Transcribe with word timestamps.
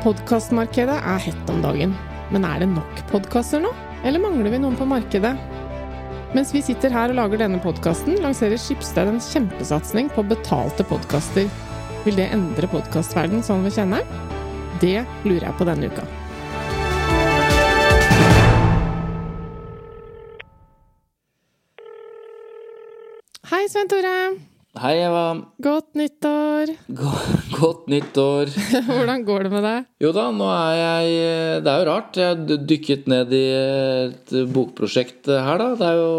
Podkastmarkedet 0.00 0.94
er 0.96 1.18
hett 1.20 1.50
om 1.52 1.58
dagen. 1.60 1.90
Men 2.32 2.44
er 2.48 2.62
det 2.62 2.70
nok 2.72 3.00
podkaster 3.10 3.60
nå? 3.60 3.68
Eller 4.00 4.22
mangler 4.22 4.48
vi 4.48 4.60
noen 4.62 4.78
på 4.78 4.86
markedet? 4.88 5.34
Mens 6.32 6.54
vi 6.54 6.62
sitter 6.64 6.94
her 6.94 7.12
og 7.12 7.18
lager 7.18 7.42
denne 7.42 7.60
podkasten, 7.60 8.16
lanserer 8.24 8.56
Skipsted 8.56 9.10
en 9.10 9.20
kjempesatsing 9.20 10.08
på 10.14 10.24
betalte 10.30 10.86
podkaster. 10.88 11.50
Vil 12.06 12.16
det 12.16 12.30
endre 12.32 12.70
podkastverdenen 12.72 13.44
sånn 13.44 13.66
vi 13.66 13.74
kjenner 13.76 14.00
den? 14.00 14.38
Det 14.80 14.96
lurer 15.28 15.50
jeg 15.50 15.58
på 15.60 15.68
denne 15.68 15.92
uka. 15.92 16.06
Hei, 23.52 23.66
Svein 23.68 23.92
Tore. 23.92 24.49
Hei, 24.78 25.00
Eva. 25.02 25.22
Godt 25.58 25.96
nyttår. 25.98 26.70
Go- 26.94 27.22
Godt 27.56 27.88
nyttår. 27.90 28.52
Hvordan 28.86 29.24
går 29.26 29.46
det 29.48 29.50
med 29.50 29.64
deg? 29.66 29.86
Jo 30.04 30.12
da, 30.14 30.28
nå 30.30 30.46
er 30.46 30.74
jeg 30.78 31.62
Det 31.64 31.72
er 31.72 31.80
jo 31.80 31.86
rart. 31.88 32.18
Jeg 32.20 32.28
har 32.28 32.66
dykket 32.70 33.08
ned 33.10 33.32
i 33.34 33.40
et 33.50 34.34
bokprosjekt 34.54 35.26
her, 35.32 35.58
da. 35.58 35.72
Det 35.80 35.88
er 35.88 35.98
jo 35.98 36.12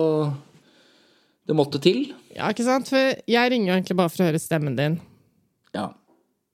Det 1.48 1.56
måtte 1.56 1.80
til. 1.84 2.02
Ja, 2.36 2.50
ikke 2.52 2.66
sant? 2.68 2.92
For 2.92 3.14
jeg 3.32 3.52
ringer 3.54 3.72
jo 3.72 3.78
egentlig 3.78 3.98
bare 4.02 4.12
for 4.12 4.24
å 4.26 4.28
høre 4.28 4.42
stemmen 4.44 4.76
din. 4.76 4.98
Ja. 5.76 5.88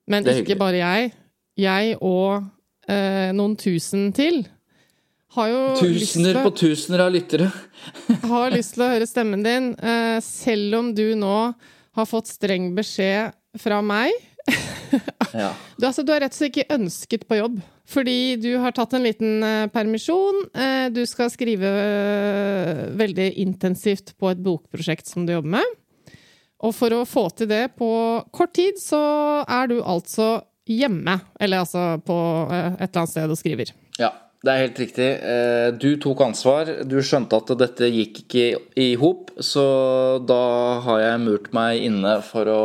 Men 0.06 0.22
Det 0.22 0.30
er 0.36 0.38
ikke 0.44 0.54
hyggelig. 0.54 0.60
bare 0.62 0.78
jeg. 0.84 1.10
Jeg 1.58 1.96
og 1.98 2.44
eh, 2.88 3.32
noen 3.34 3.56
tusen 3.58 4.12
til 4.14 4.44
har 5.34 5.50
jo 5.50 5.58
Tusener 5.82 6.38
lyst 6.38 6.46
på 6.46 6.52
tusener 6.62 7.02
av 7.04 7.10
lyttere. 7.12 7.50
har 8.30 8.54
lyst 8.54 8.76
til 8.78 8.86
å 8.86 8.92
høre 8.94 9.10
stemmen 9.10 9.42
din, 9.44 9.72
eh, 9.82 10.20
selv 10.24 10.78
om 10.78 10.92
du 10.96 11.04
nå 11.18 11.34
har 11.98 12.08
fått 12.08 12.30
streng 12.30 12.72
beskjed 12.76 13.34
fra 13.58 13.82
meg. 13.84 14.14
Ja. 15.34 15.50
Du, 15.76 15.84
altså, 15.86 16.02
du 16.02 16.14
er 16.14 16.22
rett 16.24 16.32
og 16.32 16.38
slett 16.38 16.56
ikke 16.56 16.78
ønsket 16.78 17.26
på 17.28 17.36
jobb. 17.36 17.58
Fordi 17.88 18.36
du 18.40 18.50
har 18.60 18.74
tatt 18.76 18.94
en 18.96 19.04
liten 19.04 19.44
eh, 19.44 19.66
permisjon. 19.72 20.42
Eh, 20.52 20.86
du 20.92 21.02
skal 21.08 21.30
skrive 21.32 21.68
eh, 21.68 22.82
veldig 22.98 23.28
intensivt 23.44 24.12
på 24.20 24.28
et 24.32 24.42
bokprosjekt 24.44 25.08
som 25.08 25.24
du 25.28 25.32
jobber 25.34 25.58
med. 25.58 25.76
Og 26.64 26.74
for 26.74 26.92
å 26.96 27.04
få 27.08 27.28
til 27.38 27.48
det 27.52 27.62
på 27.78 27.90
kort 28.34 28.52
tid, 28.58 28.80
så 28.82 29.00
er 29.44 29.70
du 29.70 29.78
altså 29.78 30.38
hjemme. 30.68 31.16
Eller 31.40 31.62
altså 31.62 31.84
på 32.04 32.16
et 32.48 32.88
eller 32.88 33.02
annet 33.04 33.14
sted 33.14 33.36
og 33.36 33.40
skriver. 33.40 33.76
ja. 34.00 34.12
Det 34.44 34.52
er 34.52 34.60
helt 34.66 34.78
riktig. 34.78 35.06
Eh, 35.18 35.70
Du 35.74 35.96
tok 35.98 36.20
ansvar. 36.22 36.68
Du 36.86 36.98
skjønte 37.02 37.40
at 37.40 37.50
dette 37.58 37.88
gikk 37.90 38.20
ikke 38.22 38.44
i 38.78 38.92
hop, 39.00 39.32
så 39.42 39.64
da 40.24 40.78
har 40.84 41.00
jeg 41.02 41.24
murt 41.24 41.48
meg 41.56 41.82
inne 41.88 42.20
for 42.22 42.46
å 42.52 42.60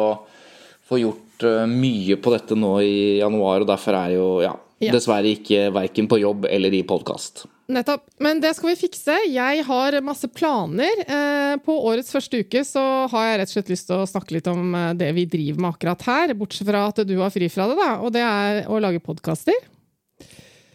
få 0.86 1.00
gjort 1.02 1.48
eh, 1.50 1.64
mye 1.66 2.20
på 2.22 2.34
dette 2.36 2.58
nå 2.60 2.76
i 2.86 3.18
januar, 3.24 3.64
og 3.66 3.72
derfor 3.72 3.98
er 3.98 4.14
jeg 4.14 4.20
jo 4.22 4.30
ja, 4.46 4.54
Ja. 4.84 4.92
dessverre 4.92 5.32
ikke 5.34 5.72
verken 5.74 6.08
på 6.12 6.20
jobb 6.22 6.46
eller 6.46 6.74
i 6.78 6.84
podkast. 6.84 7.46
Nettopp. 7.74 8.04
Men 8.20 8.42
det 8.44 8.52
skal 8.58 8.74
vi 8.74 8.82
fikse. 8.82 9.16
Jeg 9.32 9.64
har 9.66 9.96
masse 10.04 10.28
planer. 10.28 10.92
Eh, 11.08 11.56
På 11.64 11.78
årets 11.88 12.12
første 12.12 12.42
uke 12.44 12.62
så 12.68 13.08
har 13.10 13.26
jeg 13.32 13.40
rett 13.40 13.50
og 13.50 13.54
slett 13.56 13.70
lyst 13.72 13.88
til 13.88 13.96
å 14.04 14.08
snakke 14.10 14.36
litt 14.36 14.48
om 14.52 14.74
det 15.00 15.10
vi 15.16 15.26
driver 15.26 15.62
med 15.62 15.74
akkurat 15.74 16.02
her, 16.06 16.34
bortsett 16.38 16.68
fra 16.68 16.86
at 16.92 17.02
du 17.08 17.16
har 17.22 17.32
fri 17.34 17.48
fra 17.50 17.68
det, 17.72 17.78
da. 17.80 17.92
Og 18.04 18.12
det 18.14 18.22
er 18.22 18.66
å 18.70 18.82
lage 18.84 19.00
podkaster. 19.02 19.54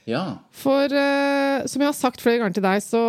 Ja. 0.09 0.23
For 0.57 0.89
eh, 0.89 1.67
som 1.69 1.83
jeg 1.83 1.91
har 1.91 1.97
sagt 1.97 2.23
flere 2.25 2.41
ganger 2.41 2.57
til 2.57 2.65
deg, 2.65 2.81
så 2.81 3.03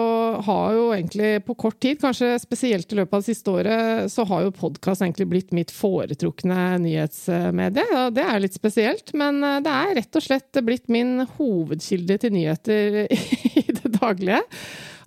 har 0.43 0.75
jo 0.75 0.85
egentlig 0.91 1.31
på 1.47 1.55
kort 1.63 1.79
tid, 1.79 1.99
kanskje 2.01 2.33
spesielt 2.43 2.91
i 2.91 2.99
løpet 2.99 3.15
av 3.15 3.23
det 3.23 3.29
siste 3.29 3.53
året, 3.53 4.11
så 4.11 4.25
har 4.27 4.43
jo 4.43 4.55
podkast 4.57 5.05
egentlig 5.05 5.29
blitt 5.31 5.53
mitt 5.55 5.71
foretrukne 5.71 6.75
nyhetsmedie. 6.83 7.87
Og 8.03 8.17
det 8.17 8.25
er 8.25 8.43
litt 8.43 8.57
spesielt, 8.57 9.13
men 9.17 9.39
eh, 9.47 9.61
det 9.63 9.75
er 9.75 9.95
rett 10.01 10.19
og 10.19 10.25
slett 10.27 10.63
blitt 10.67 10.91
min 10.91 11.23
hovedkilde 11.37 12.19
til 12.19 12.35
nyheter 12.35 13.03
i 13.63 13.67
det 13.69 13.93
daglige. 13.95 14.41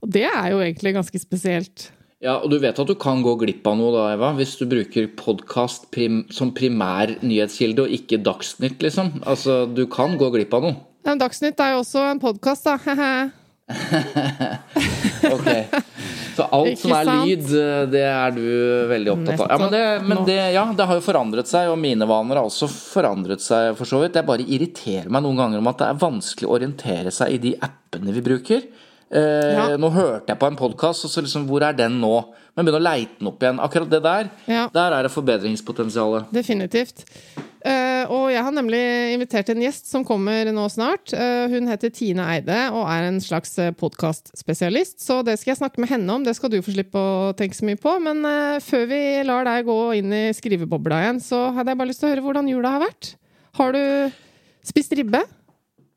Og 0.02 0.14
det 0.16 0.28
er 0.30 0.54
jo 0.54 0.62
egentlig 0.64 0.94
ganske 0.96 1.20
spesielt. 1.20 1.90
Ja, 2.22 2.36
og 2.38 2.52
du 2.52 2.56
vet 2.62 2.78
at 2.78 2.86
du 2.86 2.94
kan 3.02 3.20
gå 3.24 3.34
glipp 3.40 3.66
av 3.66 3.74
noe 3.76 3.90
da, 3.92 4.06
Eva, 4.14 4.30
hvis 4.38 4.54
du 4.60 4.62
bruker 4.70 5.08
podkast 5.18 5.88
prim 5.92 6.22
som 6.32 6.52
primær 6.54 7.16
nyhetskilde 7.20 7.84
og 7.84 7.94
ikke 7.98 8.20
Dagsnytt, 8.22 8.78
liksom. 8.84 9.16
Altså, 9.26 9.64
du 9.66 9.84
kan 9.90 10.14
gå 10.20 10.30
glipp 10.32 10.54
av 10.54 10.68
noe. 10.68 10.78
Dagsnytt 11.02 11.58
er 11.60 11.74
jo 11.74 11.82
også 11.82 12.04
en 12.12 12.20
podkast, 12.22 12.64
da. 12.64 12.76
Ok. 15.32 15.48
Så 16.36 16.42
alt 16.48 16.78
som 16.80 16.92
er 16.96 17.08
lyd, 17.08 17.44
det 17.92 18.02
er 18.08 18.32
du 18.34 18.42
veldig 18.90 19.12
opptatt 19.12 19.42
av. 19.44 19.50
Ja, 19.52 19.58
men, 19.60 19.72
det, 19.72 19.82
men 20.08 20.22
det, 20.28 20.36
ja, 20.54 20.64
det 20.76 20.86
har 20.88 20.98
jo 20.98 21.04
forandret 21.04 21.50
seg, 21.50 21.68
og 21.72 21.78
mine 21.80 22.06
vaner 22.08 22.40
har 22.40 22.48
også 22.48 22.68
forandret 22.72 23.42
seg, 23.44 23.74
for 23.78 23.88
så 23.88 24.00
vidt. 24.02 24.16
Jeg 24.18 24.28
bare 24.28 24.46
irriterer 24.46 25.10
meg 25.12 25.24
noen 25.26 25.38
ganger 25.42 25.60
om 25.62 25.68
at 25.72 25.82
det 25.82 25.90
er 25.90 26.00
vanskelig 26.02 26.48
å 26.48 26.54
orientere 26.56 27.12
seg 27.14 27.36
i 27.36 27.42
de 27.42 27.52
appene 27.68 28.14
vi 28.16 28.24
bruker. 28.24 28.64
Eh, 29.12 29.52
Ja. 29.52 29.66
Nå 29.76 29.90
hørte 29.92 30.32
jeg 30.32 30.40
på 30.40 30.48
en 30.48 30.56
podkast, 30.56 31.04
og 31.06 31.12
så 31.12 31.24
liksom, 31.24 31.44
hvor 31.50 31.62
er 31.68 31.76
den 31.76 32.00
nå? 32.00 32.14
Men 32.56 32.64
begynner 32.66 32.80
å 32.82 32.88
leite 32.88 33.18
den 33.20 33.28
opp 33.32 33.44
igjen. 33.44 33.60
Akkurat 33.64 33.90
det 33.92 34.02
der, 34.04 34.28
der 34.72 34.96
er 34.98 35.06
det 35.06 35.12
forbedringspotensialet. 35.12 36.32
Definitivt. 36.32 37.04
Eh, 38.02 38.10
og 38.12 38.30
jeg 38.32 38.42
har 38.44 38.54
nemlig 38.54 38.80
invitert 39.14 39.50
en 39.52 39.62
gjest 39.62 39.88
som 39.90 40.04
kommer 40.06 40.50
nå 40.54 40.66
snart. 40.72 41.12
Eh, 41.14 41.46
hun 41.52 41.68
heter 41.70 41.92
Tine 41.94 42.26
Eide 42.34 42.58
og 42.74 42.86
er 42.90 43.08
en 43.08 43.20
slags 43.22 43.54
podkastspesialist. 43.78 45.00
Så 45.02 45.20
det 45.26 45.38
skal 45.40 45.54
jeg 45.54 45.62
snakke 45.62 45.82
med 45.82 45.92
henne 45.92 46.14
om. 46.16 46.24
Det 46.26 46.34
skal 46.38 46.52
du 46.52 46.60
få 46.62 46.74
slippe 46.74 46.98
å 46.98 47.32
tenke 47.38 47.58
så 47.58 47.66
mye 47.68 47.80
på. 47.80 47.96
Men 48.04 48.24
eh, 48.28 48.62
før 48.64 48.88
vi 48.90 49.02
lar 49.28 49.46
deg 49.48 49.68
gå 49.68 49.78
inn 50.00 50.14
i 50.16 50.24
skrivebobla 50.36 51.02
igjen, 51.04 51.22
så 51.22 51.48
hadde 51.56 51.74
jeg 51.74 51.82
bare 51.82 51.92
lyst 51.92 52.02
til 52.02 52.10
å 52.10 52.14
høre 52.14 52.26
hvordan 52.26 52.50
jula 52.50 52.76
har 52.76 52.86
vært. 52.86 53.14
Har 53.58 53.76
du 53.76 53.82
spist 54.66 54.94
ribbe? 54.96 55.24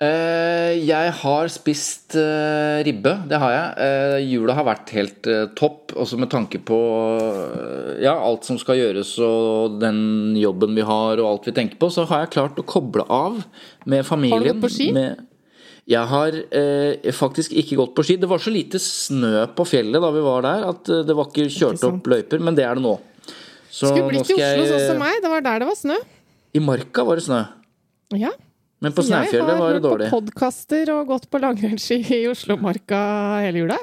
Eh, 0.03 0.73
jeg 0.83 1.11
har 1.21 1.47
spist 1.47 2.17
eh, 2.19 2.81
ribbe, 2.83 3.13
det 3.29 3.37
har 3.39 3.53
jeg. 3.53 3.67
Eh, 3.85 4.15
jula 4.27 4.55
har 4.57 4.67
vært 4.67 4.91
helt 4.91 5.29
topp, 5.55 5.93
også 5.95 6.19
med 6.19 6.31
tanke 6.33 6.59
på 6.67 6.79
ja, 8.03 8.17
alt 8.17 8.43
som 8.47 8.59
skal 8.59 8.81
gjøres 8.81 9.13
og 9.23 9.77
den 9.79 10.35
jobben 10.35 10.75
vi 10.75 10.83
har 10.83 11.21
og 11.23 11.29
alt 11.29 11.47
vi 11.47 11.55
tenker 11.55 11.79
på. 11.79 11.89
Så 11.93 12.03
har 12.11 12.25
jeg 12.25 12.33
klart 12.35 12.59
å 12.59 12.67
koble 12.67 13.07
av 13.07 13.39
med 13.87 14.03
familien. 14.07 14.35
Har 14.35 14.43
du 14.43 14.53
gått 14.57 14.67
på 14.67 14.73
ski? 14.75 14.91
Med, 14.95 15.23
jeg 15.87 16.11
har 16.11 16.39
eh, 16.59 17.11
faktisk 17.15 17.55
ikke 17.55 17.79
gått 17.79 17.95
på 17.95 18.03
ski. 18.03 18.19
Det 18.19 18.27
var 18.27 18.43
så 18.43 18.51
lite 18.51 18.81
snø 18.83 19.45
på 19.55 19.67
fjellet 19.69 20.03
da 20.03 20.11
vi 20.11 20.23
var 20.27 20.43
der 20.43 20.69
at 20.73 20.91
det 21.07 21.15
var 21.15 21.31
ikke 21.31 21.47
kjørt 21.47 21.79
ikke 21.79 21.93
opp 21.93 22.09
løyper, 22.11 22.43
men 22.43 22.57
det 22.57 22.67
er 22.67 22.75
det 22.75 22.83
nå. 22.83 22.97
Så 23.71 23.93
Skulle 23.93 24.11
blitt 24.11 24.27
i 24.27 24.35
Oslo 24.35 24.65
Oslo 24.65 24.71
sånn 24.73 24.89
som 24.91 24.99
meg. 25.03 25.21
Det 25.23 25.31
var 25.31 25.45
der 25.45 25.63
det 25.63 25.69
var 25.71 25.79
snø. 25.79 26.01
I 26.55 26.63
Marka 26.63 27.03
var 27.07 27.19
det 27.19 27.25
snø, 27.29 27.45
Ja. 28.15 28.35
Men 28.85 28.93
på 28.95 29.03
Snæfjellet 29.07 29.57
var 29.59 29.73
det 29.75 29.81
dårlig. 29.83 30.05
Jeg 30.07 30.13
har 30.13 30.19
hørt 30.21 30.29
på 30.29 30.31
podkaster 30.35 30.91
og 30.93 31.07
gått 31.09 31.27
på 31.33 31.41
langrennsski 31.41 31.97
i 32.19 32.23
Oslomarka 32.31 33.01
hele 33.47 33.63
jula. 33.65 33.77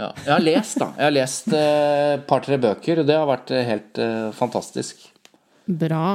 Ja, 0.00 0.10
jeg 0.24 0.32
har 0.32 0.40
lest, 0.46 0.78
da. 0.80 0.86
Jeg 0.96 1.04
har 1.10 1.12
lest 1.12 1.48
eh, 1.52 2.14
et 2.16 2.22
par-tre 2.30 2.56
bøker, 2.62 3.02
og 3.02 3.08
det 3.10 3.16
har 3.18 3.26
vært 3.28 3.50
eh, 3.52 3.66
helt 3.68 3.98
eh, 4.00 4.30
fantastisk. 4.32 5.02
Bra. 5.68 6.14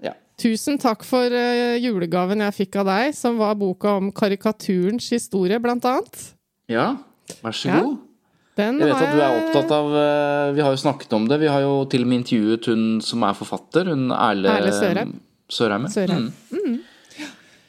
Ja. 0.00 0.14
Tusen 0.40 0.78
takk 0.80 1.04
for 1.04 1.28
eh, 1.36 1.76
julegaven 1.84 2.40
jeg 2.46 2.56
fikk 2.62 2.78
av 2.80 2.88
deg, 2.88 3.12
som 3.18 3.36
var 3.36 3.58
boka 3.60 3.98
om 4.00 4.08
karikaturens 4.16 5.10
historie, 5.12 5.58
blant 5.60 5.84
annet. 5.84 6.30
ja, 6.72 6.94
vær 7.44 7.52
så 7.54 7.68
Ja. 7.68 7.82
god. 7.84 7.98
Den 8.58 8.80
Jeg 8.82 8.88
vet 8.90 9.02
at 9.04 9.12
du 9.14 9.20
er 9.22 9.36
opptatt 9.38 9.70
av 9.72 9.86
Vi 10.56 10.60
har 10.60 10.72
jo 10.74 10.80
snakket 10.82 11.12
om 11.16 11.28
det. 11.30 11.36
Vi 11.40 11.46
har 11.48 11.60
jo 11.62 11.84
til 11.88 12.02
og 12.02 12.08
med 12.10 12.18
intervjuet 12.24 12.66
hun 12.68 12.82
som 13.00 13.22
er 13.24 13.36
forfatter. 13.38 13.86
Hun 13.88 14.10
Erle 14.12 14.50
Erle 14.50 14.72
Sørheim. 14.74 15.12
Sørheim. 15.48 15.86
Sørheim. 15.88 16.26
Mm. 16.50 16.58
Mm. 16.58 16.74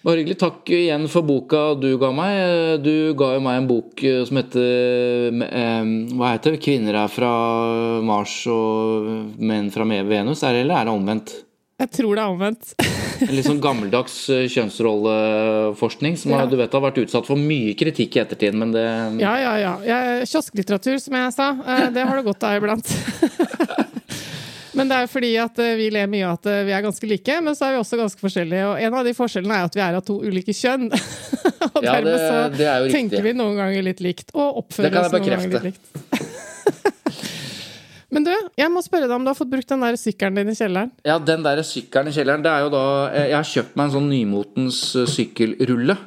Bare 0.01 0.17
hyggelig. 0.23 0.39
Takk 0.41 0.69
igjen 0.73 1.03
for 1.13 1.21
boka 1.21 1.75
du 1.77 1.91
ga 2.01 2.09
meg. 2.15 2.81
Du 2.81 3.13
ga 3.17 3.35
jo 3.35 3.43
meg 3.45 3.59
en 3.61 3.67
bok 3.69 4.01
eh, 4.07 4.23
som 4.25 4.39
heter 4.41 5.43
eh, 5.45 5.91
Hva 6.17 6.31
heter 6.33 6.55
det? 6.55 6.61
'Kvinner 6.63 6.97
er 7.03 7.11
fra 7.13 7.29
Mars 8.01 8.33
og 8.49 9.37
menn 9.37 9.69
fra 9.73 9.85
Venus'? 9.85 10.41
Er 10.41 10.57
det, 10.57 10.63
eller 10.65 10.81
er 10.81 10.89
det 10.89 10.95
omvendt? 10.95 11.33
Jeg 11.81 11.89
tror 11.97 12.15
det 12.17 12.23
er 12.23 12.33
omvendt. 12.33 12.73
En 13.21 13.35
litt 13.37 13.45
sånn 13.45 13.61
gammeldags 13.61 14.15
eh, 14.33 14.47
kjønnsrolleforskning 14.49 16.15
som 16.17 16.31
Ja. 16.33 16.47
du 16.49 16.55
vet 16.57 16.73
har 16.73 16.81
vært 16.81 16.97
utsatt 17.03 17.27
for 17.29 17.37
mye 17.37 17.75
kritikk 17.77 18.17
i 18.17 18.21
ettertid, 18.23 18.57
men 18.57 18.71
det 18.73 18.81
Ja, 19.21 19.35
ja, 19.37 19.53
ja. 19.85 19.99
Kiosklitteratur, 20.25 20.97
som 20.97 21.13
jeg 21.13 21.33
sa. 21.37 21.51
Det 21.93 22.01
har 22.01 22.17
det 22.17 22.25
godt 22.25 22.43
av 22.49 22.57
iblant. 22.57 22.89
Men 24.77 24.91
det 24.91 24.97
er 25.01 25.09
fordi 25.11 25.31
at 25.41 25.59
eh, 25.59 25.73
vi 25.79 25.89
ler 25.93 26.07
mye 26.11 26.27
av 26.27 26.37
at 26.39 26.47
eh, 26.51 26.61
vi 26.67 26.73
er 26.75 26.83
ganske 26.85 27.07
like, 27.09 27.37
men 27.43 27.55
så 27.57 27.67
er 27.67 27.75
vi 27.75 27.81
også 27.81 27.99
ganske 27.99 28.23
forskjellige. 28.23 28.67
Og 28.69 28.83
en 28.85 28.97
av 29.01 29.07
de 29.07 29.13
forskjellene 29.17 29.57
er 29.57 29.67
at 29.67 29.77
vi 29.77 29.83
er 29.83 29.97
av 29.99 30.05
to 30.07 30.17
ulike 30.23 30.55
kjønn. 30.55 30.87
og 31.73 31.81
Ja, 31.83 31.97
dermed 31.97 32.19
så 32.21 32.37
det 32.55 32.69
det 32.85 32.93
tenker 32.93 33.25
vi 33.25 33.33
noen 33.35 33.59
ganger 33.59 33.87
litt 33.89 34.03
likt, 34.03 34.31
og 34.35 34.63
oppfører 34.63 35.01
oss 35.03 35.15
noen 35.15 35.27
ganger 35.27 35.57
litt 35.57 35.67
likt. 35.71 35.81
men 38.15 38.27
du, 38.27 38.31
jeg 38.59 38.71
må 38.71 38.83
spørre 38.85 39.09
deg 39.09 39.17
om 39.17 39.27
du 39.27 39.33
har 39.33 39.39
fått 39.39 39.51
brukt 39.51 39.73
den 39.73 39.83
der 39.83 39.99
sykkelen 39.99 40.39
din 40.39 40.53
i 40.53 40.55
kjelleren? 40.55 40.95
Ja, 41.07 41.19
den 41.19 41.43
der 41.47 41.63
sykkelen 41.67 42.11
i 42.11 42.15
kjelleren, 42.15 42.45
det 42.45 42.53
er 42.53 42.67
jo 42.67 42.71
da 42.71 42.85
eh, 43.09 43.27
Jeg 43.33 43.37
har 43.41 43.51
kjøpt 43.51 43.75
meg 43.75 43.89
en 43.89 43.95
sånn 43.97 44.09
nymotens 44.13 44.81
sykkelrulle. 45.17 45.97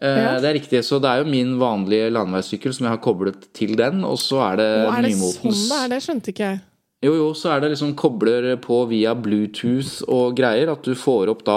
Ja. 0.00 0.38
Det 0.40 0.48
er 0.48 0.54
riktig, 0.56 0.80
så 0.84 0.96
det 1.00 1.08
er 1.10 1.20
jo 1.20 1.28
min 1.28 1.58
vanlige 1.60 2.06
landeveissykkel 2.12 2.72
som 2.72 2.86
jeg 2.86 2.94
har 2.94 3.00
koblet 3.04 3.50
til 3.56 3.74
den, 3.76 4.00
og 4.08 4.16
så 4.20 4.40
er 4.46 4.60
det 4.60 4.68
Og 4.86 4.94
er 4.94 5.04
det 5.04 5.12
nymotens 5.12 5.60
sånn 5.66 5.72
det 5.72 5.80
er? 5.80 5.90
Det 5.92 5.98
skjønte 6.06 6.32
ikke 6.32 6.46
jeg. 6.46 6.60
Jo, 7.00 7.14
jo, 7.16 7.28
så 7.32 7.54
er 7.54 7.62
det 7.62 7.70
liksom 7.72 7.94
kobler 7.96 8.50
på 8.60 8.82
via 8.90 9.14
Bluetooth 9.16 10.02
og 10.12 10.34
greier, 10.36 10.68
at 10.68 10.84
du 10.84 10.92
får 10.98 11.30
opp 11.32 11.40
da 11.46 11.56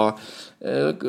eh, 0.64 1.04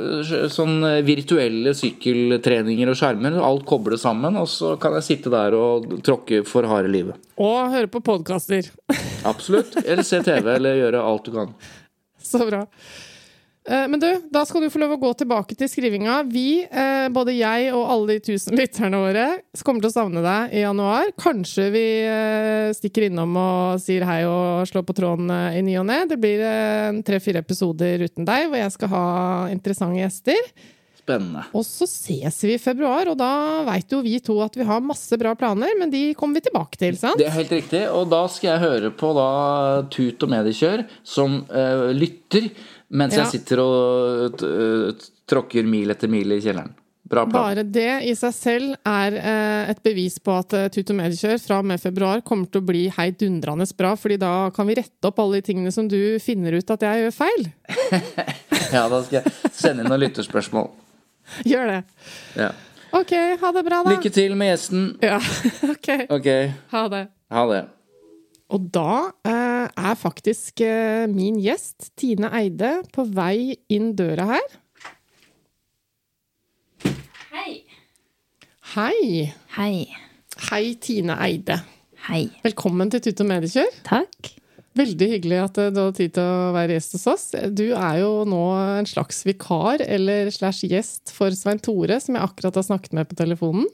sånn 0.52 0.84
virtuelle 1.08 1.72
sykkeltreninger 1.78 2.92
og 2.92 3.00
skjermer. 3.00 3.40
Alt 3.40 3.64
kobles 3.70 4.04
sammen, 4.04 4.36
og 4.42 4.50
så 4.52 4.74
kan 4.82 4.98
jeg 5.00 5.08
sitte 5.08 5.32
der 5.32 5.56
og 5.56 5.88
tråkke 6.04 6.44
for 6.48 6.68
harde 6.68 6.92
livet. 6.92 7.32
Og 7.40 7.72
høre 7.72 7.88
på 7.92 8.04
podkaster. 8.04 8.68
Absolutt. 9.24 9.80
Eller 9.86 10.04
se 10.04 10.20
TV, 10.28 10.52
eller 10.58 10.82
gjøre 10.84 11.08
alt 11.14 11.32
du 11.32 11.36
kan. 11.40 11.56
Så 12.20 12.44
bra. 12.44 12.66
Eh, 13.70 13.88
Men 13.88 14.00
du, 14.00 14.08
da 14.30 14.46
skal 14.46 14.62
du 14.62 14.70
få 14.70 14.80
lov 14.82 14.96
å 14.96 15.00
gå 15.02 15.12
tilbake 15.22 15.58
til 15.58 15.70
skrivinga. 15.70 16.20
Vi, 16.30 16.64
eh, 16.64 17.08
både 17.14 17.34
jeg 17.34 17.72
og 17.74 17.90
alle 17.90 18.16
de 18.16 18.26
tusen 18.30 18.58
lytterne 18.58 19.00
våre, 19.02 19.26
kommer 19.66 19.82
til 19.82 19.90
å 19.90 19.96
savne 19.96 20.22
deg 20.26 20.54
i 20.54 20.62
januar. 20.62 21.10
Kanskje 21.18 21.72
vi 21.74 21.88
eh, 22.06 22.70
stikker 22.78 23.10
innom 23.10 23.34
og 23.42 23.82
sier 23.82 24.06
hei 24.06 24.22
og 24.30 24.70
slår 24.70 24.86
på 24.86 24.98
tråden 25.02 25.34
i 25.34 25.66
ny 25.66 25.80
og 25.82 25.90
ne. 25.90 26.04
Det 26.10 26.20
blir 26.22 26.46
tre-fire 27.06 27.42
episoder 27.42 28.06
uten 28.06 28.28
deg, 28.28 28.50
hvor 28.52 28.62
jeg 28.62 28.78
skal 28.78 28.94
ha 28.94 29.06
interessante 29.54 30.02
gjester. 30.04 30.56
Spennende. 31.06 31.44
Og 31.54 31.62
så 31.68 31.86
ses 31.86 32.38
vi 32.48 32.56
i 32.56 32.62
februar, 32.62 33.06
og 33.12 33.18
da 33.20 33.62
veit 33.68 33.92
jo 33.94 34.00
vi 34.02 34.18
to 34.26 34.40
at 34.42 34.56
vi 34.58 34.66
har 34.66 34.82
masse 34.82 35.14
bra 35.22 35.36
planer, 35.38 35.76
men 35.78 35.92
de 35.94 36.16
kommer 36.18 36.40
vi 36.40 36.48
tilbake 36.48 36.80
til, 36.82 36.98
sant? 36.98 37.20
Det 37.22 37.28
er 37.30 37.36
helt 37.36 37.54
riktig, 37.54 37.84
og 37.94 38.10
da 38.10 38.24
skal 38.32 38.56
jeg 38.56 38.64
høre 38.64 38.90
på 38.90 39.12
da 39.14 39.28
Tut 39.94 40.26
og 40.26 40.32
mediekjør 40.34 40.86
som 41.06 41.44
uh, 41.52 41.92
lytter 41.94 42.50
mens 42.96 43.16
jeg 43.18 43.28
sitter 43.36 43.62
og 43.64 44.42
eh, 44.46 45.06
tråkker 45.30 45.68
mil 45.68 45.92
etter 45.94 46.12
mil 46.12 46.36
i 46.36 46.42
kjelleren. 46.44 46.74
Bare 47.06 47.62
det 47.70 48.00
i 48.10 48.16
seg 48.18 48.32
selv 48.34 48.72
er 48.90 49.14
eh, 49.20 49.68
et 49.70 49.82
bevis 49.86 50.16
på 50.26 50.34
at 50.40 50.56
eh, 50.58 50.70
Tut 50.74 50.90
og 50.90 50.98
Mediekjør 50.98 51.38
fra 51.44 51.60
og 51.62 51.68
med 51.70 51.78
februar 51.84 52.24
kommer 52.26 52.50
til 52.50 52.64
å 52.64 52.66
bli 52.66 52.88
heidundrende 52.96 53.68
bra, 53.78 53.92
fordi 54.00 54.18
da 54.24 54.32
kan 54.56 54.66
vi 54.66 54.80
rette 54.80 55.12
opp 55.12 55.22
alle 55.22 55.38
de 55.38 55.46
tingene 55.52 55.74
som 55.76 55.86
du 55.92 56.18
finner 56.24 56.58
ut 56.58 56.74
at 56.74 56.82
jeg 56.88 57.04
gjør 57.06 57.16
feil. 57.20 57.46
Ja, 58.74 58.88
da 58.90 58.98
skal 59.06 59.20
jeg 59.22 59.52
sende 59.54 59.84
inn 59.84 59.92
noen 59.92 60.02
lytterspørsmål. 60.02 60.66
Gjør 61.46 61.70
det. 61.70 61.78
Ja. 62.42 62.48
Ok, 62.98 63.12
ha 63.42 63.52
det 63.54 63.62
bra, 63.68 63.84
da. 63.86 63.94
Lykke 63.94 64.10
til 64.16 64.34
med 64.40 64.50
gjesten. 64.50 64.88
Ja, 65.06 65.20
ok. 65.76 65.90
Ok, 66.18 66.30
Ha 66.74 66.82
det. 66.92 67.04
ha 67.38 67.44
det. 67.52 67.62
Og 68.56 68.66
da 68.74 68.90
eh, 69.30 69.65
er 69.86 69.98
faktisk 70.00 70.62
eh, 70.66 71.06
min 71.12 71.38
gjest, 71.44 71.92
Tine 72.00 72.30
Eide, 72.36 72.78
på 72.96 73.06
vei 73.16 73.56
inn 73.72 73.92
døra 73.98 74.28
her. 74.36 74.48
Hei. 77.36 77.54
Hei. 78.76 79.30
Hei. 79.58 79.76
Hei, 80.50 80.64
Tine 80.84 81.18
Eide. 81.26 81.60
Hei. 82.10 82.26
Velkommen 82.46 82.92
til 82.94 83.02
Tut 83.06 83.22
og 83.24 83.30
Mediekjør. 83.32 83.78
Takk. 83.88 84.34
Veldig 84.76 85.08
hyggelig 85.14 85.38
at 85.40 85.58
eh, 85.64 85.72
du 85.72 85.80
har 85.86 85.94
tid 85.96 86.14
til 86.18 86.26
å 86.28 86.52
være 86.56 86.76
gjest 86.76 86.98
hos 86.98 87.08
oss. 87.14 87.26
Du 87.56 87.66
er 87.72 88.02
jo 88.02 88.12
nå 88.28 88.42
en 88.82 88.90
slags 88.90 89.22
vikar 89.28 89.84
eller 89.86 90.28
slash 90.36 90.68
gjest 90.68 91.14
for 91.16 91.32
Svein 91.38 91.62
Tore, 91.64 92.02
som 92.04 92.18
jeg 92.18 92.26
akkurat 92.28 92.60
har 92.60 92.68
snakket 92.68 92.98
med 92.98 93.08
på 93.10 93.18
telefonen. 93.22 93.70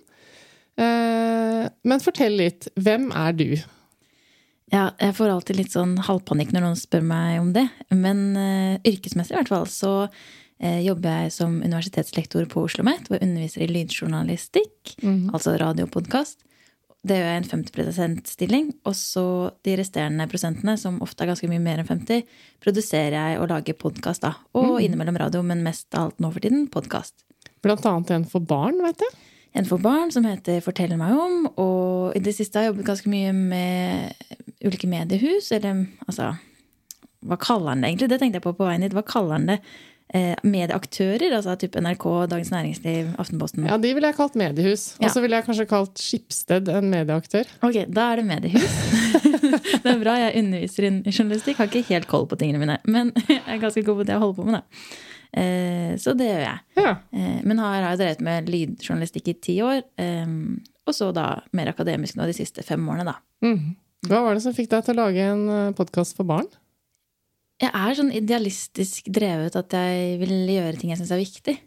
Eh, 0.77 1.65
Men 1.83 2.03
fortell 2.03 2.37
litt. 2.37 2.69
Hvem 2.77 3.09
er 3.17 3.33
du? 3.37 3.47
Ja, 4.71 4.91
jeg 5.01 5.17
får 5.17 5.33
alltid 5.33 5.57
litt 5.59 5.73
sånn 5.73 5.97
halvpanikk 5.99 6.53
når 6.55 6.63
noen 6.63 6.77
spør 6.79 7.03
meg 7.03 7.39
om 7.41 7.49
det. 7.55 7.65
Men 7.91 8.21
uh, 8.37 8.77
yrkesmessig 8.87 9.35
i 9.35 9.39
hvert 9.41 9.51
fall 9.51 9.67
så 9.67 9.93
uh, 10.07 10.79
jobber 10.79 11.25
jeg 11.25 11.33
som 11.35 11.57
universitetslektor 11.59 12.47
på 12.47 12.63
Oslo 12.63 12.85
OsloMet, 12.85 13.09
hvor 13.09 13.19
jeg 13.19 13.27
underviser 13.27 13.65
i 13.65 13.71
lydjournalistikk, 13.71 14.95
altså 15.35 15.57
radiopodkast. 15.59 16.45
Det 17.01 17.17
gjør 17.17 17.31
jeg 17.31 17.39
en 17.39 17.49
50 17.49 17.91
%-stilling. 18.21 18.69
Og 18.85 18.95
så 18.97 19.25
de 19.65 19.75
resterende 19.79 20.27
prosentene, 20.29 20.77
som 20.77 21.01
ofte 21.01 21.25
er 21.25 21.31
ganske 21.31 21.49
mye 21.49 21.63
mer 21.63 21.81
enn 21.81 21.89
50, 21.89 22.21
produserer 22.61 23.17
jeg 23.17 23.41
og 23.41 23.49
lager 23.51 23.77
podkast, 23.81 24.23
da. 24.23 24.35
Og 24.57 24.77
innimellom 24.83 25.17
radio, 25.19 25.41
men 25.45 25.65
mest 25.65 25.89
av 25.97 26.11
alt 26.11 26.21
nå 26.21 26.29
for 26.31 26.45
tiden 26.45 26.67
podkast. 26.71 27.25
Blant 27.65 27.85
annet 27.89 28.13
en 28.13 28.29
for 28.29 28.45
barn, 28.45 28.77
vet 28.85 29.01
jeg. 29.01 29.17
En 29.53 29.65
for 29.67 29.81
barn 29.83 30.11
som 30.15 30.23
heter 30.23 30.61
Fortell 30.63 30.93
meg 30.99 31.11
om. 31.17 31.45
Og 31.59 32.15
i 32.15 32.21
det 32.23 32.33
siste 32.37 32.55
har 32.59 32.67
jeg 32.69 32.73
jobbet 32.73 32.87
ganske 32.87 33.11
mye 33.11 33.33
med 33.35 34.13
ulike 34.63 34.87
mediehus. 34.87 35.51
Eller 35.51 35.85
altså 36.07 36.33
Hva 37.27 37.37
kaller 37.37 37.73
han 37.73 37.83
det 37.83 37.89
egentlig? 37.91 38.09
Det 38.13 38.19
tenkte 38.21 38.39
jeg 38.39 38.45
på 38.47 38.53
på 38.57 38.67
veien 38.69 38.85
hit. 38.85 38.95
Hva 38.95 39.03
kaller 39.05 39.35
han 39.37 39.49
det? 39.51 39.57
Eh, 40.13 40.35
medieaktører? 40.43 41.31
Altså 41.37 41.53
type 41.59 41.79
NRK, 41.79 42.05
Dagens 42.31 42.49
Næringsliv, 42.51 43.11
Aftenposten. 43.21 43.67
Ja, 43.69 43.77
De 43.79 43.93
ville 43.95 44.09
jeg 44.09 44.17
kalt 44.17 44.33
mediehus. 44.39 44.95
Og 44.99 45.05
Ja. 45.05 45.11
så 45.13 45.21
ville 45.23 45.37
jeg 45.39 45.45
kanskje 45.45 45.67
kalt 45.69 45.99
Skipsted 45.99 46.67
en 46.67 46.89
medieaktør. 46.91 47.47
Ok, 47.63 47.85
da 47.87 48.09
er 48.11 48.15
det 48.19 48.25
mediehus. 48.27 48.73
det 49.83 49.85
er 49.93 50.01
bra 50.03 50.15
jeg 50.19 50.35
underviser 50.43 50.87
i 50.89 51.11
journalistikk. 51.15 51.57
Har 51.61 51.67
ikke 51.71 51.87
helt 51.93 52.07
koll 52.11 52.27
på 52.27 52.35
tingene 52.39 52.59
mine. 52.59 52.79
Men 52.87 53.13
jeg 53.27 53.39
er 53.47 53.61
ganske 53.63 53.83
god 53.87 54.01
på 54.01 54.07
det 54.07 54.15
jeg 54.17 54.23
holder 54.23 54.35
på 54.41 54.47
med, 54.49 54.59
da. 54.59 54.61
Eh, 55.33 55.93
så 56.01 56.11
det 56.17 56.27
gjør 56.27 56.41
jeg. 56.43 56.59
Ja. 56.75 56.95
Eh, 57.15 57.39
Men 57.47 57.59
her 57.63 57.81
har 57.85 57.89
jeg 57.93 58.01
drevet 58.01 58.21
med 58.27 58.49
lydjournalistikk 58.51 59.27
i 59.31 59.37
ti 59.39 59.55
år. 59.63 59.83
eh, 59.97 60.25
Og 60.87 60.93
så 60.97 61.13
da 61.13 61.41
mer 61.53 61.69
akademisk 61.71 62.15
nå 62.17 62.25
de 62.25 62.33
siste 62.33 62.63
fem 62.65 62.81
årene, 62.89 63.05
da. 63.05 63.15
Mm. 63.45 63.75
Hva 64.09 64.23
var 64.25 64.33
det 64.33 64.41
som 64.43 64.53
fikk 64.53 64.69
deg 64.69 64.83
til 64.83 64.95
å 64.97 65.05
lage 65.05 65.21
en 65.21 65.73
podkast 65.77 66.15
for 66.17 66.25
barn? 66.25 66.47
Jeg 67.61 67.69
er 67.69 67.93
sånn 67.93 68.09
idealistisk 68.11 69.05
drevet 69.13 69.55
at 69.55 69.69
jeg 69.77 70.17
vil 70.19 70.33
gjøre 70.49 70.79
ting 70.79 70.89
jeg 70.89 70.97
syns 70.97 71.11
er 71.13 71.21
viktig. 71.21 71.57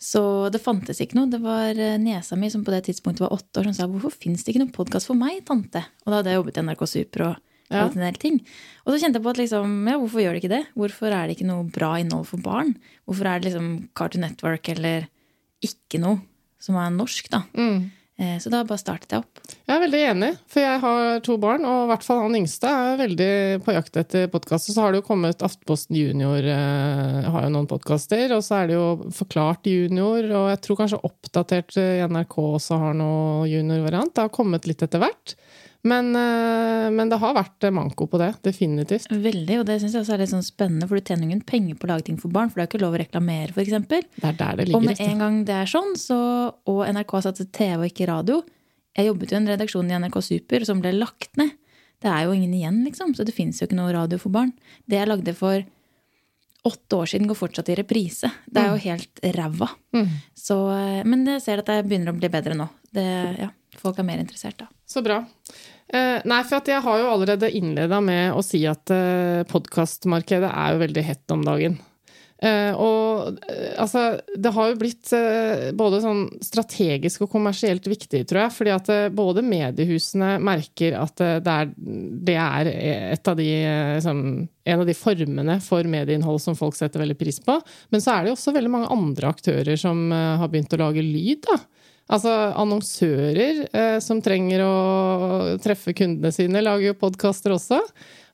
Så 0.00 0.50
det 0.50 0.62
fantes 0.64 0.98
ikke 0.98 1.14
noe. 1.14 1.30
Det 1.30 1.38
var 1.40 1.78
niesa 2.00 2.34
mi 2.36 2.48
som 2.50 2.64
på 2.64 2.72
det 2.74 2.88
tidspunktet 2.88 3.20
var 3.20 3.36
åtte 3.36 3.60
år, 3.60 3.64
som 3.70 3.74
sa 3.74 3.86
'Hvorfor 3.86 4.10
fins 4.10 4.42
det 4.42 4.54
ikke 4.54 4.64
noen 4.64 4.72
podkast 4.74 5.06
for 5.06 5.14
meg, 5.14 5.44
tante?' 5.44 5.84
Og 6.04 6.10
da 6.10 6.16
hadde 6.16 6.30
jeg 6.32 6.38
jobbet 6.42 6.56
i 6.56 6.60
NRK 6.62 6.86
Super 6.88 7.22
og 7.28 7.36
Ja. 7.70 7.86
ting. 8.18 8.40
Og 8.84 8.92
så 8.92 8.98
kjente 8.98 9.20
jeg 9.20 9.24
på 9.24 9.30
at 9.30 9.38
liksom, 9.38 9.76
ja, 9.86 9.94
hvorfor 10.00 10.24
gjør 10.24 10.34
det 10.34 10.42
ikke 10.42 10.56
det? 10.56 10.64
Hvorfor 10.74 11.14
er 11.14 11.28
det 11.28 11.36
ikke 11.36 11.50
noe 11.50 11.68
bra 11.70 11.92
innhold 12.02 12.26
for 12.26 12.42
barn? 12.42 12.74
Hvorfor 13.06 13.30
er 13.30 13.38
det 13.38 13.50
liksom 13.50 13.70
Cartoon 13.94 14.26
Network 14.26 14.68
eller 14.72 15.06
ikke 15.62 16.00
noe 16.02 16.18
som 16.60 16.76
er 16.80 16.90
norsk, 16.92 17.30
da? 17.32 17.44
Mm. 17.54 17.90
Så 18.36 18.50
da 18.52 18.58
bare 18.68 18.76
startet 18.76 19.14
jeg 19.14 19.22
opp. 19.22 19.38
Jeg 19.64 19.72
er 19.72 19.80
veldig 19.80 20.00
enig, 20.10 20.28
for 20.50 20.60
jeg 20.60 20.80
har 20.82 21.22
to 21.24 21.38
barn, 21.40 21.62
og 21.64 21.86
i 21.86 21.88
hvert 21.88 22.02
fall 22.04 22.18
han 22.20 22.36
yngste 22.36 22.68
er 22.68 22.98
veldig 23.00 23.28
på 23.64 23.72
jakt 23.72 23.96
etter 23.96 24.26
podkaster. 24.28 24.74
Så 24.74 24.82
har 24.84 24.92
det 24.92 25.00
jo 25.00 25.06
kommet 25.06 25.44
Aftenposten 25.46 25.96
Junior, 25.96 26.44
eh, 26.44 27.30
har 27.32 27.46
jo 27.46 27.52
noen 27.54 27.68
podkaster, 27.70 28.26
og 28.36 28.44
så 28.44 28.58
er 28.58 28.68
det 28.68 28.76
jo 28.76 29.08
Forklart 29.16 29.64
junior, 29.70 30.20
og 30.36 30.50
jeg 30.52 30.60
tror 30.66 30.80
kanskje 30.82 31.00
Oppdatert 31.08 31.80
i 31.80 31.88
NRK 32.12 32.36
også 32.42 32.80
har 32.82 32.98
noe 32.98 33.48
juniorvariant. 33.48 34.12
Det 34.12 34.26
har 34.26 34.36
kommet 34.36 34.68
litt 34.68 34.84
etter 34.84 35.00
hvert. 35.00 35.36
Men, 35.82 36.10
eh, 36.16 36.90
men 36.92 37.08
det 37.08 37.16
har 37.22 37.36
vært 37.36 37.64
eh, 37.64 37.72
manko 37.72 38.04
på 38.10 38.20
det, 38.20 38.34
definitivt. 38.44 39.08
Veldig, 39.08 39.60
og 39.62 39.66
det 39.68 39.78
syns 39.80 39.96
jeg 39.96 40.04
også 40.04 40.16
er 40.16 40.22
litt 40.22 40.32
sånn 40.34 40.44
spennende, 40.44 40.88
for 40.88 41.00
du 41.00 41.04
tjener 41.08 41.24
ingen 41.24 41.40
penger 41.46 41.78
på 41.80 41.88
å 41.88 41.92
lage 41.94 42.08
ting 42.10 42.18
for 42.20 42.32
barn, 42.34 42.52
for 42.52 42.60
det 42.60 42.66
er 42.66 42.70
ikke 42.70 42.82
lov 42.82 42.98
å 42.98 43.00
reklamere, 43.00 43.54
f.eks. 43.54 43.72
Det 43.88 44.02
er 44.28 44.36
der 44.36 44.60
det 44.60 44.68
Og 44.76 44.84
med 44.84 45.00
en 45.00 45.24
gang 45.24 45.40
det 45.48 45.56
er 45.56 45.70
sånn, 45.70 45.94
så, 45.96 46.20
og 46.68 46.82
NRK 46.84 47.16
satt 47.24 47.40
TV 47.56 47.78
og 47.78 47.88
ikke 47.88 48.10
radio 48.10 48.42
Jeg 48.98 49.08
jobbet 49.08 49.32
jo 49.32 49.38
i 49.38 49.40
en 49.40 49.50
redaksjon 49.54 49.90
i 49.90 49.98
NRK 50.02 50.20
Super 50.26 50.64
som 50.68 50.80
ble 50.82 50.92
lagt 50.98 51.40
ned. 51.40 51.56
Det 52.00 52.08
er 52.10 52.26
jo 52.26 52.34
ingen 52.36 52.52
igjen, 52.56 52.80
liksom. 52.84 53.12
Så 53.14 53.24
det 53.28 53.34
fins 53.36 53.60
jo 53.60 53.68
ikke 53.68 53.78
noe 53.78 53.92
radio 53.94 54.18
for 54.20 54.32
barn. 54.34 54.50
Det 54.88 54.98
jeg 54.98 55.08
lagde 55.08 55.34
for 55.36 55.62
åtte 56.66 56.96
år 56.96 57.08
siden, 57.08 57.28
går 57.28 57.38
fortsatt 57.38 57.70
i 57.72 57.76
reprise. 57.78 58.28
Det 58.50 58.60
er 58.60 58.74
jo 58.74 58.80
helt 58.82 59.22
ræva. 59.36 59.68
Så, 60.36 60.56
eh, 60.74 61.02
men 61.08 61.24
jeg 61.28 61.44
ser 61.44 61.62
at 61.62 61.70
det 61.70 61.84
begynner 61.88 62.12
å 62.12 62.18
bli 62.18 62.28
bedre 62.32 62.56
nå. 62.58 62.66
Det, 62.92 63.06
ja, 63.40 63.48
folk 63.80 64.00
er 64.00 64.08
mer 64.08 64.20
interessert, 64.20 64.58
da. 64.60 64.68
Så 64.88 65.04
bra. 65.06 65.22
Eh, 65.90 66.22
nei, 66.28 66.40
for 66.46 66.70
jeg 66.70 66.82
har 66.84 67.02
jo 67.02 67.10
allerede 67.10 67.50
innleda 67.58 67.98
med 68.04 68.34
å 68.36 68.42
si 68.46 68.62
at 68.68 68.92
eh, 68.94 69.42
podkastmarkedet 69.50 70.50
er 70.50 70.74
jo 70.74 70.82
veldig 70.84 71.02
hett 71.02 71.34
om 71.34 71.42
dagen. 71.46 71.80
Eh, 72.40 72.70
og 72.78 73.40
altså, 73.76 74.04
det 74.38 74.52
har 74.54 74.70
jo 74.70 74.76
blitt 74.80 75.10
både 75.76 75.98
sånn 76.00 76.22
strategisk 76.46 77.26
og 77.26 77.32
kommersielt 77.34 77.90
viktig, 77.90 78.22
tror 78.30 78.44
jeg. 78.44 78.54
Fordi 78.54 78.74
at 78.76 78.92
både 79.18 79.44
mediehusene 79.44 80.36
merker 80.46 80.96
at 81.00 81.18
det 81.18 81.56
er, 81.56 81.74
det 82.30 82.38
er 82.38 82.70
et 83.16 83.32
av 83.32 83.36
de, 83.40 83.50
liksom, 83.98 84.22
en 84.46 84.86
av 84.86 84.88
de 84.88 84.96
formene 84.96 85.58
for 85.64 85.90
medieinnhold 85.90 86.40
som 86.46 86.56
folk 86.56 86.78
setter 86.78 87.02
veldig 87.02 87.18
pris 87.18 87.42
på. 87.42 87.58
Men 87.90 88.04
så 88.04 88.14
er 88.14 88.22
det 88.22 88.32
jo 88.32 88.38
også 88.38 88.54
veldig 88.56 88.72
mange 88.78 88.94
andre 88.94 89.34
aktører 89.34 89.74
som 89.80 90.06
har 90.14 90.48
begynt 90.48 90.78
å 90.78 90.82
lage 90.86 91.04
lyd, 91.04 91.42
da. 91.50 91.58
Altså 92.10 92.30
annonsører 92.58 93.66
eh, 93.70 93.98
som 94.02 94.18
trenger 94.24 94.64
å 94.66 94.74
treffe 95.62 95.94
kundene 95.94 96.32
sine, 96.34 96.62
lager 96.64 96.90
jo 96.90 96.98
podkaster 96.98 97.54
også. 97.54 97.78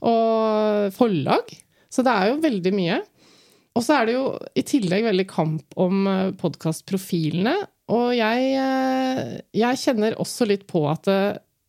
Og 0.08 0.94
forlag. 0.96 1.52
Så 1.92 2.04
det 2.06 2.14
er 2.14 2.30
jo 2.30 2.40
veldig 2.44 2.72
mye. 2.76 3.00
Og 3.76 3.84
så 3.84 3.98
er 3.98 4.08
det 4.08 4.16
jo 4.16 4.28
i 4.56 4.64
tillegg 4.64 5.04
veldig 5.04 5.26
kamp 5.28 5.76
om 5.80 6.06
eh, 6.08 6.30
podkastprofilene. 6.40 7.56
Og 7.92 8.08
jeg, 8.16 8.46
eh, 8.62 9.36
jeg 9.60 9.82
kjenner 9.84 10.16
også 10.22 10.48
litt 10.48 10.64
på 10.70 10.86
at 10.90 11.04
det, 11.08 11.20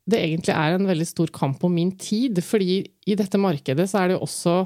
det 0.08 0.24
egentlig 0.24 0.56
er 0.56 0.78
en 0.78 0.88
veldig 0.88 1.10
stor 1.10 1.34
kamp 1.36 1.66
om 1.68 1.76
min 1.76 1.92
tid. 2.00 2.40
Fordi 2.44 2.80
i 2.88 3.20
dette 3.20 3.42
markedet 3.42 3.90
så 3.92 4.02
er 4.02 4.14
det 4.14 4.20
jo 4.20 4.26
også 4.30 4.58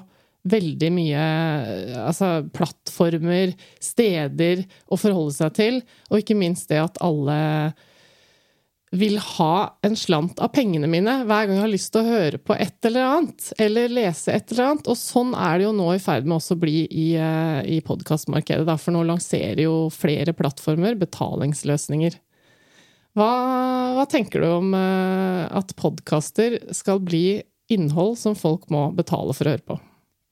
veldig 0.48 0.90
mye 0.96 1.24
altså, 2.08 2.42
plattformer, 2.56 3.54
steder 3.84 4.66
å 4.90 5.00
forholde 5.00 5.36
seg 5.38 5.56
til, 5.58 5.80
og 6.10 6.22
ikke 6.22 6.38
minst 6.38 6.72
det 6.72 6.82
at 6.82 7.02
alle 7.04 7.40
vil 8.92 9.16
ha 9.24 9.78
en 9.88 9.94
slant 9.96 10.42
av 10.44 10.50
pengene 10.52 10.88
mine 10.92 11.14
hver 11.24 11.46
gang 11.48 11.56
jeg 11.56 11.64
har 11.64 11.72
lyst 11.72 11.94
til 11.94 12.02
å 12.02 12.12
høre 12.12 12.40
på 12.44 12.58
et 12.58 12.88
eller 12.90 13.06
annet, 13.08 13.46
eller 13.64 13.94
lese 13.94 14.34
et 14.36 14.52
eller 14.52 14.74
annet. 14.74 14.90
Og 14.92 15.00
sånn 15.00 15.32
er 15.32 15.62
det 15.62 15.68
jo 15.70 15.76
nå 15.78 15.86
i 15.94 16.02
ferd 16.04 16.28
med 16.28 16.42
også 16.42 16.58
å 16.58 16.62
bli 16.66 16.82
i, 16.90 17.06
i 17.16 17.78
podkastmarkedet, 17.88 18.68
for 18.82 18.96
nå 18.96 19.06
lanserer 19.08 19.64
jo 19.64 19.76
flere 19.96 20.36
plattformer 20.36 21.00
betalingsløsninger. 21.00 22.20
Hva, 23.16 23.32
hva 23.96 24.04
tenker 24.12 24.44
du 24.44 24.50
om 24.58 24.76
at 24.76 25.72
podkaster 25.80 26.60
skal 26.76 27.00
bli 27.04 27.42
innhold 27.72 28.20
som 28.20 28.36
folk 28.36 28.68
må 28.72 28.90
betale 28.96 29.36
for 29.36 29.48
å 29.48 29.56
høre 29.56 29.68
på? 29.72 29.80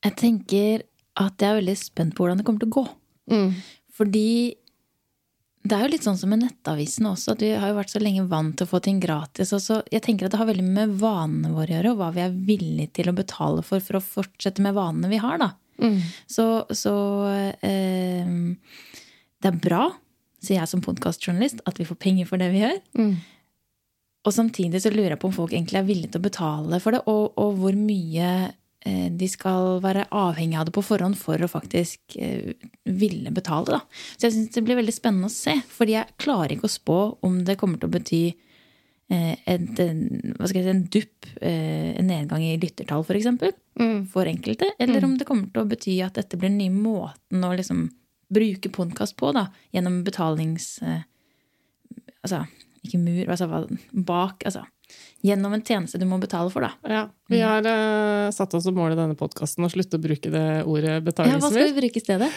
Jeg 0.06 0.16
tenker 0.20 0.86
at 1.20 1.42
jeg 1.42 1.52
er 1.52 1.60
veldig 1.60 1.78
spent 1.80 2.16
på 2.16 2.24
hvordan 2.24 2.40
det 2.40 2.48
kommer 2.48 2.64
til 2.64 2.72
å 2.72 2.78
gå. 2.80 2.86
Mm. 3.34 3.54
Fordi 4.00 4.30
det 5.70 5.76
er 5.76 5.84
jo 5.84 5.92
litt 5.92 6.06
sånn 6.06 6.18
som 6.18 6.32
med 6.32 6.42
nettavisene 6.42 7.12
også, 7.12 7.34
at 7.36 7.42
vi 7.44 7.50
har 7.52 7.72
jo 7.72 7.78
vært 7.78 7.92
så 7.92 8.00
lenge 8.02 8.24
vant 8.32 8.56
til 8.58 8.66
å 8.66 8.72
få 8.72 8.80
ting 8.84 9.02
gratis. 9.04 9.52
Og 9.56 9.62
så 9.64 9.80
jeg 9.92 10.04
tenker 10.06 10.28
at 10.28 10.34
det 10.34 10.40
har 10.40 10.48
veldig 10.50 10.66
med 10.66 10.94
vanene 11.02 11.52
våre 11.54 11.74
å 11.74 11.76
gjøre, 11.76 11.92
og 11.92 12.00
hva 12.00 12.12
vi 12.16 12.24
er 12.24 12.38
villige 12.48 12.94
til 13.02 13.12
å 13.12 13.16
betale 13.18 13.66
for 13.68 13.84
for 13.84 14.00
å 14.00 14.04
fortsette 14.04 14.64
med 14.64 14.78
vanene 14.78 15.12
vi 15.12 15.20
har, 15.22 15.42
da. 15.42 15.52
Mm. 15.80 16.00
Så, 16.28 16.46
så 16.76 16.94
eh, 17.66 18.32
det 19.40 19.52
er 19.52 19.60
bra, 19.68 19.90
sier 20.40 20.62
jeg 20.62 20.72
som 20.72 20.84
podkastjournalist, 20.84 21.62
at 21.68 21.80
vi 21.80 21.88
får 21.88 22.00
penger 22.00 22.30
for 22.30 22.42
det 22.42 22.50
vi 22.54 22.64
gjør. 22.64 22.80
Mm. 23.00 23.14
Og 24.28 24.36
samtidig 24.36 24.82
så 24.84 24.92
lurer 24.94 25.14
jeg 25.16 25.22
på 25.22 25.30
om 25.30 25.36
folk 25.36 25.54
egentlig 25.56 25.80
er 25.80 25.88
villige 25.88 26.14
til 26.16 26.24
å 26.24 26.28
betale 26.28 26.80
for 26.84 26.96
det, 26.96 27.04
og, 27.12 27.36
og 27.40 27.60
hvor 27.60 27.76
mye 27.76 28.32
de 29.12 29.28
skal 29.28 29.82
være 29.84 30.06
avhengig 30.16 30.56
av 30.60 30.68
det 30.70 30.74
på 30.76 30.84
forhånd 30.88 31.18
for 31.20 31.42
å 31.44 31.50
faktisk 31.52 32.16
eh, 32.16 32.54
ville 32.88 33.32
betale. 33.36 33.76
Da. 33.76 33.80
Så 34.16 34.28
jeg 34.30 34.36
syns 34.38 34.54
det 34.56 34.64
blir 34.64 34.80
veldig 34.80 34.94
spennende 34.96 35.28
å 35.28 35.34
se. 35.34 35.58
Fordi 35.76 35.98
jeg 35.98 36.14
klarer 36.22 36.54
ikke 36.56 36.70
å 36.70 36.72
spå 36.72 37.00
om 37.28 37.42
det 37.44 37.58
kommer 37.60 37.82
til 37.82 37.90
å 37.90 37.96
bety 37.98 38.22
eh, 39.12 39.36
et, 39.44 39.82
en, 39.84 40.00
hva 40.38 40.48
skal 40.48 40.62
jeg 40.62 40.68
si, 40.70 40.74
en 40.78 40.86
dupp, 40.96 41.30
eh, 41.42 41.92
en 42.00 42.08
nedgang 42.08 42.46
i 42.48 42.54
lyttertall 42.62 43.04
f.eks. 43.04 43.10
For, 43.12 43.20
eksempel, 43.20 43.58
Mm. 43.80 44.00
for 44.12 44.28
enkelte. 44.28 44.72
Eller 44.80 45.06
om 45.08 45.14
det 45.20 45.24
kommer 45.28 45.48
til 45.54 45.62
å 45.64 45.70
bety 45.70 45.94
at 46.04 46.18
dette 46.20 46.36
blir 46.40 46.50
den 46.52 46.58
nye 46.60 46.74
måten 46.74 47.44
å 47.48 47.54
liksom 47.56 47.86
bruke 48.32 48.72
podkast 48.76 49.16
på. 49.20 49.34
da, 49.36 49.48
Gjennom 49.76 50.02
betalings... 50.08 50.78
Eh, 50.84 51.02
altså, 52.24 52.46
ikke 52.84 53.00
mur, 53.00 53.26
altså 53.28 53.48
bak 53.92 54.44
altså, 54.48 54.66
Gjennom 55.20 55.52
en 55.52 55.64
tjeneste 55.66 56.00
du 56.00 56.06
må 56.08 56.16
betale 56.22 56.48
for, 56.48 56.64
da. 56.64 56.70
Ja, 56.88 57.02
vi 57.28 57.42
har 57.44 57.66
uh, 57.68 58.30
satt 58.32 58.54
oss 58.56 58.64
som 58.64 58.78
mål 58.78 58.94
i 58.94 58.98
denne 58.98 59.18
podkasten 59.20 59.68
å 59.68 59.70
slutte 59.72 60.00
å 60.00 60.02
bruke 60.02 60.32
det 60.32 60.64
ordet 60.64 60.94
Ja, 60.94 61.02
hva 61.04 61.12
skal 61.12 61.26
betalingsmur. 61.28 61.60
vi 61.60 61.76
bruke 61.76 62.00
i 62.00 62.04
stedet? 62.06 62.30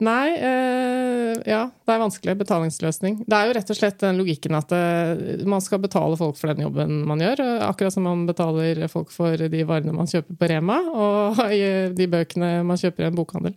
Nei, 0.00 0.30
uh, 0.40 1.34
ja, 1.44 1.60
det 1.68 1.92
er 1.94 2.00
vanskelig. 2.00 2.36
Betalingsløsning. 2.40 3.20
Det 3.28 3.36
er 3.36 3.50
jo 3.50 3.58
rett 3.58 3.74
og 3.74 3.80
slett 3.82 4.00
den 4.00 4.22
logikken 4.22 4.56
at 4.56 4.72
eh, 4.72 5.44
man 5.44 5.60
skal 5.60 5.82
betale 5.84 6.16
folk 6.16 6.40
for 6.40 6.54
den 6.54 6.64
jobben 6.64 7.02
man 7.08 7.20
gjør. 7.20 7.44
Akkurat 7.68 7.92
som 7.92 8.08
man 8.08 8.24
betaler 8.30 8.80
folk 8.88 9.12
for 9.12 9.36
de 9.36 9.62
varene 9.68 9.92
man 9.94 10.08
kjøper 10.08 10.40
på 10.40 10.50
Rema, 10.54 10.80
og 10.96 11.44
de 12.00 12.10
bøkene 12.16 12.52
man 12.64 12.80
kjøper 12.80 13.04
i 13.04 13.10
en 13.10 13.20
bokhandel. 13.20 13.56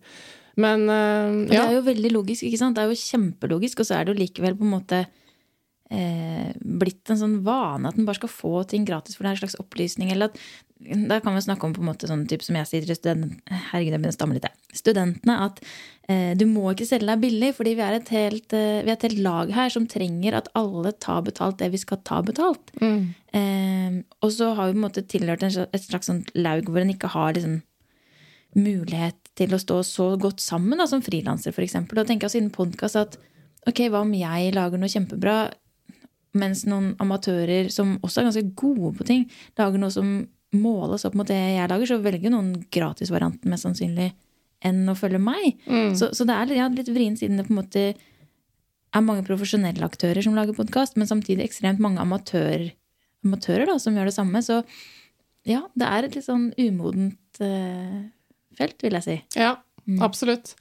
Men 0.60 0.86
ja. 0.91 1.48
Det 1.48 1.62
er 1.63 1.75
jo 1.79 1.88
veldig 1.88 2.15
logisk, 2.19 2.43
ikke 2.45 2.60
sant? 2.60 2.75
Det 2.75 2.83
er 2.83 2.91
jo 2.91 3.00
kjempelogisk, 3.00 3.79
og 3.79 3.88
så 3.88 3.95
er 3.98 4.05
det 4.05 4.13
jo 4.13 4.22
likevel 4.25 4.60
på 4.60 4.67
en 4.67 4.75
måte 4.75 5.05
eh, 5.93 6.51
blitt 6.80 7.10
en 7.12 7.20
sånn 7.20 7.39
vane 7.46 7.89
at 7.89 7.98
en 8.00 8.08
bare 8.08 8.20
skal 8.20 8.32
få 8.32 8.63
ting 8.70 8.86
gratis, 8.88 9.18
for 9.18 9.25
det 9.25 9.32
er 9.32 9.38
en 9.38 9.42
slags 9.44 9.60
opplysning. 9.62 10.12
Eller 10.13 10.32
at, 10.32 10.39
da 11.10 11.20
kan 11.24 11.36
vi 11.38 11.44
snakke 11.46 11.68
om 11.68 11.75
på 11.75 11.84
en 11.84 11.89
måte 11.92 12.10
sånn 12.10 12.25
type 12.30 12.46
som 12.46 12.58
jeg 12.60 12.70
sier 12.70 12.88
til 12.88 12.98
studentene 12.98 13.60
Herregud, 13.72 13.94
jeg 13.94 14.01
begynner 14.01 14.13
å 14.13 14.18
stamme 14.18 14.38
litt. 14.38 14.48
Studentene 14.75 15.38
at 15.46 15.62
eh, 16.12 16.32
du 16.39 16.46
må 16.50 16.65
ikke 16.72 16.88
selge 16.89 17.10
deg 17.12 17.24
billig, 17.24 17.51
fordi 17.58 17.75
vi 17.80 17.86
er, 17.86 17.98
et 18.00 18.13
helt, 18.15 18.56
eh, 18.58 18.82
vi 18.84 18.92
er 18.92 18.98
et 18.98 19.08
helt 19.08 19.22
lag 19.25 19.53
her 19.56 19.74
som 19.74 19.89
trenger 19.89 20.39
at 20.39 20.50
alle 20.60 20.96
tar 21.03 21.24
betalt 21.27 21.60
det 21.62 21.72
vi 21.74 21.82
skal 21.82 22.01
ta 22.08 22.22
betalt. 22.25 22.74
Eh, 22.82 24.00
og 24.22 24.34
så 24.34 24.53
har 24.58 24.70
vi 24.70 24.77
på 24.77 24.82
en 24.82 24.88
måte 24.88 25.06
tilhørt 25.10 25.46
en, 25.48 25.62
et 25.70 25.86
slags 25.86 26.12
sånt 26.12 26.34
laug 26.38 26.70
hvor 26.70 26.84
en 26.84 26.94
ikke 26.94 27.13
har 27.15 27.38
liksom 27.38 27.62
mulighet 28.53 29.18
til 29.38 29.53
å 29.56 29.62
stå 29.62 29.80
så 29.88 30.08
godt 30.22 30.44
sammen 30.44 30.77
da, 30.77 30.86
som 30.89 31.01
frilanser, 31.06 31.53
f.eks. 31.53 31.80
Da 31.89 32.06
tenker 32.06 32.30
også 32.30 32.42
innen 32.42 32.53
podkast 32.53 33.00
at 33.00 33.18
ok, 33.70 33.88
hva 33.89 34.03
om 34.03 34.13
jeg 34.18 34.53
lager 34.56 34.82
noe 34.82 34.92
kjempebra, 34.92 35.38
mens 36.37 36.63
noen 36.69 36.93
amatører 37.03 37.69
som 37.73 37.97
også 38.01 38.21
er 38.21 38.29
ganske 38.29 38.45
gode 38.57 38.93
på 38.97 39.07
ting, 39.07 39.27
lager 39.59 39.81
noe 39.81 39.93
som 39.93 40.15
måles 40.53 41.05
opp 41.07 41.15
mot 41.17 41.29
det 41.29 41.37
jeg 41.37 41.69
lager, 41.69 41.89
så 41.89 41.99
velger 42.01 42.33
noen 42.33 42.53
gratisvarianten 42.73 43.49
mest 43.49 43.65
sannsynlig 43.65 44.11
enn 44.63 44.85
å 44.89 44.95
følge 44.95 45.19
meg. 45.21 45.57
Så, 45.97 46.11
så 46.15 46.25
det 46.27 46.35
er 46.37 46.53
ja, 46.55 46.69
litt 46.71 46.91
vrient 46.93 47.19
siden 47.19 47.39
det 47.39 47.47
på 47.47 47.55
en 47.55 47.59
måte 47.59 47.85
er 48.93 49.05
mange 49.05 49.25
profesjonelle 49.27 49.85
aktører 49.85 50.23
som 50.23 50.35
lager 50.37 50.55
podkast, 50.57 50.97
men 50.99 51.09
samtidig 51.09 51.47
ekstremt 51.47 51.81
mange 51.83 52.01
amatør, 52.03 52.67
amatører 53.25 53.67
da, 53.69 53.79
som 53.81 53.97
gjør 53.97 54.09
det 54.09 54.15
samme. 54.15 54.43
Så 54.45 54.61
ja, 55.49 55.65
det 55.79 55.89
er 55.89 56.07
et 56.07 56.17
litt 56.17 56.27
sånn 56.27 56.51
umodent 56.61 57.41
uh, 57.41 58.03
felt, 58.57 58.77
vil 58.85 58.99
jeg 58.99 59.07
si. 59.07 59.17
Ja, 59.39 59.55
absolutt. 60.05 60.53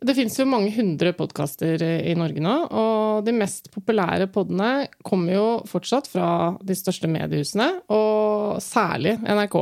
Det 0.00 0.14
fins 0.16 0.38
jo 0.38 0.46
mange 0.48 0.70
hundre 0.72 1.12
podkaster 1.12 1.82
i 1.84 2.14
Norge 2.16 2.40
nå, 2.40 2.54
og 2.72 3.26
de 3.26 3.34
mest 3.36 3.68
populære 3.74 4.30
podene 4.32 4.88
kommer 5.04 5.34
jo 5.34 5.44
fortsatt 5.68 6.08
fra 6.08 6.30
de 6.64 6.76
største 6.78 7.10
mediehusene, 7.10 7.68
og 7.92 8.62
særlig 8.64 9.18
NRK. 9.20 9.58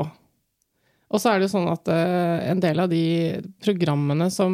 Og 1.09 1.23
så 1.23 1.33
er 1.33 1.40
det 1.40 1.49
jo 1.49 1.54
sånn 1.54 1.71
at 1.73 1.88
eh, 1.90 2.50
en 2.52 2.61
del 2.61 2.83
av 2.83 2.90
de 2.92 3.04
programmene 3.64 4.28
som 4.30 4.52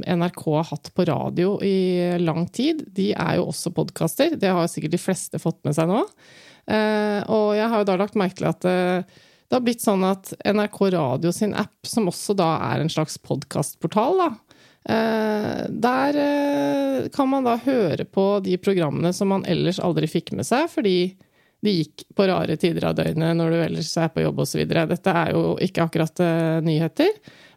NRK 0.00 0.44
har 0.56 0.70
hatt 0.70 0.88
på 0.96 1.04
radio 1.06 1.58
i 1.62 2.16
lang 2.22 2.46
tid, 2.48 2.86
de 2.96 3.10
er 3.12 3.36
jo 3.38 3.50
også 3.50 3.74
podkaster. 3.76 4.38
Det 4.40 4.50
har 4.50 4.70
sikkert 4.72 4.96
de 4.96 5.02
fleste 5.02 5.40
fått 5.42 5.60
med 5.68 5.76
seg 5.76 5.92
nå. 5.92 6.00
Eh, 6.66 7.20
og 7.28 7.52
jeg 7.58 7.68
har 7.68 7.82
jo 7.82 7.88
da 7.90 7.98
lagt 8.00 8.16
merke 8.18 8.40
til 8.40 8.48
at 8.48 8.66
eh, 8.70 9.20
det 9.52 9.58
har 9.58 9.64
blitt 9.66 9.84
sånn 9.84 10.04
at 10.08 10.32
NRK 10.48 10.78
Radio 10.94 11.32
sin 11.34 11.52
app, 11.52 11.74
som 11.84 12.08
også 12.08 12.32
da 12.40 12.54
er 12.70 12.80
en 12.80 12.92
slags 12.92 13.18
podkastportal, 13.20 14.22
da, 14.22 14.30
eh, 14.32 14.51
der 14.82 16.16
eh, 16.18 17.08
kan 17.14 17.28
man 17.30 17.46
da 17.46 17.56
høre 17.62 18.06
på 18.08 18.26
de 18.42 18.56
programmene 18.58 19.12
som 19.14 19.30
man 19.30 19.46
ellers 19.46 19.78
aldri 19.82 20.08
fikk 20.10 20.32
med 20.34 20.48
seg, 20.48 20.66
fordi 20.72 20.96
de 21.62 21.76
gikk 21.76 22.04
på 22.18 22.26
rare 22.26 22.56
tider 22.58 22.88
av 22.88 22.96
døgnet 22.98 23.36
når 23.38 23.54
du 23.54 23.58
ellers 23.62 23.92
er 24.00 24.10
på 24.10 24.24
jobb 24.24 24.42
osv. 24.42 24.64
Dette 24.66 25.14
er 25.14 25.32
jo 25.36 25.54
ikke 25.62 25.86
akkurat 25.86 26.22
eh, 26.24 26.58
nyheter. 26.66 27.12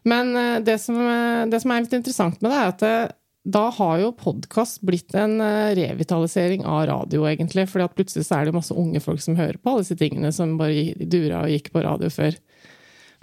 Men 0.06 0.36
eh, 0.38 0.58
det 0.62 0.78
som, 0.82 0.98
eh, 1.02 1.46
det 1.50 1.60
som 1.62 1.74
er 1.74 1.82
litt 1.82 1.96
interessant 1.98 2.38
med 2.38 2.52
det, 2.52 2.58
er 2.58 2.74
at 2.74 2.84
det, 2.84 2.98
da 3.46 3.68
har 3.70 4.00
jo 4.02 4.14
podkast 4.18 4.80
blitt 4.86 5.14
en 5.18 5.40
eh, 5.42 5.72
revitalisering 5.78 6.64
av 6.66 6.86
radio, 6.90 7.26
egentlig. 7.30 7.68
fordi 7.70 7.86
at 7.86 7.98
plutselig 7.98 8.26
så 8.26 8.40
er 8.40 8.48
det 8.48 8.56
masse 8.56 8.74
unge 8.74 9.02
folk 9.02 9.22
som 9.22 9.38
hører 9.38 9.58
på 9.58 9.72
alle 9.72 9.84
disse 9.86 9.98
tingene 9.98 10.32
som 10.34 10.56
bare 10.58 10.94
dura 10.98 11.44
og 11.44 11.54
gikk 11.54 11.70
på 11.74 11.82
radio 11.86 12.10
før. 12.10 12.38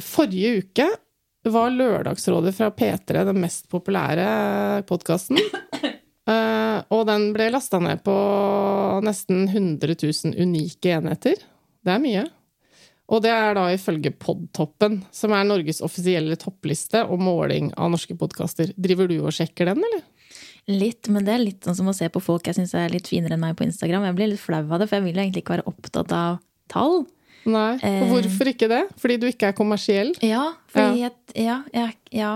Forrige 0.03 0.63
uke 0.63 0.87
var 1.51 1.73
Lørdagsrådet 1.75 2.53
fra 2.55 2.69
P3 2.71 3.25
den 3.27 3.41
mest 3.43 3.67
populære 3.71 4.83
podkasten. 4.87 5.39
og 6.95 7.01
den 7.09 7.25
ble 7.35 7.49
lasta 7.51 7.81
ned 7.83 8.03
på 8.05 8.15
nesten 9.03 9.49
100 9.49 9.97
000 9.99 10.37
unike 10.39 10.95
enheter. 10.95 11.43
Det 11.83 11.91
er 11.91 12.03
mye. 12.03 12.23
Og 13.11 13.19
det 13.25 13.33
er 13.35 13.57
da 13.57 13.65
ifølge 13.73 14.13
Podtoppen, 14.15 15.01
som 15.11 15.33
er 15.35 15.43
Norges 15.47 15.83
offisielle 15.83 16.37
toppliste 16.39 17.03
og 17.03 17.19
måling 17.21 17.73
av 17.75 17.91
norske 17.91 18.15
podkaster. 18.17 18.71
Driver 18.79 19.11
du 19.11 19.17
og 19.19 19.35
sjekker 19.35 19.69
den, 19.69 19.83
eller? 19.83 20.05
Litt, 20.71 21.09
men 21.11 21.25
det 21.27 21.33
er 21.33 21.43
litt 21.43 21.67
sånn 21.67 21.75
som 21.75 21.91
å 21.91 21.95
se 21.95 22.07
på 22.07 22.21
folk 22.23 22.47
jeg 22.47 22.55
syns 22.55 22.71
er 22.79 22.93
litt 22.93 23.09
finere 23.11 23.35
enn 23.35 23.43
meg 23.43 23.57
på 23.59 23.65
Instagram. 23.67 24.07
Jeg 24.07 24.17
blir 24.17 24.31
litt 24.31 24.41
flau 24.41 24.61
av 24.63 24.79
det, 24.79 24.87
for 24.87 24.95
jeg 24.95 25.09
vil 25.09 25.19
jo 25.19 25.25
egentlig 25.25 25.43
ikke 25.43 25.57
være 25.57 25.67
opptatt 25.73 26.15
av 26.15 26.39
tall. 26.71 27.03
Nei. 27.49 27.75
Og 27.81 28.09
hvorfor 28.11 28.49
ikke 28.53 28.69
det? 28.71 28.83
Fordi 29.01 29.17
du 29.19 29.27
ikke 29.27 29.51
er 29.51 29.57
kommersiell? 29.57 30.13
Ja, 30.23 30.53
fordi 30.71 31.03
jeg 31.03 31.13
Ja, 31.35 31.61
jeg, 31.73 31.97
ja. 32.15 32.33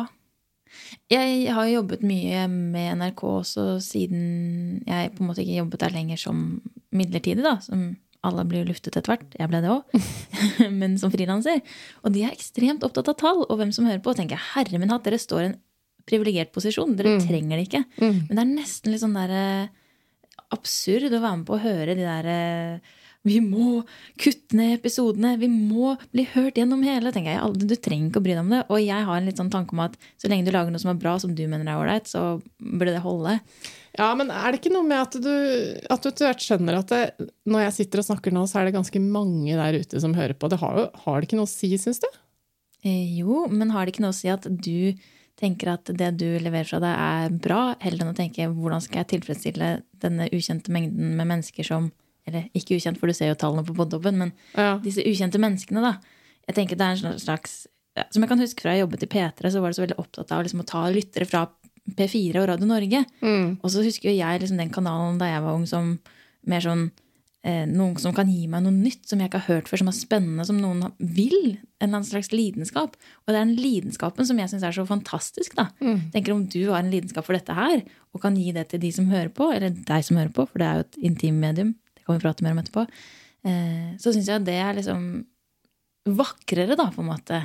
Jeg 1.09 1.53
har 1.55 1.69
jobbet 1.69 2.03
mye 2.03 2.47
med 2.51 2.97
NRK 2.99 3.21
også 3.23 3.67
siden 3.83 4.83
jeg 4.87 5.13
på 5.15 5.23
en 5.23 5.29
måte 5.29 5.43
ikke 5.43 5.61
jobbet 5.61 5.79
der 5.85 5.95
lenger 5.95 6.19
som 6.19 6.41
midlertidig, 6.91 7.45
da. 7.45 7.57
Som 7.63 7.95
alle 8.27 8.43
blir 8.49 8.67
luftet 8.67 8.97
etter 8.97 9.13
hvert. 9.13 9.37
Jeg 9.39 9.49
ble 9.51 9.61
det 9.63 9.71
òg. 9.71 9.95
Men 10.79 10.97
som 10.99 11.13
frilanser. 11.13 11.61
Og 12.03 12.11
de 12.15 12.25
er 12.27 12.35
ekstremt 12.35 12.83
opptatt 12.83 13.13
av 13.13 13.17
tall 13.21 13.43
og 13.45 13.55
hvem 13.59 13.71
som 13.75 13.87
hører 13.87 14.03
på. 14.03 14.11
Og 14.11 14.19
tenker 14.19 14.41
herre 14.53 14.81
min 14.81 14.91
hatt, 14.91 15.05
dere 15.07 15.21
står 15.21 15.43
i 15.45 15.49
en 15.53 15.57
privilegert 16.07 16.51
posisjon. 16.55 16.95
Dere 16.99 17.17
trenger 17.23 17.59
det 17.59 17.67
ikke. 17.69 17.83
Men 18.01 18.33
det 18.33 18.43
er 18.43 18.51
nesten 18.51 18.93
litt 18.93 19.03
sånn 19.03 19.15
der 19.17 19.33
eh, 19.37 19.73
absurd 20.55 21.11
å 21.11 21.19
være 21.21 21.35
med 21.41 21.47
på 21.47 21.57
å 21.57 21.63
høre 21.63 21.95
de 21.97 22.03
der 22.07 22.29
eh, 22.31 22.95
vi 23.25 23.39
må 23.43 23.81
kutte 24.19 24.57
ned 24.57 24.77
episodene. 24.77 25.33
Vi 25.41 25.50
må 25.50 25.95
bli 26.13 26.27
hørt 26.33 26.59
gjennom 26.59 26.83
hele. 26.86 27.12
tenker 27.12 27.33
jeg. 27.33 27.67
Du 27.67 27.75
trenger 27.75 28.12
ikke 28.12 28.21
å 28.21 28.25
bry 28.27 28.36
deg 28.36 28.43
om 28.43 28.53
det. 28.53 28.62
Og 28.69 28.83
jeg 28.83 29.07
har 29.09 29.17
en 29.17 29.27
litt 29.27 29.41
sånn 29.41 29.51
tanke 29.53 29.75
om 29.75 29.83
at 29.83 29.97
så 30.21 30.29
lenge 30.31 30.47
du 30.47 30.53
lager 30.53 30.71
noe 30.71 30.83
som 30.83 30.93
er 30.93 31.01
bra, 31.01 31.17
som 31.19 31.33
du 31.36 31.43
mener 31.47 31.67
er 31.67 31.81
ålreit, 31.81 32.07
så 32.07 32.38
burde 32.59 32.93
det 32.95 33.03
holde. 33.03 33.39
Ja, 33.97 34.12
men 34.17 34.31
er 34.31 34.53
det 34.53 34.62
ikke 34.62 34.75
noe 34.75 34.86
med 34.88 35.01
at 35.01 35.17
du, 35.17 35.33
at 35.89 36.05
du 36.05 36.12
etter 36.12 36.29
hvert 36.29 36.45
skjønner 36.45 36.79
at 36.79 36.93
det, 36.93 37.27
når 37.50 37.67
jeg 37.67 37.77
sitter 37.81 38.03
og 38.03 38.09
snakker 38.12 38.36
nå, 38.36 38.45
så 38.47 38.62
er 38.62 38.69
det 38.69 38.77
ganske 38.77 39.01
mange 39.01 39.57
der 39.57 39.81
ute 39.81 40.01
som 40.03 40.15
hører 40.17 40.38
på. 40.38 40.51
Det 40.53 40.62
har, 40.62 40.79
jo, 40.83 40.88
har 41.05 41.19
det 41.19 41.29
ikke 41.29 41.41
noe 41.41 41.50
å 41.50 41.51
si, 41.51 41.71
syns 41.81 42.03
du? 42.03 42.09
Eh, 42.86 43.17
jo, 43.17 43.45
men 43.50 43.74
har 43.74 43.86
det 43.86 43.95
ikke 43.95 44.05
noe 44.05 44.13
å 44.13 44.19
si 44.19 44.29
at 44.31 44.45
du 44.45 44.93
tenker 45.38 45.69
at 45.74 45.89
det 45.93 46.12
du 46.17 46.27
leverer 46.41 46.65
fra 46.69 46.79
deg, 46.81 46.93
er 46.93 47.33
bra, 47.45 47.62
heller 47.81 48.05
enn 48.05 48.13
å 48.13 48.17
tenke 48.17 48.47
hvordan 48.50 48.81
skal 48.81 49.03
jeg 49.03 49.12
tilfredsstille 49.15 49.71
denne 50.01 50.29
ukjente 50.33 50.74
mengden 50.74 51.17
med 51.17 51.29
mennesker 51.29 51.67
som 51.67 51.91
Eller 52.27 52.50
ikke 52.53 52.75
ukjent, 52.77 53.00
for 53.00 53.07
du 53.07 53.13
ser 53.15 53.29
jo 53.31 53.36
tallene 53.39 53.63
på 53.65 53.75
podtoppen, 53.77 54.17
men 54.19 54.34
Ja. 54.55 54.77
disse 54.84 55.00
ukjente 55.05 55.39
menneskene, 55.39 55.81
da. 55.81 55.93
Jeg 56.48 56.55
tenker 56.55 56.77
det 56.77 56.81
er 56.81 57.07
en 57.07 57.19
slags 57.19 57.67
ja, 57.98 58.03
Som 58.12 58.22
jeg 58.22 58.29
kan 58.29 58.39
huske 58.39 58.62
fra 58.62 58.75
jeg 58.75 58.84
jobbet 58.86 59.03
i 59.03 59.07
P3, 59.07 59.50
så 59.51 59.60
var 59.62 59.72
det 59.72 59.75
så 59.79 59.86
veldig 59.88 59.98
opptatt 59.98 60.31
av 60.31 60.43
liksom, 60.46 60.60
å 60.62 60.65
ta 60.69 60.84
lyttere 60.93 61.25
fra 61.25 61.48
P4 61.98 62.36
og 62.43 62.48
Radio 62.51 62.67
Norge. 62.67 63.05
Og 63.63 63.72
så 63.72 63.81
husker 63.84 64.12
jeg 64.13 64.39
liksom, 64.43 64.57
den 64.60 64.69
kanalen 64.69 65.17
da 65.17 65.25
jeg 65.31 65.41
var 65.41 65.55
ung, 65.55 65.65
som 65.65 65.98
mer 66.46 66.60
sånn 66.62 66.91
eh, 67.43 67.65
noen 67.65 67.98
som 67.98 68.13
kan 68.13 68.27
gi 68.29 68.46
meg 68.51 68.62
noe 68.63 68.72
nytt 68.75 69.07
som 69.07 69.19
jeg 69.19 69.29
ikke 69.31 69.39
har 69.39 69.55
hørt 69.55 69.67
før, 69.72 69.77
som 69.81 69.88
er 69.88 69.96
spennende, 69.98 70.46
som 70.46 70.60
noen 70.62 70.91
vil. 71.00 71.57
En 71.79 71.88
eller 71.89 71.98
annen 72.01 72.03
slags 72.10 72.29
lidenskap. 72.36 72.98
Og 73.25 73.31
det 73.34 73.36
er 73.39 73.46
den 73.46 73.55
lidenskapen 73.55 74.27
som 74.27 74.38
jeg 74.38 74.50
syns 74.51 74.63
er 74.67 74.72
så 74.77 74.86
fantastisk. 74.86 75.55
da. 75.55 75.69
Tenker 76.13 76.34
Om 76.36 76.46
du 76.51 76.69
har 76.69 76.79
en 76.84 76.91
lidenskap 76.91 77.25
for 77.25 77.34
dette 77.34 77.53
her, 77.55 77.81
og 78.13 78.22
kan 78.22 78.36
gi 78.36 78.51
det 78.51 78.67
til 78.69 78.79
de 78.84 78.91
som 78.91 79.07
hører 79.10 79.29
på, 79.34 79.50
eller 79.55 79.69
deg 79.72 80.03
som 80.05 80.17
hører 80.17 80.34
på, 80.34 80.46
for 80.48 80.60
det 80.60 80.67
er 80.67 80.75
jo 80.75 80.86
et 80.86 80.98
intimmedium, 81.12 81.74
det 81.74 81.87
kan 82.07 82.17
vi 82.17 82.23
prate 82.23 82.45
mer 82.45 82.55
om 82.55 82.61
etterpå, 82.63 82.85
eh, 83.47 83.89
så 84.01 84.13
syns 84.15 84.31
jeg 84.31 84.45
det 84.47 84.57
er 84.63 84.77
liksom 84.79 85.07
vakrere, 86.17 86.77
da, 86.79 86.87
på 86.93 87.03
en 87.03 87.11
måte. 87.11 87.41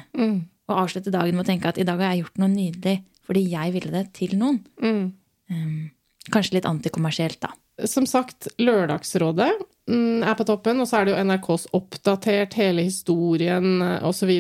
Å 0.70 0.78
avslutte 0.84 1.12
dagen 1.12 1.34
med 1.34 1.44
å 1.44 1.50
tenke 1.50 1.72
at 1.72 1.80
i 1.82 1.86
dag 1.86 1.98
har 1.98 2.14
jeg 2.14 2.24
gjort 2.24 2.44
noe 2.44 2.52
nydelig 2.52 3.00
fordi 3.26 3.42
jeg 3.52 3.74
ville 3.74 3.90
det 3.92 4.06
til 4.18 4.32
noen. 4.38 4.56
Um, 4.82 5.90
kanskje 6.34 6.58
litt 6.58 6.66
antikommersielt, 6.68 7.38
da. 7.42 7.52
Som 7.88 8.04
sagt, 8.06 8.50
Lørdagsrådet 8.60 9.48
mm, 9.88 10.24
er 10.26 10.34
på 10.36 10.44
toppen, 10.46 10.82
og 10.82 10.88
så 10.88 10.98
er 10.98 11.06
det 11.06 11.14
jo 11.14 11.22
NRKs 11.24 11.64
Oppdatert, 11.78 12.56
hele 12.60 12.84
historien 12.84 13.80
osv. 14.04 14.32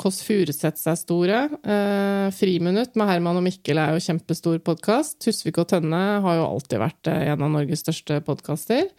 Kåss 0.00 0.18
Furuseths 0.26 0.88
er 0.90 0.98
store. 0.98 1.42
Eh, 1.62 2.26
Friminutt 2.36 2.98
med 2.98 3.12
Herman 3.12 3.38
og 3.38 3.46
Mikkel 3.46 3.80
er 3.80 3.94
jo 3.94 4.02
kjempestor 4.02 4.58
podkast. 4.66 5.20
Tusvik 5.22 5.60
og 5.62 5.70
Tønne 5.70 6.02
har 6.24 6.40
jo 6.40 6.48
alltid 6.48 6.82
vært 6.82 7.12
eh, 7.12 7.28
en 7.30 7.46
av 7.46 7.54
Norges 7.54 7.86
største 7.86 8.18
podkaster. 8.26 8.90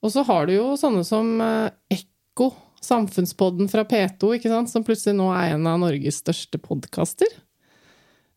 Og 0.00 0.12
så 0.14 0.24
har 0.26 0.48
du 0.48 0.54
jo 0.56 0.66
sånne 0.80 1.04
som 1.06 1.34
eh, 1.44 1.98
Ekko, 1.98 2.50
samfunnspodden 2.80 3.68
fra 3.68 3.84
P2, 3.84 4.36
ikke 4.38 4.52
sant? 4.52 4.72
som 4.72 4.84
plutselig 4.86 5.18
nå 5.18 5.28
er 5.36 5.54
en 5.54 5.68
av 5.68 5.80
Norges 5.82 6.22
største 6.22 6.60
podkaster. 6.62 7.28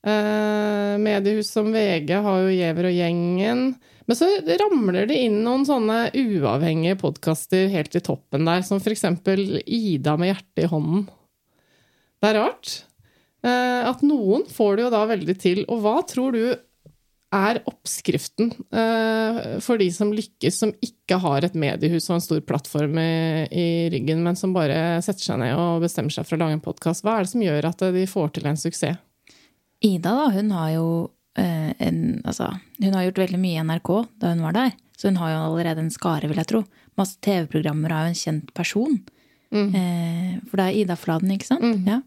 Eh, 0.04 0.94
mediehus 1.00 1.54
som 1.56 1.72
VG 1.72 2.12
har 2.26 2.42
jo 2.44 2.52
Gjever 2.52 2.90
og 2.90 2.96
gjengen. 2.98 3.66
Men 4.04 4.20
så 4.20 4.28
ramler 4.60 5.08
det 5.08 5.22
inn 5.24 5.40
noen 5.46 5.64
sånne 5.68 6.10
uavhengige 6.12 7.00
podkaster 7.00 7.70
helt 7.72 7.96
i 7.96 8.04
toppen 8.04 8.44
der, 8.50 8.66
som 8.68 8.84
eksempel 8.84 9.62
Ida 9.64 10.18
med 10.20 10.34
hjertet 10.34 10.66
i 10.66 10.72
hånden. 10.72 11.06
Det 12.20 12.32
er 12.32 12.40
rart. 12.42 12.74
Eh, 13.44 13.82
at 13.88 14.04
noen 14.04 14.44
får 14.52 14.76
det 14.76 14.86
jo 14.86 14.92
da 14.92 15.06
veldig 15.08 15.38
til. 15.40 15.64
Og 15.72 15.84
hva 15.84 15.98
tror 16.08 16.36
du 16.36 16.44
er 17.34 17.60
oppskriften 17.70 18.52
eh, 18.74 19.40
for 19.64 19.82
de 19.82 19.88
som 19.94 20.12
lykkes, 20.14 20.60
som 20.60 20.74
ikke 20.86 21.18
har 21.24 21.46
et 21.46 21.56
mediehus 21.58 22.10
og 22.10 22.18
en 22.18 22.26
stor 22.26 22.44
plattform 22.46 23.00
i, 23.02 23.66
ryggen, 23.94 24.22
men 24.26 24.38
som 24.40 24.54
bare 24.56 25.02
setter 25.06 25.26
seg 25.26 25.42
ned 25.42 25.56
og 25.58 25.84
bestemmer 25.84 26.14
seg 26.14 26.28
for 26.28 26.38
å 26.38 26.44
lage 26.44 26.60
en 26.60 26.64
podkast? 26.64 27.06
Hva 27.06 27.18
er 27.18 27.26
det 27.26 27.34
som 27.34 27.44
gjør 27.46 27.70
at 27.72 27.84
de 27.96 28.06
får 28.10 28.36
til 28.38 28.50
en 28.52 28.60
suksess? 28.60 29.02
Ida, 29.84 30.14
da, 30.16 30.30
hun 30.32 30.54
har 30.56 30.70
jo 30.78 30.88
eh, 31.36 31.74
en 31.84 31.98
Altså, 32.24 32.54
hun 32.80 32.94
har 32.96 33.10
gjort 33.10 33.26
veldig 33.26 33.42
mye 33.42 33.58
i 33.58 33.66
NRK 33.68 33.92
da 34.22 34.32
hun 34.32 34.46
var 34.46 34.56
der. 34.56 34.78
Så 34.96 35.10
hun 35.10 35.20
har 35.20 35.34
jo 35.34 35.42
allerede 35.50 35.84
en 35.84 35.92
skare, 35.92 36.30
vil 36.32 36.40
jeg 36.40 36.48
tro. 36.54 36.62
Masse 37.00 37.18
TV-programmer 37.26 37.92
og 37.92 37.98
er 37.98 38.06
jo 38.06 38.14
en 38.14 38.22
kjent 38.22 38.54
person. 38.56 39.02
Eh, 39.54 40.38
for 40.50 40.60
det 40.60 40.66
er 40.66 40.78
Ida 40.82 40.96
Fladen, 40.98 41.34
ikke 41.36 41.50
sant? 41.50 41.88
Ja. 41.90 42.00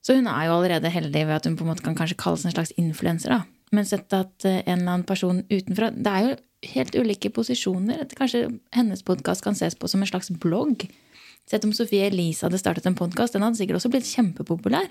Så 0.00 0.16
hun 0.16 0.28
er 0.30 0.46
jo 0.46 0.56
allerede 0.56 0.92
heldig 0.92 1.26
ved 1.26 1.34
at 1.36 1.48
hun 1.48 1.56
på 1.58 1.66
en 1.66 1.72
måte 1.72 1.84
kan 1.84 1.96
kanskje 1.98 2.16
kalles 2.20 2.46
en 2.46 2.54
slags 2.54 2.72
influenser. 2.80 3.34
da. 3.34 3.42
Men 3.74 3.86
sett 3.86 4.12
at 4.16 4.46
eh, 4.48 4.62
en 4.64 4.80
eller 4.80 4.96
annen 4.96 5.06
person 5.06 5.44
utenfra 5.50 5.92
Det 5.94 6.10
er 6.10 6.24
jo 6.26 6.38
helt 6.74 6.96
ulike 6.98 7.30
posisjoner. 7.32 8.02
Kanskje 8.18 8.48
hennes 8.76 9.04
podkast 9.06 9.44
kan 9.44 9.56
ses 9.56 9.78
på 9.78 9.88
som 9.88 10.02
en 10.02 10.10
slags 10.10 10.30
blogg. 10.42 10.84
Sett 11.48 11.64
om 11.64 11.72
Sofie 11.74 12.08
Elise 12.10 12.46
hadde 12.46 12.60
startet 12.60 12.86
en 12.86 12.98
podkast, 12.98 13.34
den 13.34 13.42
hadde 13.42 13.58
sikkert 13.58 13.80
også 13.80 13.90
blitt 13.92 14.10
kjempepopulær. 14.10 14.90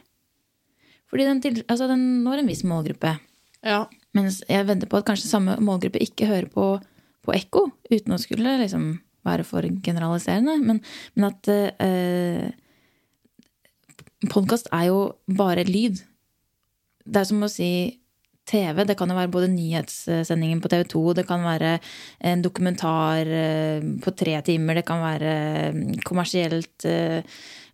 Fordi 1.09 1.25
den, 1.25 1.41
til, 1.41 1.61
altså 1.67 1.87
den 1.89 2.23
når 2.25 2.41
en 2.41 2.49
viss 2.49 2.63
målgruppe. 2.67 3.15
Ja. 3.65 3.83
Mens 4.17 4.41
jeg 4.49 4.65
vedder 4.67 4.89
på 4.89 4.99
at 4.99 5.07
kanskje 5.07 5.29
samme 5.29 5.57
målgruppe 5.63 6.01
ikke 6.03 6.29
hører 6.29 6.49
på, 6.53 6.71
på 7.25 7.35
ekko, 7.35 7.67
uten 7.91 8.15
å 8.15 8.21
skulle 8.21 8.57
liksom 8.61 8.91
være 9.27 9.45
for 9.47 9.65
generaliserende. 9.85 10.57
Men, 10.63 10.81
men 11.15 11.29
at 11.29 11.49
eh, 11.53 12.49
podkast 14.31 14.71
er 14.75 14.89
jo 14.89 14.99
bare 15.37 15.67
lyd. 15.67 16.01
Det 17.05 17.23
er 17.23 17.29
som 17.29 17.43
å 17.45 17.51
si 17.51 17.71
TV. 18.49 18.83
Det 18.87 18.97
kan 18.97 19.11
jo 19.11 19.17
være 19.17 19.31
både 19.33 19.51
nyhetssendingen 19.53 20.61
på 20.63 20.71
TV 20.71 20.83
2, 20.91 21.03
det 21.19 21.25
kan 21.29 21.45
være 21.45 21.77
en 22.31 22.43
dokumentar 22.45 23.29
eh, 23.29 23.85
på 24.03 24.13
tre 24.17 24.39
timer, 24.45 24.79
det 24.79 24.85
kan 24.87 25.03
være 25.03 25.33
mm, 25.75 25.85
kommersielt 26.07 26.87
eh, 26.89 27.21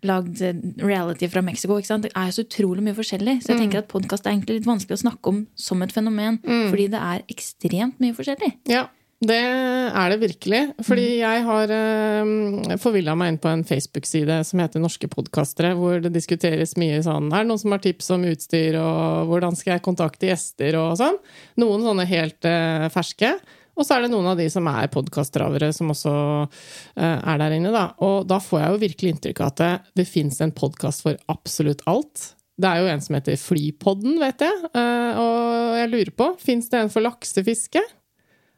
lagd 0.06 0.44
eh, 0.44 0.60
reality 0.84 1.30
fra 1.32 1.44
Mexico. 1.46 1.80
ikke 1.80 1.92
sant? 1.94 2.08
Det 2.08 2.14
er 2.16 2.30
jo 2.30 2.38
så 2.38 2.46
utrolig 2.46 2.84
mye 2.86 2.98
forskjellig. 2.98 3.40
Så 3.44 3.54
jeg 3.54 3.64
tenker 3.64 3.84
at 3.84 3.90
podkast 3.92 4.28
er 4.28 4.36
egentlig 4.36 4.60
litt 4.60 4.70
vanskelig 4.70 5.00
å 5.00 5.06
snakke 5.08 5.34
om 5.34 5.42
som 5.56 5.82
et 5.86 5.96
fenomen, 5.96 6.42
fordi 6.44 6.92
det 6.94 7.02
er 7.02 7.26
ekstremt 7.32 8.04
mye 8.04 8.18
forskjellig. 8.18 8.54
Ja, 8.72 8.88
det 9.24 9.40
er 9.40 10.12
det 10.12 10.18
virkelig. 10.20 10.62
Fordi 10.84 11.06
jeg 11.22 11.44
har 11.48 11.72
eh, 11.72 12.78
forvilla 12.82 13.16
meg 13.18 13.34
inn 13.34 13.42
på 13.42 13.52
en 13.52 13.64
Facebook-side 13.68 14.42
som 14.48 14.62
heter 14.62 14.84
Norske 14.84 15.08
podkastere, 15.12 15.74
hvor 15.80 16.02
det 16.04 16.12
diskuteres 16.16 16.76
mye 16.80 17.00
sånn 17.06 17.32
Er 17.32 17.46
det 17.46 17.50
noen 17.50 17.62
som 17.62 17.76
har 17.76 17.84
tips 17.84 18.12
om 18.16 18.26
utstyr, 18.28 18.80
og 18.82 19.32
hvordan 19.32 19.56
skal 19.56 19.78
jeg 19.78 19.86
kontakte 19.88 20.32
gjester, 20.32 20.80
og 20.82 20.98
sånn? 21.00 21.22
Noen 21.64 21.88
sånne 21.88 22.08
helt 22.12 22.50
eh, 22.50 22.90
ferske. 22.94 23.36
Og 23.76 23.84
så 23.84 23.98
er 23.98 24.06
det 24.06 24.12
noen 24.14 24.30
av 24.32 24.40
de 24.40 24.46
som 24.52 24.68
er 24.72 24.92
podkastdravere, 24.92 25.72
som 25.76 25.92
også 25.92 26.14
eh, 26.46 27.20
er 27.20 27.42
der 27.42 27.58
inne. 27.58 27.74
Da. 27.76 27.90
Og 28.08 28.24
da 28.28 28.40
får 28.44 28.62
jeg 28.62 28.72
jo 28.72 28.84
virkelig 28.86 29.16
inntrykk 29.16 29.44
av 29.44 29.52
at 29.52 29.62
det, 29.62 29.74
det 30.02 30.08
fins 30.12 30.40
en 30.44 30.56
podkast 30.56 31.04
for 31.08 31.20
absolutt 31.32 31.84
alt. 31.92 32.32
Det 32.56 32.70
er 32.70 32.80
jo 32.80 32.92
en 32.92 33.04
som 33.04 33.18
heter 33.18 33.40
Flypodden, 33.40 34.16
vet 34.22 34.46
jeg. 34.48 34.72
Eh, 34.72 35.20
og 35.20 35.76
jeg 35.82 35.92
lurer 35.92 36.16
på, 36.16 36.34
fins 36.40 36.72
det 36.72 36.86
en 36.86 36.92
for 36.92 37.04
laksefiske? 37.04 37.84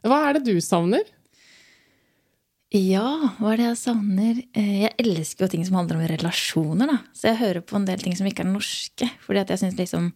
Hva 0.06 0.20
er 0.30 0.38
det 0.38 0.46
du 0.48 0.58
savner? 0.62 1.06
Ja, 2.76 3.32
hva 3.40 3.54
er 3.54 3.62
det 3.62 3.68
jeg 3.70 3.80
savner? 3.80 4.40
Eh, 4.52 4.82
Jeg 4.84 4.94
elsker 5.00 5.46
jo 5.46 5.52
ting 5.54 5.64
som 5.66 5.78
handler 5.80 6.02
om 6.02 6.08
relasjoner, 6.12 6.90
da. 6.92 6.98
Så 7.16 7.30
jeg 7.32 7.40
hører 7.40 7.64
på 7.64 7.78
en 7.80 7.86
del 7.88 8.02
ting 8.04 8.16
som 8.20 8.28
ikke 8.28 8.44
er 8.44 8.52
norske. 8.52 9.08
Fordi 9.24 9.40
at 9.40 9.54
jeg 9.54 9.62
syns 9.62 9.78
liksom 9.80 10.10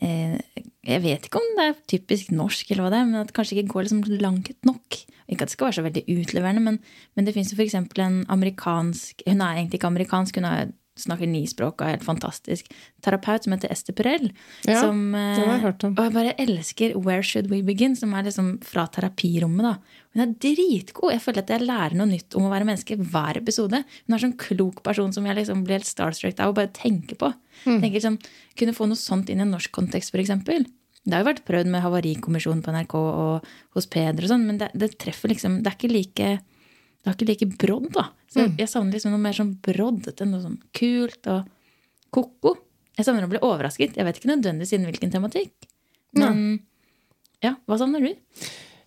eh, 0.00 0.38
Jeg 0.86 1.02
vet 1.02 1.26
ikke 1.26 1.42
om 1.42 1.48
det 1.58 1.66
er 1.66 1.80
typisk 1.90 2.30
norsk, 2.30 2.70
eller 2.70 2.86
hva 2.86 2.92
det 2.94 3.00
er, 3.02 3.08
men 3.10 3.20
at 3.24 3.32
det 3.32 3.36
kanskje 3.36 3.58
ikke 3.58 3.74
går 3.74 3.88
liksom 3.88 4.04
langt 4.22 4.52
nok. 4.68 5.00
Ikke 5.26 5.42
at 5.42 5.50
det 5.50 5.56
skal 5.56 5.66
være 5.66 5.78
så 5.80 5.86
veldig 5.88 6.04
utleverende, 6.14 6.62
men, 6.62 6.78
men 7.18 7.26
det 7.26 7.34
fins 7.34 7.50
jo 7.50 7.58
f.eks. 7.58 7.74
en 7.74 8.20
amerikansk 8.30 9.24
Hun 9.26 9.40
er 9.42 9.56
egentlig 9.58 9.80
ikke 9.80 9.90
amerikansk, 9.90 10.38
hun 10.38 10.46
er, 10.46 10.70
snakker 10.96 11.28
ni 11.28 11.42
språk 11.48 11.80
og 11.80 11.86
er 11.86 11.94
helt 11.96 12.06
fantastisk. 12.06 12.70
Terapeut 13.04 13.44
som 13.44 13.54
heter 13.54 13.72
Esther 13.72 13.96
Perel. 13.96 14.30
Ja, 14.66 14.80
som, 14.80 15.12
det 15.12 15.42
har 15.44 15.52
jeg 15.54 15.64
hørt 15.66 15.84
om. 15.86 15.94
Og 15.96 16.08
jeg 16.08 16.14
bare 16.16 16.34
elsker 16.42 16.96
Where 16.98 17.24
Should 17.26 17.50
We 17.52 17.62
Begin, 17.66 17.96
som 17.98 18.14
er 18.16 18.26
liksom 18.28 18.54
fra 18.64 18.86
terapirommet. 18.92 19.66
da. 19.68 20.02
Hun 20.16 20.24
er 20.24 20.32
dritgod. 20.40 21.12
Jeg 21.12 21.22
føler 21.24 21.44
at 21.44 21.52
jeg 21.52 21.66
lærer 21.66 21.98
noe 21.98 22.08
nytt 22.08 22.36
om 22.38 22.48
å 22.48 22.52
være 22.52 22.68
menneske 22.68 22.96
hver 22.96 23.42
episode. 23.42 23.82
Hun 24.06 24.16
er 24.16 24.24
sånn 24.24 24.38
klok 24.40 24.82
person 24.86 25.12
som 25.12 25.28
jeg 25.28 25.36
liksom 25.40 25.66
blir 25.66 25.78
helt 25.80 25.90
starstruck 25.90 26.40
av 26.40 26.54
å 26.54 26.56
bare 26.56 26.72
tenke 26.72 27.18
på. 27.20 27.32
Tenker 27.66 28.02
sånn, 28.04 28.18
Kunne 28.56 28.72
få 28.72 28.86
noe 28.88 28.96
sånt 28.96 29.28
inn 29.28 29.42
i 29.42 29.44
en 29.44 29.50
norsk 29.52 29.68
kontekst, 29.76 30.14
f.eks. 30.14 30.32
Det 31.06 31.12
har 31.14 31.22
jo 31.22 31.28
vært 31.28 31.44
prøvd 31.46 31.68
med 31.70 31.84
Havarikommisjonen 31.84 32.62
på 32.64 32.72
NRK 32.74 32.94
og 32.98 33.44
hos 33.76 33.86
Peder 33.86 34.24
og 34.26 34.30
sånn, 34.32 34.46
men 34.48 34.58
det, 34.58 34.72
det 34.74 34.96
treffer 34.98 35.30
liksom 35.30 35.60
Det 35.62 35.70
er 35.70 35.76
ikke 35.76 35.92
like 35.92 36.30
det 37.06 37.12
har 37.12 37.16
ikke 37.20 37.28
like 37.30 37.46
brodd, 37.62 37.84
da. 37.94 38.08
Så 38.26 38.48
jeg 38.58 38.66
savner 38.66 38.96
liksom 38.96 39.12
noe 39.14 39.22
mer 39.22 39.36
sånn 39.36 39.52
broddete, 39.62 40.26
noe 40.26 40.42
sånn 40.42 40.56
kult 40.74 41.28
og 41.30 41.44
ko-ko. 42.10 42.56
Jeg 42.98 43.06
savner 43.06 43.28
å 43.28 43.30
bli 43.30 43.38
overrasket. 43.46 43.94
Jeg 43.94 44.08
vet 44.08 44.18
ikke 44.18 44.32
nødvendigvis 44.32 44.72
innen 44.74 44.90
hvilken 44.90 45.12
tematikk. 45.14 45.68
Men 46.18 46.40
ja, 47.44 47.52
hva 47.68 47.78
savner 47.78 48.02
du? 48.02 48.10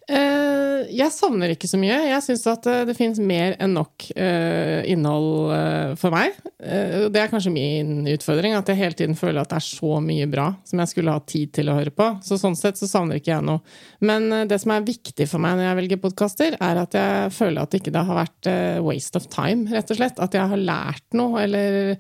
Eh, 0.10 0.88
jeg 0.98 1.14
savner 1.14 1.52
ikke 1.54 1.70
så 1.70 1.78
mye. 1.80 1.98
Jeg 2.10 2.24
syns 2.26 2.46
at 2.50 2.66
eh, 2.70 2.82
det 2.90 2.96
finnes 2.98 3.20
mer 3.22 3.54
enn 3.62 3.76
nok 3.78 4.08
eh, 4.16 4.82
innhold 4.90 5.98
for 6.02 6.14
meg. 6.14 6.38
Det 6.60 7.20
er 7.20 7.30
kanskje 7.32 7.54
min 7.54 8.08
utfordring, 8.10 8.56
at 8.58 8.70
jeg 8.70 8.80
hele 8.80 8.98
tiden 8.98 9.18
føler 9.20 9.42
at 9.42 9.52
det 9.52 9.60
er 9.60 9.68
så 9.68 10.00
mye 10.04 10.28
bra 10.30 10.50
som 10.68 10.82
jeg 10.82 10.92
skulle 10.92 11.14
ha 11.14 11.22
tid 11.30 11.54
til 11.56 11.70
å 11.70 11.78
høre 11.78 11.94
på. 11.96 12.10
Så 12.26 12.40
sånn 12.42 12.58
sett 12.60 12.80
så 12.80 12.90
savner 12.90 13.20
ikke 13.20 13.32
jeg 13.36 13.46
noe. 13.48 13.62
Men 14.04 14.28
det 14.50 14.60
som 14.64 14.74
er 14.76 14.88
viktig 14.88 15.30
for 15.30 15.42
meg 15.44 15.58
når 15.58 15.70
jeg 15.70 15.80
velger 15.82 16.02
podkaster, 16.04 16.58
er 16.58 16.82
at 16.84 16.98
jeg 16.98 17.36
føler 17.36 17.62
at 17.64 17.72
det 17.72 17.84
ikke 17.84 18.06
har 18.10 18.22
vært 18.24 18.52
waste 18.86 19.22
of 19.22 19.30
time, 19.32 19.70
rett 19.72 19.94
og 19.94 20.02
slett. 20.02 20.20
At 20.22 20.36
jeg 20.36 20.52
har 20.52 20.66
lært 20.72 21.06
noe, 21.18 21.46
eller 21.46 21.96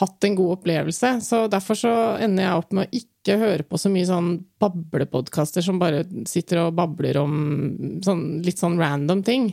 hatt 0.00 0.24
en 0.24 0.36
god 0.38 0.58
opplevelse. 0.58 1.14
Så 1.24 1.44
derfor 1.52 1.78
så 1.78 1.92
ender 2.22 2.46
jeg 2.46 2.62
opp 2.62 2.72
med 2.76 2.86
å 2.88 3.02
ikke 3.02 3.38
høre 3.42 3.66
på 3.66 3.78
så 3.78 3.92
mye 3.92 4.08
sånn 4.08 4.30
bablepodkaster 4.62 5.64
som 5.64 5.80
bare 5.82 6.04
sitter 6.28 6.64
og 6.64 6.78
babler 6.78 7.20
om 7.20 7.34
sånn, 8.04 8.24
litt 8.44 8.62
sånn 8.62 8.80
random 8.80 9.22
ting. 9.26 9.52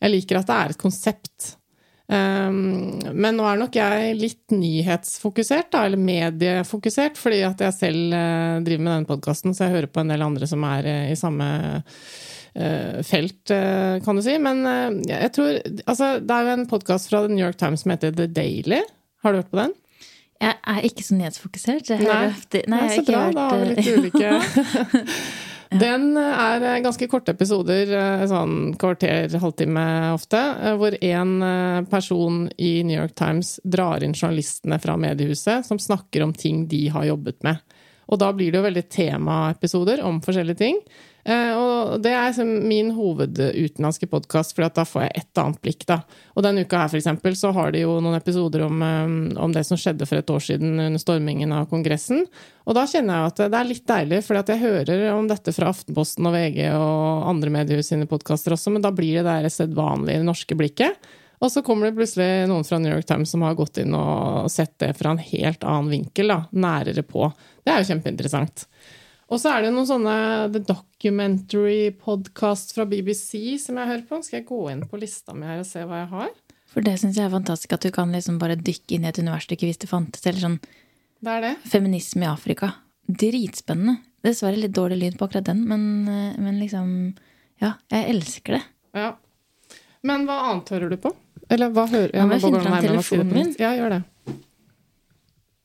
Jeg 0.00 0.12
liker 0.12 0.40
at 0.40 0.48
det 0.50 0.56
er 0.56 0.74
et 0.74 0.80
konsept. 0.80 1.54
Um, 2.04 2.98
men 3.16 3.38
nå 3.38 3.46
er 3.48 3.56
nok 3.56 3.76
jeg 3.78 4.16
litt 4.18 4.52
nyhetsfokusert, 4.52 5.70
da, 5.72 5.86
eller 5.86 6.00
mediefokusert, 6.00 7.16
fordi 7.16 7.40
at 7.46 7.62
jeg 7.64 7.76
selv 7.78 8.12
uh, 8.12 8.60
driver 8.64 8.84
med 8.84 8.92
denne 8.92 9.08
podkasten, 9.08 9.56
så 9.56 9.64
jeg 9.64 9.78
hører 9.78 9.92
på 9.92 10.02
en 10.02 10.12
del 10.12 10.26
andre 10.26 10.48
som 10.50 10.66
er 10.68 10.90
uh, 10.90 11.06
i 11.08 11.16
samme 11.16 11.46
uh, 11.80 12.98
felt, 13.08 13.54
kan 14.04 14.20
du 14.20 14.24
si. 14.24 14.36
Men 14.42 14.60
jeg 15.08 15.32
tror 15.34 15.56
Altså, 15.88 16.18
det 16.20 16.36
er 16.36 16.44
jo 16.44 16.58
en 16.58 16.68
podkast 16.70 17.08
fra 17.10 17.24
The 17.24 17.32
New 17.32 17.42
York 17.42 17.58
Times 17.60 17.86
som 17.86 17.94
heter 17.94 18.12
The 18.14 18.28
Daily. 18.30 18.82
Har 19.24 19.32
du 19.32 19.40
hørt 19.40 19.50
på 19.50 19.60
den? 19.62 19.72
Jeg 20.44 20.58
er 20.74 20.84
ikke 20.84 21.04
så 21.06 21.16
nyhetsfokusert. 21.16 21.90
Jeg 21.94 22.04
Nei, 22.04 22.20
ofte, 22.28 22.60
nei, 22.68 22.84
det 22.84 22.98
er 22.98 23.00
så 23.00 23.04
bra. 23.08 23.24
Da 23.32 23.48
har 23.48 23.62
vi 23.62 23.72
litt 23.72 23.92
ulike 23.96 24.32
Den 25.74 26.12
er 26.20 26.62
eh, 26.62 26.80
ganske 26.84 27.06
korte 27.10 27.32
episoder, 27.34 27.88
eh, 27.98 28.24
sånn 28.30 28.74
kvarter, 28.78 29.32
halvtime 29.42 29.86
ofte, 30.14 30.38
eh, 30.38 30.76
hvor 30.78 30.94
én 30.94 31.32
person 31.90 32.44
i 32.62 32.76
New 32.86 32.94
York 32.94 33.16
Times 33.18 33.56
drar 33.64 34.04
inn 34.04 34.14
journalistene 34.14 34.78
fra 34.82 34.94
mediehuset 35.00 35.66
som 35.66 35.80
snakker 35.80 36.22
om 36.22 36.34
ting 36.36 36.66
de 36.70 36.84
har 36.94 37.08
jobbet 37.08 37.40
med. 37.46 37.58
Og 38.06 38.20
da 38.20 38.30
blir 38.36 38.52
det 38.52 38.60
jo 38.60 38.68
veldig 38.68 38.84
temaepisoder 38.92 40.04
om 40.04 40.20
forskjellige 40.22 40.60
ting. 40.60 40.78
Eh, 41.24 41.52
og 41.56 42.02
det 42.04 42.12
er 42.12 42.36
min 42.44 42.90
hovedutenlandske 42.92 44.08
podkast, 44.12 44.52
for 44.52 44.68
da 44.68 44.84
får 44.84 45.06
jeg 45.06 45.22
et 45.22 45.40
annet 45.40 45.60
blikk. 45.64 45.86
da. 45.88 46.02
Og 46.36 46.44
denne 46.44 46.64
uka 46.64 46.82
her, 46.82 46.90
for 46.92 47.00
eksempel, 47.00 47.36
så 47.36 47.52
har 47.56 47.72
de 47.72 47.80
jo 47.84 47.96
noen 48.04 48.18
episoder 48.18 48.66
om, 48.66 48.82
eh, 48.82 49.40
om, 49.40 49.52
det 49.52 49.64
som 49.64 49.80
skjedde 49.80 50.06
for 50.06 50.20
et 50.20 50.30
år 50.30 50.40
siden 50.40 50.78
under 50.78 51.00
stormingen 51.00 51.52
av 51.52 51.68
Kongressen. 51.70 52.26
Og 52.66 52.74
da 52.74 52.84
kjenner 52.84 53.14
jeg 53.14 53.32
at 53.32 53.50
det 53.50 53.58
er 53.60 53.70
litt 53.70 53.86
deilig, 53.86 54.24
for 54.24 54.36
jeg 54.36 54.60
hører 54.60 55.12
om 55.14 55.28
dette 55.28 55.52
fra 55.52 55.72
Aftenposten 55.72 56.26
og 56.26 56.32
VG 56.32 56.72
og 56.76 57.28
andre 57.28 57.50
mediehus 57.50 57.88
sine 57.88 58.06
podkaster 58.06 58.52
også, 58.52 58.72
men 58.72 58.82
da 58.82 58.90
blir 58.90 59.22
det 59.22 59.42
det 59.44 59.52
sedvanlige 59.52 60.24
norske 60.24 60.54
blikket. 60.54 60.96
Og 61.40 61.50
så 61.50 61.62
kommer 61.64 61.88
det 61.88 61.96
plutselig 61.96 62.48
noen 62.48 62.64
fra 62.64 62.78
New 62.78 62.92
York 62.92 63.04
Times 63.04 63.30
som 63.30 63.42
har 63.42 63.56
gått 63.58 63.78
inn 63.82 63.94
og 63.96 64.50
sett 64.52 64.78
det 64.80 64.94
fra 64.96 65.12
en 65.12 65.18
helt 65.18 65.64
annen 65.64 65.90
vinkel, 65.90 66.28
da, 66.28 66.44
nærere 66.52 67.02
på. 67.02 67.32
Det 67.64 67.72
er 67.72 67.82
jo 67.82 67.90
kjempeinteressant. 67.90 68.64
Og 69.32 69.40
så 69.40 69.54
er 69.54 69.64
det 69.64 69.72
noen 69.72 69.88
sånne 69.88 70.14
The 70.52 70.60
Documentary 70.68 71.90
Podcast 71.96 72.74
fra 72.76 72.84
BBC 72.88 73.56
som 73.62 73.78
jeg 73.80 73.88
hører 73.88 74.04
på. 74.08 74.20
Skal 74.26 74.40
jeg 74.42 74.48
gå 74.50 74.60
inn 74.72 74.84
på 74.90 75.00
lista 75.00 75.34
mi 75.36 75.48
her 75.48 75.62
og 75.62 75.68
se 75.68 75.84
hva 75.88 76.02
jeg 76.02 76.10
har? 76.12 76.32
For 76.74 76.84
det 76.84 76.96
syns 77.00 77.16
jeg 77.16 77.28
er 77.28 77.32
fantastisk, 77.32 77.72
at 77.76 77.86
du 77.86 77.92
kan 77.94 78.12
liksom 78.12 78.40
bare 78.42 78.58
dykke 78.58 78.96
inn 78.96 79.06
i 79.06 79.10
et 79.12 79.20
univers 79.22 79.46
du 79.48 79.54
ikke 79.56 79.70
visste 79.70 79.88
fantes. 79.90 80.24
Eller 80.26 80.42
sånn 80.42 80.58
det 81.24 81.36
er 81.38 81.44
det. 81.46 81.52
feminisme 81.70 82.26
i 82.26 82.30
Afrika. 82.30 82.72
Dritspennende. 83.08 83.98
Dessverre 84.24 84.58
litt 84.60 84.74
dårlig 84.76 84.98
lyd 85.00 85.18
på 85.20 85.28
akkurat 85.28 85.46
den, 85.48 85.62
men, 85.68 86.08
eh, 86.08 86.40
men 86.40 86.58
liksom 86.60 87.14
Ja, 87.62 87.74
jeg 87.88 88.10
elsker 88.10 88.58
det. 88.58 88.62
Ja. 88.98 89.12
Men 90.02 90.26
hva 90.26 90.50
annet 90.50 90.68
hører 90.74 90.90
du 90.90 90.96
på? 91.00 91.14
Eller 91.48 91.70
hva 91.70 91.86
hører 91.88 92.10
jeg? 92.12 92.26
Må 92.26 92.34
jeg 92.36 92.42
finne 92.42 92.62
fram 92.64 92.82
telefonen 92.82 93.32
min? 93.32 93.54
Ja, 93.60 93.70
gjør 93.78 93.90
det. 93.94 94.02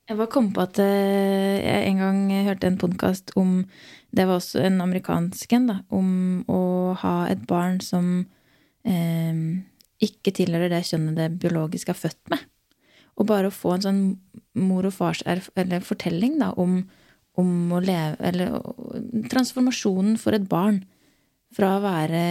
Jeg 0.10 0.18
bare 0.18 0.32
kom 0.34 0.48
på 0.50 0.64
at 0.64 0.80
eh, 0.82 1.60
jeg 1.62 1.90
en 1.92 2.00
gang 2.02 2.22
hørte 2.48 2.66
en 2.66 2.80
podkast 2.82 3.30
om 3.38 3.60
Det 4.10 4.24
var 4.26 4.40
også 4.40 4.64
en 4.66 4.82
amerikansk 4.82 5.52
en, 5.54 5.68
da. 5.70 5.76
Om 5.94 6.48
å 6.50 6.62
ha 6.98 7.28
et 7.30 7.44
barn 7.46 7.78
som 7.86 8.08
eh, 8.90 9.44
ikke 10.02 10.34
tilhører 10.34 10.74
det 10.74 10.88
kjønnet 10.90 11.20
det 11.20 11.28
biologisk 11.44 11.92
er 11.94 12.00
født 12.00 12.34
med. 12.34 12.42
Og 13.22 13.30
bare 13.30 13.52
å 13.52 13.54
få 13.54 13.76
en 13.76 13.86
sånn 13.86 14.02
mor 14.58 14.88
og 14.90 14.96
fars 14.98 15.22
eller 15.30 15.86
fortelling 15.86 16.40
da, 16.42 16.56
om, 16.58 16.82
om 17.38 17.52
å 17.78 17.84
leve 17.84 18.18
Eller 18.32 18.58
transformasjonen 19.30 20.18
for 20.18 20.34
et 20.34 20.50
barn 20.50 20.82
fra 21.56 21.72
å 21.78 21.82
være 21.82 22.22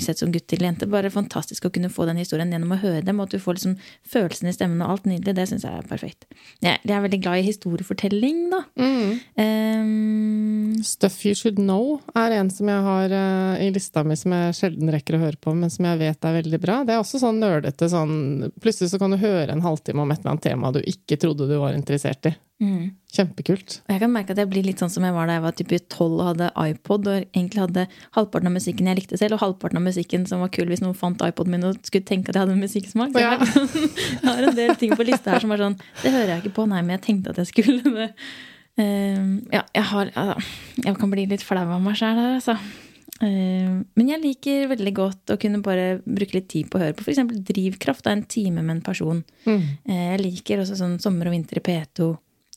sett 0.00 0.20
som 0.22 0.32
gutt 0.32 0.46
til 0.48 0.64
jente. 0.64 0.88
Bare 0.90 1.12
fantastisk 1.12 1.66
å 1.68 1.72
kunne 1.72 1.90
få 1.92 2.06
den 2.08 2.20
historien 2.20 2.52
gjennom 2.52 2.72
å 2.72 2.80
høre 2.80 3.04
dem, 3.04 3.20
og 3.20 3.28
at 3.28 3.36
du 3.36 3.42
får 3.42 3.58
liksom 3.58 3.74
følelsen 4.08 4.48
i 4.48 4.54
stemmen 4.56 4.84
og 4.84 4.94
alt 4.94 5.08
nydelig. 5.10 5.34
Det 5.36 5.46
syns 5.50 5.66
jeg 5.68 5.82
er 5.82 5.88
perfekt. 5.88 6.26
Jeg, 6.64 6.80
jeg, 6.80 6.94
er 6.96 7.04
veldig 7.04 7.20
glad 7.24 7.42
i 7.42 7.46
historiefortelling, 7.50 8.40
da. 8.52 8.62
Mm. 8.80 9.10
Um, 9.36 10.82
Stuff 10.86 11.20
You 11.26 11.36
Should 11.38 11.60
Know 11.60 11.98
er 12.18 12.38
en 12.38 12.50
som 12.52 12.70
jeg 12.72 12.86
har 12.86 13.12
uh, 13.12 13.60
i 13.62 13.68
lista 13.74 14.04
mi 14.06 14.16
som 14.18 14.34
jeg 14.36 14.56
sjelden 14.58 14.92
rekker 14.94 15.18
å 15.18 15.24
høre 15.26 15.40
på, 15.40 15.54
men 15.56 15.72
som 15.72 15.90
jeg 15.90 16.00
vet 16.00 16.28
er 16.28 16.38
veldig 16.40 16.62
bra. 16.62 16.80
Det 16.88 16.96
er 16.96 17.02
også 17.02 17.20
sånn 17.22 17.42
nerdete 17.42 17.90
sånn 17.92 18.50
Plutselig 18.62 18.92
så 18.92 18.98
kan 19.00 19.12
du 19.12 19.20
høre 19.20 19.52
en 19.52 19.64
halvtime 19.64 20.02
om 20.02 20.10
et 20.12 20.20
eller 20.22 20.34
annet 20.34 20.44
tema 20.44 20.72
du 20.72 20.80
ikke 20.80 21.18
trodde 21.20 21.48
du 21.50 21.56
var 21.60 21.76
interessert 21.76 22.30
i. 22.30 22.32
Mm. 22.62 22.92
Kjempekult. 23.12 23.80
Og 23.84 23.92
jeg 23.92 24.00
kan 24.00 24.12
merke 24.12 24.32
at 24.32 24.38
jeg 24.40 24.48
blir 24.48 24.64
litt 24.64 24.80
sånn 24.80 24.90
som 24.92 25.04
jeg 25.04 25.12
var 25.12 25.26
da 25.28 25.34
jeg 25.36 25.44
var 25.44 25.56
type 25.58 25.78
12 25.82 26.04
og 26.06 26.22
hadde 26.30 26.50
iPod, 26.62 27.08
og 27.10 27.24
egentlig 27.34 27.60
hadde 27.60 27.84
halvparten 28.14 28.48
av 28.48 28.54
musikken 28.54 28.88
jeg 28.88 29.00
likte 29.00 29.18
selv, 29.20 29.36
og 29.36 29.42
halvparten 29.42 29.80
av 29.80 29.84
musikken 29.84 30.24
som 30.30 30.44
var 30.44 30.52
kul 30.54 30.70
hvis 30.70 30.84
noen 30.84 30.96
fant 30.96 31.24
iPoden 31.26 31.56
min 31.56 31.66
og 31.68 31.80
skulle 31.82 32.06
tenke 32.08 32.30
at 32.30 32.38
jeg 32.38 32.46
hadde 32.46 32.60
musikksmak. 32.60 33.18
Ja. 33.18 33.34
Jeg 34.22 34.28
har 34.28 34.46
en 34.46 34.56
del 34.56 34.72
ting 34.80 34.94
på 34.96 35.04
lista 35.06 35.34
her 35.34 35.42
som 35.42 35.52
er 35.52 35.60
sånn 35.60 35.74
Det 36.02 36.12
hører 36.12 36.30
jeg 36.30 36.42
ikke 36.42 36.56
på, 36.56 36.64
nei, 36.70 36.80
men 36.84 36.94
jeg 36.94 37.02
tenkte 37.04 37.32
at 37.32 37.40
jeg 37.40 37.48
skulle 37.50 37.92
det. 37.96 38.08
Uh, 38.80 39.42
ja, 39.52 39.60
jeg 39.74 39.84
har 39.90 40.10
Jeg 40.80 40.94
kan 40.96 41.10
bli 41.12 41.26
litt 41.28 41.44
flau 41.44 41.66
av 41.66 41.82
meg 41.82 41.98
sjæl 41.98 42.16
her, 42.16 42.38
altså. 42.38 42.56
Uh, 43.22 43.82
men 43.98 44.08
jeg 44.08 44.22
liker 44.22 44.70
veldig 44.72 44.92
godt 44.96 45.34
å 45.34 45.38
kunne 45.40 45.60
bare 45.62 46.00
bruke 46.04 46.38
litt 46.38 46.48
tid 46.50 46.70
på 46.70 46.78
å 46.78 46.84
høre 46.86 46.96
på 46.96 47.04
f.eks. 47.04 47.20
Drivkraft 47.52 48.08
er 48.08 48.16
en 48.16 48.26
time 48.26 48.64
med 48.64 48.78
en 48.78 48.84
person. 48.86 49.20
Mm. 49.44 49.66
Uh, 49.88 50.04
jeg 50.14 50.22
liker 50.24 50.62
også 50.62 50.78
sånn 50.80 50.98
Sommer 51.02 51.30
og 51.30 51.36
vinter 51.36 51.60
i 51.60 51.66
P2. 51.68 52.12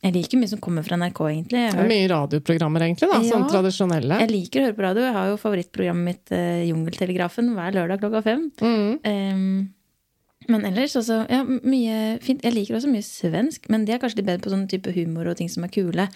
Jeg 0.06 0.14
liker 0.14 0.38
mye 0.38 0.52
som 0.52 0.60
kommer 0.62 0.86
fra 0.86 0.98
NRK, 1.02 1.20
egentlig. 1.32 1.62
Det 1.74 1.82
er 1.82 1.88
mye 1.90 2.10
radioprogrammer, 2.12 2.84
egentlig, 2.86 3.08
da, 3.10 3.18
sånn 3.18 3.26
ja, 3.26 3.34
sånn 3.34 3.48
tradisjonelle. 3.50 4.20
Jeg 4.22 4.30
liker 4.30 4.62
å 4.62 4.68
høre 4.68 4.78
på 4.78 4.86
radio. 4.86 5.06
Jeg 5.08 5.16
har 5.16 5.32
jo 5.32 5.40
favorittprogrammet 5.42 6.06
mitt, 6.12 6.34
uh, 6.36 6.62
Jungeltelegrafen, 6.68 7.50
hver 7.58 7.74
lørdag 7.74 8.04
klokka 8.04 8.22
fem. 8.28 8.44
Mm. 8.62 8.92
Um, 9.10 10.46
men 10.54 10.70
ellers, 10.70 10.94
også 11.02 11.24
Ja, 11.32 11.42
mye 11.42 11.98
fint. 12.22 12.46
Jeg 12.46 12.54
liker 12.54 12.78
også 12.78 12.94
mye 12.94 13.08
svensk, 13.08 13.66
men 13.74 13.88
de 13.88 13.96
er 13.96 14.04
kanskje 14.04 14.22
litt 14.22 14.30
bedre 14.30 14.46
på 14.46 14.54
sånn 14.54 14.70
type 14.70 14.94
humor 14.94 15.32
og 15.32 15.40
ting 15.42 15.50
som 15.50 15.66
er 15.66 15.74
kule. 15.74 16.08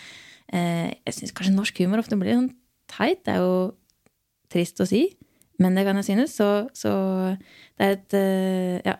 Uh, 0.54 0.88
jeg 0.94 1.18
syns 1.18 1.34
kanskje 1.34 1.58
norsk 1.58 1.82
humor 1.82 2.04
ofte 2.04 2.22
blir 2.22 2.38
sånn 2.38 2.54
teit. 2.94 3.26
Det 3.26 3.40
er 3.40 3.42
jo 3.42 3.60
trist 4.54 4.86
å 4.86 4.90
si, 4.90 5.08
men 5.58 5.74
det 5.74 5.90
kan 5.90 5.98
jeg 5.98 6.12
synes. 6.12 6.38
Så, 6.38 6.52
så 6.78 6.94
det 7.74 7.90
er 7.90 7.98
et 7.98 8.20
uh, 8.22 8.76
ja, 8.86 9.00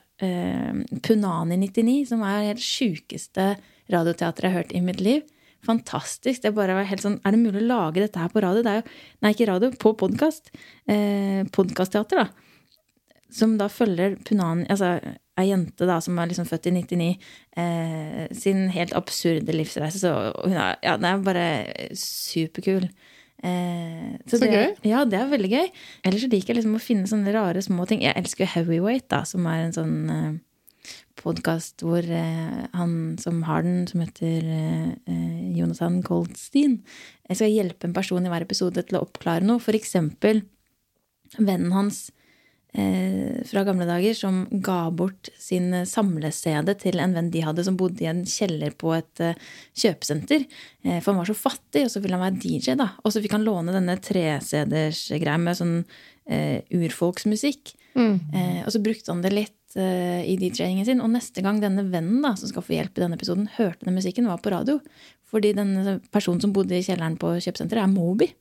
Punani 1.06 1.56
99, 1.62 2.10
som 2.10 2.26
er 2.26 2.50
helt 2.50 2.66
sjukeste 2.66 3.54
radioteater 3.94 4.46
jeg 4.46 4.54
har 4.54 4.64
hørt 4.64 4.76
i 4.76 4.84
mitt 4.86 5.02
liv. 5.04 5.24
Fantastisk. 5.68 6.44
Det 6.44 6.54
bare 6.56 6.78
var 6.78 6.88
helt 6.88 7.04
sånn 7.04 7.18
Er 7.28 7.36
det 7.36 7.42
mulig 7.42 7.66
å 7.66 7.68
lage 7.68 8.04
dette 8.04 8.22
her 8.22 8.32
på 8.32 8.44
radio? 8.44 8.64
Det 8.64 8.72
er 8.72 8.78
jo, 8.80 9.00
nei, 9.26 9.34
ikke 9.36 9.50
radio, 9.50 9.72
på 9.76 9.92
podkast. 10.00 10.54
Eh, 10.88 11.42
Podkastteater, 11.56 12.24
da. 12.24 12.30
Som 13.34 13.58
da 13.60 13.68
følger 13.70 14.16
Punani 14.26 14.66
Altså 14.72 14.96
ei 15.40 15.50
jente 15.52 15.88
da 15.88 16.00
som 16.04 16.18
er 16.20 16.28
liksom 16.32 16.48
født 16.50 16.68
i 16.68 16.74
99, 16.76 17.06
eh, 17.62 18.26
sin 18.36 18.66
helt 18.74 18.92
absurde 18.98 19.56
livsreise. 19.56 20.02
Så 20.02 20.12
hun 20.36 20.58
er, 20.58 20.76
ja, 20.84 20.98
den 21.00 21.08
er 21.08 21.24
bare 21.24 21.46
superkul. 21.96 22.90
Eh, 23.40 24.18
så, 24.26 24.36
så 24.36 24.42
det, 24.44 24.52
gøy. 24.52 24.74
Ja, 24.90 25.06
det 25.08 25.20
er 25.20 25.32
veldig 25.32 25.52
gøy. 25.54 25.72
Ellers 26.04 26.26
så 26.26 26.32
liker 26.32 26.52
jeg 26.52 26.60
liksom 26.60 26.76
å 26.76 26.84
finne 26.84 27.08
sånne 27.08 27.36
rare 27.36 27.64
små 27.64 27.88
ting. 27.88 28.04
Jeg 28.04 28.18
elsker 28.20 28.46
jo 28.46 28.52
Heavyweight, 28.56 29.08
da, 29.12 29.24
som 29.28 29.48
er 29.48 29.68
en 29.68 29.76
sånn 29.76 29.98
eh, 30.12 30.32
podkast 31.20 31.84
hvor 31.86 32.04
eh, 32.04 32.62
han 32.76 32.94
som 33.22 33.42
har 33.48 33.66
den, 33.66 33.84
som 33.90 34.04
heter 34.04 34.46
eh, 34.46 35.42
Jonathan 35.58 36.00
Goldstein, 36.06 36.80
jeg 37.30 37.40
skal 37.42 37.54
hjelpe 37.54 37.90
en 37.90 37.98
person 37.98 38.26
i 38.26 38.32
hver 38.32 38.46
episode 38.46 38.84
til 38.86 39.00
å 39.00 39.04
oppklare 39.06 39.46
noe. 39.46 39.62
For 39.64 39.78
eksempel 39.78 40.42
vennen 41.38 41.74
hans 41.76 42.08
eh, 42.74 43.42
fra 43.50 43.64
gamle 43.68 43.88
dager 43.90 44.16
som 44.18 44.42
ga 44.66 44.80
bort 44.96 45.32
sin 45.40 45.74
samle-CD 45.86 46.74
til 46.82 47.02
en 47.04 47.16
venn 47.18 47.32
de 47.34 47.44
hadde, 47.46 47.66
som 47.68 47.78
bodde 47.80 48.06
i 48.06 48.10
en 48.10 48.24
kjeller 48.30 48.74
på 48.80 48.94
et 48.98 49.24
eh, 49.26 49.50
kjøpesenter. 49.84 50.48
Eh, 50.86 50.98
for 50.98 51.14
han 51.14 51.22
var 51.22 51.30
så 51.30 51.38
fattig, 51.38 51.86
og 51.86 51.94
så 51.94 52.04
ville 52.04 52.18
han 52.18 52.26
være 52.28 52.42
DJ, 52.46 52.78
da. 52.80 52.92
Og 53.04 53.14
så 53.14 53.24
fikk 53.24 53.38
han 53.38 53.46
låne 53.48 53.76
denne 53.76 54.00
3-CD-ers 54.00 55.06
greia 55.22 55.38
med 55.42 55.60
sånn 55.60 55.78
eh, 56.30 56.66
urfolksmusikk. 56.76 57.76
Eh, 58.00 58.62
og 58.64 58.74
så 58.74 58.82
brukte 58.84 59.12
han 59.12 59.24
det 59.26 59.34
litt 59.36 59.59
eh, 59.78 60.26
i 60.26 60.36
DJ-ingen 60.40 60.88
sin. 60.88 61.04
Og 61.04 61.12
neste 61.14 61.44
gang 61.46 61.62
denne 61.62 61.86
vennen 61.92 62.24
da, 62.26 62.36
som 62.40 62.50
skal 62.52 62.66
få 62.66 62.78
hjelp 62.78 62.98
i 62.98 63.06
denne 63.06 63.20
episoden, 63.20 63.50
hørte 63.58 63.86
den 63.86 63.98
musikken, 64.00 64.30
var 64.30 64.42
på 64.44 64.54
radio. 64.54 64.80
Fordi 65.30 65.54
denne 65.58 66.00
personen 66.14 66.42
som 66.42 66.54
bodde 66.56 66.78
i 66.78 66.86
kjelleren 66.86 67.20
på 67.22 67.36
kjøpesenteret, 67.38 67.86
er 67.86 67.92
Moby. 67.94 68.32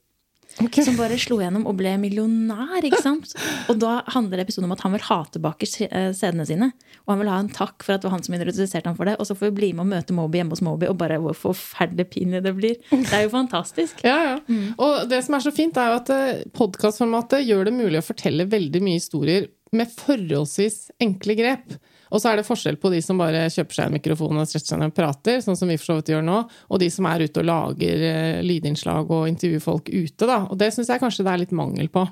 Som 0.57 0.97
bare 0.97 1.15
slo 1.21 1.37
gjennom 1.39 1.67
og 1.69 1.77
ble 1.79 1.93
millionær. 2.01 2.81
ikke 2.83 2.99
sant? 3.03 3.31
Og 3.71 3.77
da 3.79 3.99
handler 4.11 4.41
episoden 4.41 4.67
om 4.67 4.73
at 4.75 4.81
han 4.83 4.95
vil 4.95 5.05
ha 5.05 5.19
tilbake 5.31 5.69
sedene 5.69 6.11
CD-ene 6.17 6.47
sine. 6.49 6.69
Og 7.05 7.13
han 7.13 7.21
vil 7.21 7.31
ha 7.31 7.37
en 7.43 7.51
takk 7.53 7.85
for 7.85 7.95
at 7.95 8.01
det 8.01 8.09
var 8.09 8.17
han 8.17 8.25
som 8.25 8.35
introduserte 8.35 8.89
ham 8.89 8.97
for 8.97 9.07
det. 9.07 9.15
Og 9.21 9.29
så 9.29 9.37
får 9.37 9.51
vi 9.51 9.57
bli 9.61 9.69
med 9.77 9.85
og 9.85 9.91
møte 9.93 10.17
Moby 10.17 10.41
hjemme 10.41 10.57
hos 10.57 10.63
Moby, 10.65 10.89
og 10.89 10.97
bare 10.99 11.19
hvor 11.21 11.37
forferdelig 11.37 12.09
pinlig 12.15 12.43
det 12.43 12.55
blir. 12.57 12.75
Det 12.91 13.13
er 13.15 13.27
jo 13.27 13.31
fantastisk. 13.37 14.03
Ja, 14.03 14.17
ja. 14.25 14.35
Og 14.81 15.05
det 15.11 15.21
som 15.25 15.37
er 15.37 15.45
så 15.45 15.53
fint, 15.55 15.77
er 15.79 15.93
jo 15.93 16.01
at 16.01 16.11
podkastformatet 16.57 17.45
gjør 17.45 17.69
det 17.69 17.75
mulig 17.77 18.01
å 18.01 18.07
fortelle 18.09 18.49
veldig 18.49 18.83
mye 18.83 18.99
historier 18.99 19.47
med 19.75 19.91
forholdsvis 19.93 20.91
enkle 21.01 21.35
grep. 21.37 21.73
Og 22.09 22.17
så 22.21 22.29
er 22.31 22.35
det 22.39 22.47
forskjell 22.47 22.77
på 22.81 22.89
de 22.93 23.01
som 23.05 23.19
bare 23.21 23.51
kjøper 23.53 23.73
seg 23.75 23.85
en 23.85 23.95
mikrofon 23.99 24.39
og 24.41 24.47
strekker 24.49 24.69
seg 24.71 24.79
ned 24.81 24.89
og 24.91 24.97
prater, 24.97 25.35
sånn 25.45 25.59
som 25.59 25.67
vi 25.69 25.77
for 25.77 25.87
så 25.91 25.97
vidt 25.99 26.11
gjør 26.15 26.23
nå, 26.25 26.37
og 26.49 26.77
de 26.81 26.89
som 26.93 27.05
er 27.09 27.19
ute 27.25 27.39
og 27.43 27.49
lager 27.49 27.97
eh, 28.07 28.39
lydinnslag 28.45 29.05
og 29.13 29.29
intervjuer 29.29 29.61
folk 29.61 29.85
ute, 29.93 30.23
da. 30.25 30.37
Og 30.49 30.55
det 30.57 30.71
syns 30.73 30.89
jeg 30.89 31.01
kanskje 31.03 31.25
det 31.27 31.33
er 31.35 31.41
litt 31.43 31.59
mangel 31.59 31.87
på. 31.93 32.03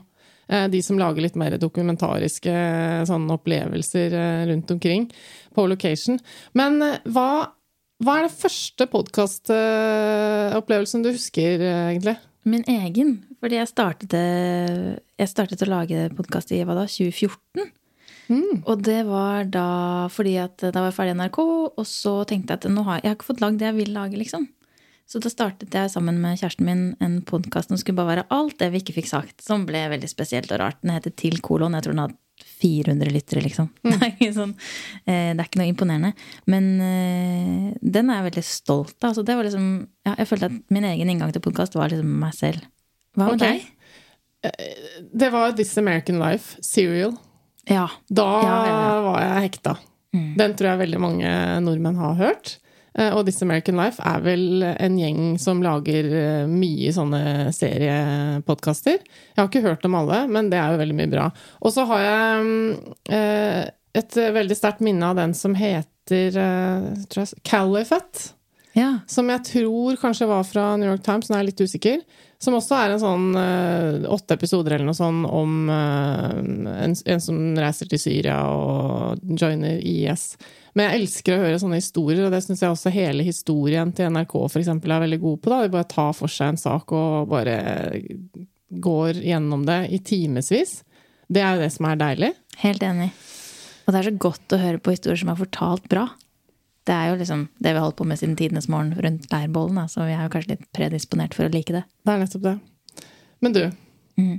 Eh, 0.54 0.68
De 0.70 0.80
som 0.86 1.00
lager 1.02 1.22
litt 1.26 1.40
mer 1.40 1.58
dokumentariske 1.58 2.54
eh, 2.54 3.06
sånne 3.10 3.34
opplevelser 3.40 4.10
rundt 4.52 4.70
omkring 4.78 5.04
på 5.58 5.62
location. 5.72 6.16
Men 6.54 6.78
hva, 7.10 7.30
hva 8.06 8.12
er 8.20 8.24
den 8.28 8.38
første 8.38 8.86
podkastopplevelsen 8.94 11.02
du 11.02 11.10
husker, 11.10 11.58
egentlig? 11.90 12.18
Min 12.48 12.64
egen. 12.72 13.18
Fordi 13.42 13.60
jeg 13.60 13.70
startet, 13.70 14.14
jeg 15.20 15.30
startet 15.30 15.64
å 15.66 15.70
lage 15.70 16.08
podkast 16.16 16.54
i 16.56 16.62
hva 16.64 16.78
da, 16.78 16.86
2014. 16.90 17.74
Og 18.68 18.84
det 18.84 19.02
var 19.08 19.48
da 19.52 19.68
fordi 20.12 20.36
at 20.42 20.60
da 20.60 20.82
var 20.82 20.90
jeg 20.90 20.98
ferdig 20.98 21.16
i 21.16 21.20
NRK, 21.22 21.40
og 21.80 21.86
så 21.88 22.14
tenkte 22.28 22.56
jeg 22.56 22.64
at 22.64 22.72
nå 22.72 22.84
har 22.88 23.00
jeg, 23.00 23.04
jeg 23.06 23.12
har 23.12 23.18
ikke 23.18 23.30
fått 23.30 23.44
lagd 23.44 23.60
det 23.62 23.70
jeg 23.70 23.78
vil 23.78 23.94
lage, 23.96 24.20
liksom. 24.20 24.48
Så 25.08 25.22
da 25.24 25.32
startet 25.32 25.72
jeg 25.72 25.92
sammen 25.94 26.18
med 26.20 26.36
kjæresten 26.36 26.68
min 26.68 26.82
en 27.04 27.22
podkast 27.24 27.72
som 27.72 27.80
skulle 27.80 27.96
bare 27.96 28.18
være 28.18 28.30
alt 28.36 28.58
det 28.60 28.68
vi 28.74 28.82
ikke 28.82 28.98
fikk 28.98 29.08
sagt. 29.08 29.38
Som 29.44 29.64
ble 29.68 29.86
veldig 29.94 30.10
spesielt 30.12 30.52
og 30.52 30.60
rart. 30.60 30.82
Den 30.84 30.92
heter 30.98 31.14
Til 31.16 31.40
kolon. 31.44 31.78
Jeg 31.78 31.86
tror 31.86 31.96
den 31.96 32.04
hadde 32.04 32.18
400 32.60 33.14
lyttere, 33.16 33.42
liksom. 33.46 33.70
Det, 33.88 34.10
er 34.28 34.34
sånn, 34.36 34.52
eh, 35.08 35.32
det 35.32 35.40
er 35.40 35.48
ikke 35.48 35.62
noe 35.62 35.70
imponerende. 35.72 36.12
Men 36.52 36.68
eh, 36.84 37.70
den 37.80 38.12
er 38.12 38.20
jeg 38.20 38.28
veldig 38.28 38.46
stolt 38.50 38.98
av. 39.00 39.14
Altså, 39.14 39.24
det 39.26 39.38
var 39.40 39.48
liksom, 39.48 39.72
ja, 40.10 40.18
jeg 40.20 40.30
følte 40.34 40.52
at 40.52 40.60
min 40.76 40.90
egen 40.92 41.14
inngang 41.14 41.32
til 41.34 41.46
podkast 41.48 41.80
var 41.80 41.94
liksom 41.94 42.12
meg 42.26 42.36
selv. 42.36 42.68
Hva 43.18 43.32
med 43.32 43.40
okay. 43.40 43.64
deg? 43.64 43.74
Det 45.18 45.32
var 45.34 45.56
This 45.58 45.74
American 45.80 46.20
Life, 46.22 46.60
Serial. 46.64 47.16
Ja. 47.68 47.88
Da 48.12 48.28
Ja, 48.44 48.62
var 49.08 49.24
jeg 49.24 49.48
hekta. 49.48 49.80
Den 50.14 50.54
tror 50.58 50.74
jeg 50.74 50.82
veldig 50.86 51.00
mange 51.02 51.32
nordmenn 51.64 51.98
har 52.00 52.16
hørt. 52.20 52.58
Eh, 52.98 53.14
Og 53.14 53.26
This 53.28 53.42
American 53.46 53.78
Life 53.78 54.02
er 54.02 54.24
vel 54.26 54.64
en 54.66 54.98
gjeng 54.98 55.36
som 55.42 55.62
lager 55.64 56.08
eh, 56.10 56.46
mye 56.50 56.94
sånne 56.96 57.52
seriepodkaster. 57.56 58.98
Jeg 58.98 59.38
har 59.38 59.50
ikke 59.50 59.66
hørt 59.66 59.86
dem 59.86 59.98
alle, 60.00 60.24
men 60.32 60.50
det 60.54 60.60
er 60.62 60.74
jo 60.74 60.82
veldig 60.82 60.98
mye 60.98 61.12
bra. 61.12 61.28
Og 61.62 61.76
så 61.76 61.86
har 61.92 62.06
jeg 62.06 62.48
mm, 62.48 62.96
eh, 63.20 63.62
et 63.98 64.18
veldig 64.34 64.58
sterkt 64.58 64.82
minne 64.86 65.12
av 65.12 65.18
den 65.18 65.34
som 65.38 65.56
heter 65.58 65.86
jeg, 66.08 67.08
ja. 68.78 68.92
Som 69.10 69.32
jeg 69.34 69.42
tror 69.44 69.98
kanskje 69.98 70.28
var 70.30 70.44
fra 70.46 70.68
New 70.78 70.88
York 70.88 71.02
Times, 71.04 71.28
nå 71.28 71.36
er 71.36 71.42
jeg 71.42 71.50
litt 71.50 71.64
usikker. 71.66 72.04
Som 72.40 72.56
også 72.60 72.78
er 72.78 72.94
en 72.94 73.02
sånn 73.02 73.26
åtte 74.14 74.38
episoder 74.38 74.76
eller 74.76 74.86
noe 74.86 74.96
sånn 74.96 75.24
om 75.26 75.72
en, 75.74 76.94
en 76.94 77.24
som 77.26 77.40
reiser 77.58 77.90
til 77.90 78.00
Syria 78.00 78.38
og 78.54 79.26
joiner 79.34 79.82
IS. 79.82 80.28
Men 80.78 80.92
jeg 80.92 81.02
elsker 81.02 81.34
å 81.34 81.42
høre 81.42 81.60
sånne 81.62 81.80
historier, 81.80 82.28
og 82.28 82.34
det 82.36 82.44
syns 82.46 82.62
jeg 82.62 82.70
også 82.70 82.92
hele 82.94 83.26
historien 83.26 83.90
til 83.98 84.12
NRK 84.14 84.36
for 84.36 84.62
eksempel, 84.62 84.94
er 84.94 85.02
veldig 85.08 85.20
god 85.24 85.40
på. 85.42 85.50
da. 85.50 85.62
De 85.64 85.74
bare 85.74 85.90
tar 85.90 86.12
for 86.14 86.30
seg 86.30 86.54
en 86.54 86.60
sak 86.62 86.94
og 86.94 87.32
bare 87.32 87.56
går 88.70 89.24
gjennom 89.26 89.64
det 89.66 89.80
i 89.96 90.00
timevis. 90.06 90.76
Det 91.28 91.42
er 91.42 91.56
jo 91.56 91.64
det 91.66 91.72
som 91.74 91.90
er 91.90 91.98
deilig. 92.04 92.30
Helt 92.62 92.86
enig. 92.86 93.10
Og 93.88 93.94
det 93.94 94.00
er 94.00 94.10
så 94.10 94.16
godt 94.28 94.54
å 94.54 94.62
høre 94.62 94.84
på 94.84 94.94
historier 94.94 95.20
som 95.24 95.32
er 95.34 95.40
fortalt 95.40 95.88
bra. 95.90 96.06
Det 96.88 96.96
er 96.96 97.10
jo 97.10 97.18
liksom 97.20 97.48
det 97.58 97.72
vi 97.72 97.80
har 97.80 97.84
holdt 97.88 97.98
på 98.00 98.08
med 98.08 98.20
siden 98.20 98.38
tidenes 98.40 98.70
morgen 98.72 98.94
rundt 99.02 99.26
leirbollen, 99.32 99.82
så 99.92 100.06
vi 100.08 100.14
er 100.16 100.28
jo 100.28 100.32
kanskje 100.36 100.54
litt 100.54 100.70
predisponert 100.76 101.36
for 101.36 101.48
å 101.48 101.52
like 101.52 101.74
det. 101.74 101.84
Det 102.06 102.14
er 102.14 102.22
nettopp 102.22 102.46
det. 102.46 102.56
Men 103.44 103.56
du, 103.56 103.64
mm. 104.22 104.38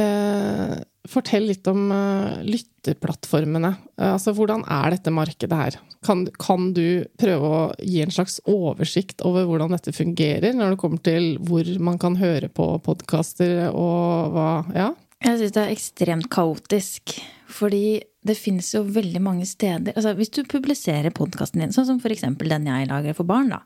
eh, 0.00 0.78
fortell 1.10 1.48
litt 1.50 1.66
om 1.70 1.90
uh, 1.90 2.42
lytterplattformene. 2.46 3.72
Uh, 3.98 4.12
altså, 4.14 4.34
hvordan 4.36 4.64
er 4.70 4.94
dette 4.94 5.14
markedet 5.14 5.58
her? 5.58 5.78
Kan, 6.06 6.24
kan 6.38 6.70
du 6.76 7.04
prøve 7.20 7.50
å 7.50 7.62
gi 7.82 8.02
en 8.04 8.14
slags 8.14 8.38
oversikt 8.50 9.24
over 9.26 9.46
hvordan 9.48 9.74
dette 9.74 9.94
fungerer, 9.96 10.54
når 10.56 10.74
det 10.74 10.82
kommer 10.82 11.02
til 11.02 11.36
hvor 11.46 11.68
man 11.82 11.98
kan 12.02 12.18
høre 12.20 12.50
på 12.52 12.74
podkaster 12.86 13.70
og 13.70 14.36
hva 14.36 14.50
Ja? 14.76 14.92
Jeg 15.22 15.38
syns 15.38 15.52
det 15.54 15.62
er 15.62 15.70
ekstremt 15.70 16.26
kaotisk. 16.34 17.14
Fordi 17.52 18.00
det 18.22 18.36
finnes 18.38 18.68
jo 18.70 18.84
veldig 18.86 19.18
mange 19.22 19.46
steder. 19.48 19.96
Altså 19.96 20.12
Hvis 20.14 20.30
du 20.30 20.44
publiserer 20.46 21.10
podkasten 21.14 21.62
din, 21.62 21.72
sånn 21.74 21.88
som 21.88 21.98
eksempel 21.98 22.52
den 22.52 22.68
jeg 22.70 22.86
lager 22.90 23.16
for 23.18 23.26
barn, 23.26 23.50
da, 23.50 23.58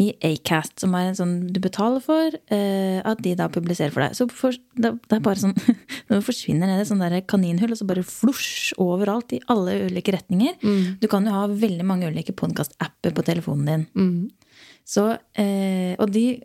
i 0.00 0.08
Acast, 0.24 0.78
som 0.80 0.94
er 0.96 1.10
en 1.10 1.18
sånn 1.18 1.34
du 1.52 1.60
betaler 1.60 2.00
for, 2.00 2.32
eh, 2.48 3.02
at 3.04 3.20
de 3.24 3.34
da 3.36 3.50
publiserer 3.52 3.92
for 3.92 4.06
deg, 4.06 4.16
så 4.16 4.24
for, 4.32 4.56
det, 4.80 4.94
det 5.10 5.18
er 5.18 5.24
bare 5.24 5.42
sånn 5.42 5.56
Når 6.08 6.22
du 6.22 6.24
forsvinner 6.24 6.70
ned 6.70 6.80
i 6.80 6.86
et 6.86 6.88
sånt 6.88 7.04
kaninhull, 7.28 7.74
og 7.74 7.80
så 7.82 7.88
bare 7.88 8.06
flosj 8.06 8.72
overalt 8.80 9.36
i 9.36 9.42
alle 9.52 9.76
ulike 9.90 10.14
retninger. 10.16 10.56
Du 11.02 11.08
kan 11.12 11.28
jo 11.28 11.34
ha 11.36 11.44
veldig 11.52 11.84
mange 11.84 12.08
ulike 12.08 12.32
podkast-apper 12.32 13.12
på 13.12 13.24
telefonen 13.28 13.68
din. 13.68 13.86
Så, 14.88 15.10
eh, 15.36 15.92
og 16.00 16.08
de 16.14 16.40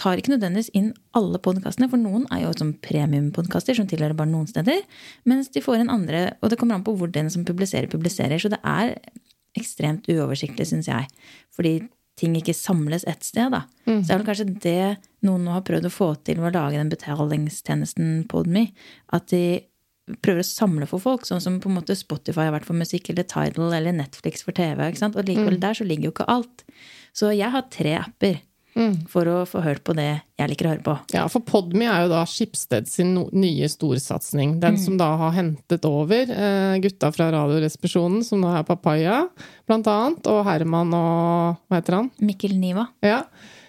tar 0.00 0.20
ikke 0.20 0.32
nødvendigvis 0.32 0.70
inn 0.78 0.92
alle 1.18 1.40
podkastene, 1.42 1.88
for 1.90 2.00
noen 2.00 2.26
er 2.34 2.44
jo 2.44 2.54
som 2.56 2.72
premiumpodkaster 2.84 3.76
som 3.78 3.88
tilhører 3.90 4.16
bare 4.18 4.30
noen 4.30 4.48
steder, 4.50 4.80
mens 5.28 5.50
de 5.54 5.62
får 5.64 5.82
en 5.82 5.94
andre 5.94 6.24
Og 6.42 6.50
det 6.50 6.58
kommer 6.60 6.78
an 6.78 6.86
på 6.86 6.94
hvor 6.98 7.10
den 7.12 7.30
som 7.30 7.44
publiserer, 7.44 7.90
publiserer. 7.90 8.38
Så 8.38 8.50
det 8.52 8.60
er 8.62 8.96
ekstremt 9.58 10.08
uoversiktlig, 10.10 10.66
syns 10.70 10.88
jeg. 10.90 11.08
Fordi 11.54 11.80
ting 12.18 12.34
ikke 12.38 12.54
samles 12.56 13.04
ett 13.06 13.22
sted, 13.26 13.52
da. 13.54 13.64
Så 14.02 14.08
det 14.08 14.14
er 14.14 14.20
vel 14.20 14.26
kanskje 14.26 14.48
det 14.62 14.96
noen 15.26 15.44
nå 15.46 15.54
har 15.54 15.64
prøvd 15.66 15.86
å 15.86 15.94
få 15.94 16.08
til 16.26 16.40
ved 16.42 16.50
å 16.50 16.58
lage 16.58 16.80
den 16.80 16.90
betalingstjenesten 16.92 18.24
Podme. 18.30 18.68
At 19.14 19.30
de 19.30 19.62
prøver 20.24 20.42
å 20.42 20.48
samle 20.48 20.88
for 20.88 21.02
folk, 21.02 21.26
sånn 21.28 21.42
som 21.44 21.60
på 21.62 21.70
en 21.70 21.78
måte 21.78 21.96
Spotify 21.98 22.48
har 22.48 22.54
vært 22.56 22.68
for 22.68 22.78
musikk, 22.78 23.10
eller 23.12 23.26
Tidal 23.28 23.74
eller 23.76 23.94
Netflix 23.94 24.42
for 24.46 24.56
TV. 24.56 24.80
ikke 24.88 25.02
sant? 25.02 25.18
Og 25.18 25.28
likevel 25.28 25.60
der 25.60 25.78
så 25.78 25.86
ligger 25.86 26.08
jo 26.08 26.14
ikke 26.16 26.30
alt. 26.32 26.64
Så 27.16 27.30
jeg 27.34 27.50
har 27.52 27.66
tre 27.72 27.94
apper 28.00 28.40
for 29.10 29.28
å 29.30 29.42
få 29.48 29.62
hørt 29.64 29.82
på 29.86 29.94
det 29.96 30.10
jeg 30.38 30.50
liker 30.52 30.68
å 30.68 30.72
høre 30.74 30.84
på. 30.86 30.94
Ja, 31.14 31.24
for 31.32 31.42
Podme 31.46 31.88
er 31.90 32.04
jo 32.04 32.12
da 32.12 32.22
Skipsted 32.28 32.88
sin 32.90 33.16
nye 33.34 33.68
storsatsing. 33.70 34.58
Den 34.62 34.78
som 34.80 34.98
da 35.00 35.10
har 35.24 35.34
hentet 35.34 35.86
over 35.88 36.30
eh, 36.30 36.78
gutta 36.84 37.10
fra 37.14 37.30
Radioresepsjonen, 37.34 38.22
som 38.26 38.42
nå 38.42 38.52
er 38.54 38.66
Papaya, 38.68 39.24
blant 39.68 39.88
annet, 39.90 40.30
og 40.30 40.44
Herman 40.46 40.94
og 40.94 41.62
Hva 41.66 41.80
heter 41.80 41.98
han? 41.98 42.12
Mikkel 42.22 42.54
Niva. 42.60 42.86
Ja. 43.04 43.24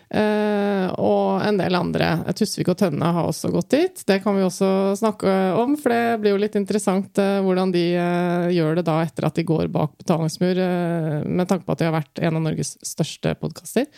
Eh, 0.10 0.88
og 0.98 1.44
en 1.46 1.60
del 1.60 1.76
andre. 1.78 2.08
Tusvik 2.38 2.72
og 2.72 2.80
Tønne 2.80 3.12
har 3.14 3.30
også 3.30 3.52
gått 3.54 3.76
dit. 3.76 4.02
Det 4.10 4.18
kan 4.24 4.38
vi 4.38 4.46
også 4.46 4.96
snakke 4.98 5.34
om, 5.60 5.76
for 5.78 5.94
det 5.94 6.20
blir 6.22 6.34
jo 6.34 6.42
litt 6.42 6.58
interessant 6.58 7.22
eh, 7.22 7.38
hvordan 7.46 7.74
de 7.76 7.86
eh, 7.94 8.50
gjør 8.58 8.80
det 8.80 8.88
da 8.90 9.00
etter 9.06 9.30
at 9.30 9.38
de 9.38 9.46
går 9.46 9.70
bak 9.74 9.94
betalingsmur, 10.02 10.62
eh, 10.66 11.20
med 11.30 11.50
tanke 11.50 11.68
på 11.68 11.76
at 11.76 11.82
de 11.82 11.90
har 11.90 11.98
vært 12.00 12.24
en 12.26 12.42
av 12.42 12.46
Norges 12.50 12.76
største 12.86 13.36
podkaster. 13.42 13.90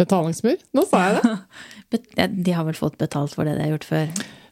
Betalingsmur? 0.00 0.58
Nå 0.76 0.84
sa 0.88 1.04
jeg 1.06 1.20
det! 1.20 2.02
De 2.46 2.54
har 2.54 2.66
vel 2.68 2.78
fått 2.78 2.98
betalt 3.00 3.34
for 3.34 3.48
det 3.48 3.56
de 3.58 3.64
har 3.66 3.72
gjort 3.74 3.88
før. 3.88 4.10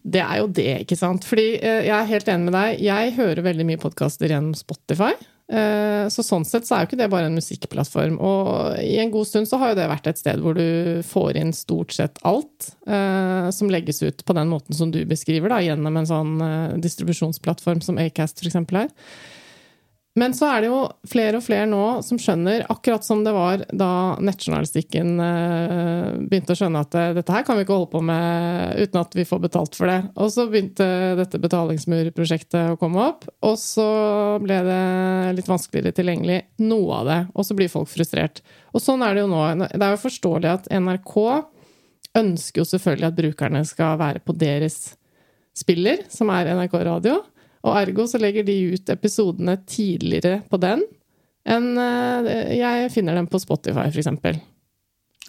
Det 0.08 0.20
er 0.22 0.38
jo 0.40 0.46
det, 0.54 0.68
ikke 0.84 0.96
sant. 0.98 1.26
Fordi 1.28 1.48
eh, 1.58 1.82
jeg 1.88 1.94
er 1.94 2.08
helt 2.12 2.28
enig 2.32 2.48
med 2.48 2.56
deg. 2.56 2.78
Jeg 2.86 3.12
hører 3.18 3.44
veldig 3.46 3.66
mye 3.68 3.80
podkaster 3.82 4.30
gjennom 4.32 4.54
Spotify. 4.58 5.12
Eh, 5.48 6.06
Så 6.12 6.24
sånn 6.26 6.46
sett 6.48 6.66
så 6.68 6.76
er 6.76 6.82
jo 6.84 6.90
ikke 6.90 7.00
det 7.00 7.08
bare 7.12 7.28
en 7.30 7.36
musikkplattform. 7.38 8.16
Og 8.24 8.78
i 8.82 8.96
en 9.02 9.12
god 9.14 9.28
stund 9.30 9.50
så 9.50 9.60
har 9.60 9.72
jo 9.72 9.78
det 9.80 9.88
vært 9.90 10.10
et 10.10 10.20
sted 10.20 10.42
hvor 10.42 10.56
du 10.58 11.02
får 11.08 11.38
inn 11.40 11.54
stort 11.56 11.94
sett 11.96 12.20
alt 12.28 12.70
eh, 12.88 13.48
som 13.54 13.70
legges 13.72 14.02
ut 14.06 14.24
på 14.28 14.36
den 14.38 14.50
måten 14.52 14.76
som 14.78 14.92
du 14.94 15.02
beskriver, 15.08 15.52
da, 15.52 15.60
gjennom 15.64 16.00
en 16.00 16.08
sånn 16.08 16.34
distribusjonsplattform 16.84 17.82
som 17.84 18.00
Acast 18.02 18.42
eksempel 18.46 18.84
er. 18.86 18.94
Men 20.18 20.34
så 20.34 20.48
er 20.50 20.62
det 20.64 20.70
jo 20.70 20.78
flere 21.06 21.38
og 21.38 21.44
flere 21.44 21.66
nå 21.68 21.82
som 22.02 22.18
skjønner, 22.18 22.64
akkurat 22.72 23.04
som 23.06 23.20
det 23.22 23.32
var 23.36 23.62
da 23.70 24.16
nettjournalistikken 24.24 25.12
eh, 25.22 26.08
begynte 26.24 26.56
å 26.56 26.58
skjønne 26.58 26.82
at 26.82 26.96
eh, 26.98 27.12
dette 27.18 27.34
her 27.34 27.44
kan 27.46 27.58
vi 27.58 27.62
ikke 27.66 27.76
holde 27.76 27.90
på 27.92 28.00
med 28.08 28.80
uten 28.82 29.00
at 29.02 29.14
vi 29.14 29.26
får 29.28 29.42
betalt 29.44 29.78
for 29.78 29.90
det. 29.90 29.98
Og 30.18 30.32
så 30.34 30.48
begynte 30.50 30.88
dette 31.20 31.40
betalingsmurprosjektet 31.42 32.72
å 32.72 32.80
komme 32.80 33.04
opp, 33.12 33.28
og 33.46 33.54
så 33.60 33.86
ble 34.42 34.58
det 34.66 34.80
litt 35.38 35.50
vanskeligere 35.50 35.94
tilgjengelig, 36.00 36.40
noe 36.66 36.98
av 36.98 37.12
det. 37.12 37.20
Og 37.36 37.46
så 37.46 37.58
blir 37.58 37.72
folk 37.72 37.92
frustrert. 37.92 38.42
Og 38.74 38.82
sånn 38.82 39.04
er 39.06 39.14
det 39.14 39.26
jo 39.26 39.30
nå. 39.30 39.44
Det 39.70 39.78
er 39.78 39.94
jo 39.94 40.04
forståelig 40.08 40.54
at 40.56 40.70
NRK 40.82 41.16
ønsker 42.18 42.64
jo 42.64 42.70
selvfølgelig 42.72 43.12
at 43.12 43.18
brukerne 43.22 43.66
skal 43.68 43.98
være 44.00 44.24
på 44.24 44.34
deres 44.34 44.96
spiller, 45.58 46.06
som 46.10 46.30
er 46.34 46.50
NRK 46.56 46.80
Radio. 46.88 47.20
Og 47.68 47.76
ergo 47.80 48.06
så 48.08 48.20
legger 48.20 48.46
de 48.48 48.56
ut 48.74 48.94
episodene 48.94 49.58
tidligere 49.68 50.40
på 50.48 50.60
den 50.62 50.84
enn 51.48 51.74
eh, 51.80 52.58
jeg 52.58 52.92
finner 52.92 53.16
dem 53.16 53.28
på 53.30 53.40
Spotify, 53.40 53.86
eksempel. 53.88 54.40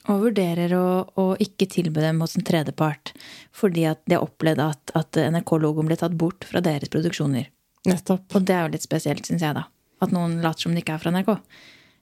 Og 0.10 0.24
vurderer 0.26 0.74
å, 0.76 0.88
å 1.20 1.26
ikke 1.42 1.68
tilby 1.70 2.02
dem 2.04 2.22
hos 2.24 2.36
en 2.36 2.46
tredjepart 2.48 3.14
fordi 3.56 3.86
at 3.90 4.02
de 4.10 4.18
har 4.18 4.26
opplevd 4.26 4.64
at, 4.64 4.94
at 4.98 5.20
NRK-logoen 5.36 5.90
ble 5.90 6.00
tatt 6.00 6.18
bort 6.20 6.48
fra 6.48 6.64
deres 6.66 6.92
produksjoner. 6.92 7.50
Nettopp. 7.88 8.26
Og 8.36 8.48
det 8.48 8.56
er 8.56 8.66
jo 8.66 8.74
litt 8.74 8.86
spesielt, 8.86 9.28
syns 9.28 9.44
jeg, 9.46 9.56
da. 9.56 9.68
At 10.04 10.14
noen 10.16 10.40
later 10.44 10.66
som 10.66 10.76
de 10.76 10.84
ikke 10.84 10.96
er 10.98 11.04
fra 11.04 11.14
NRK. 11.14 11.32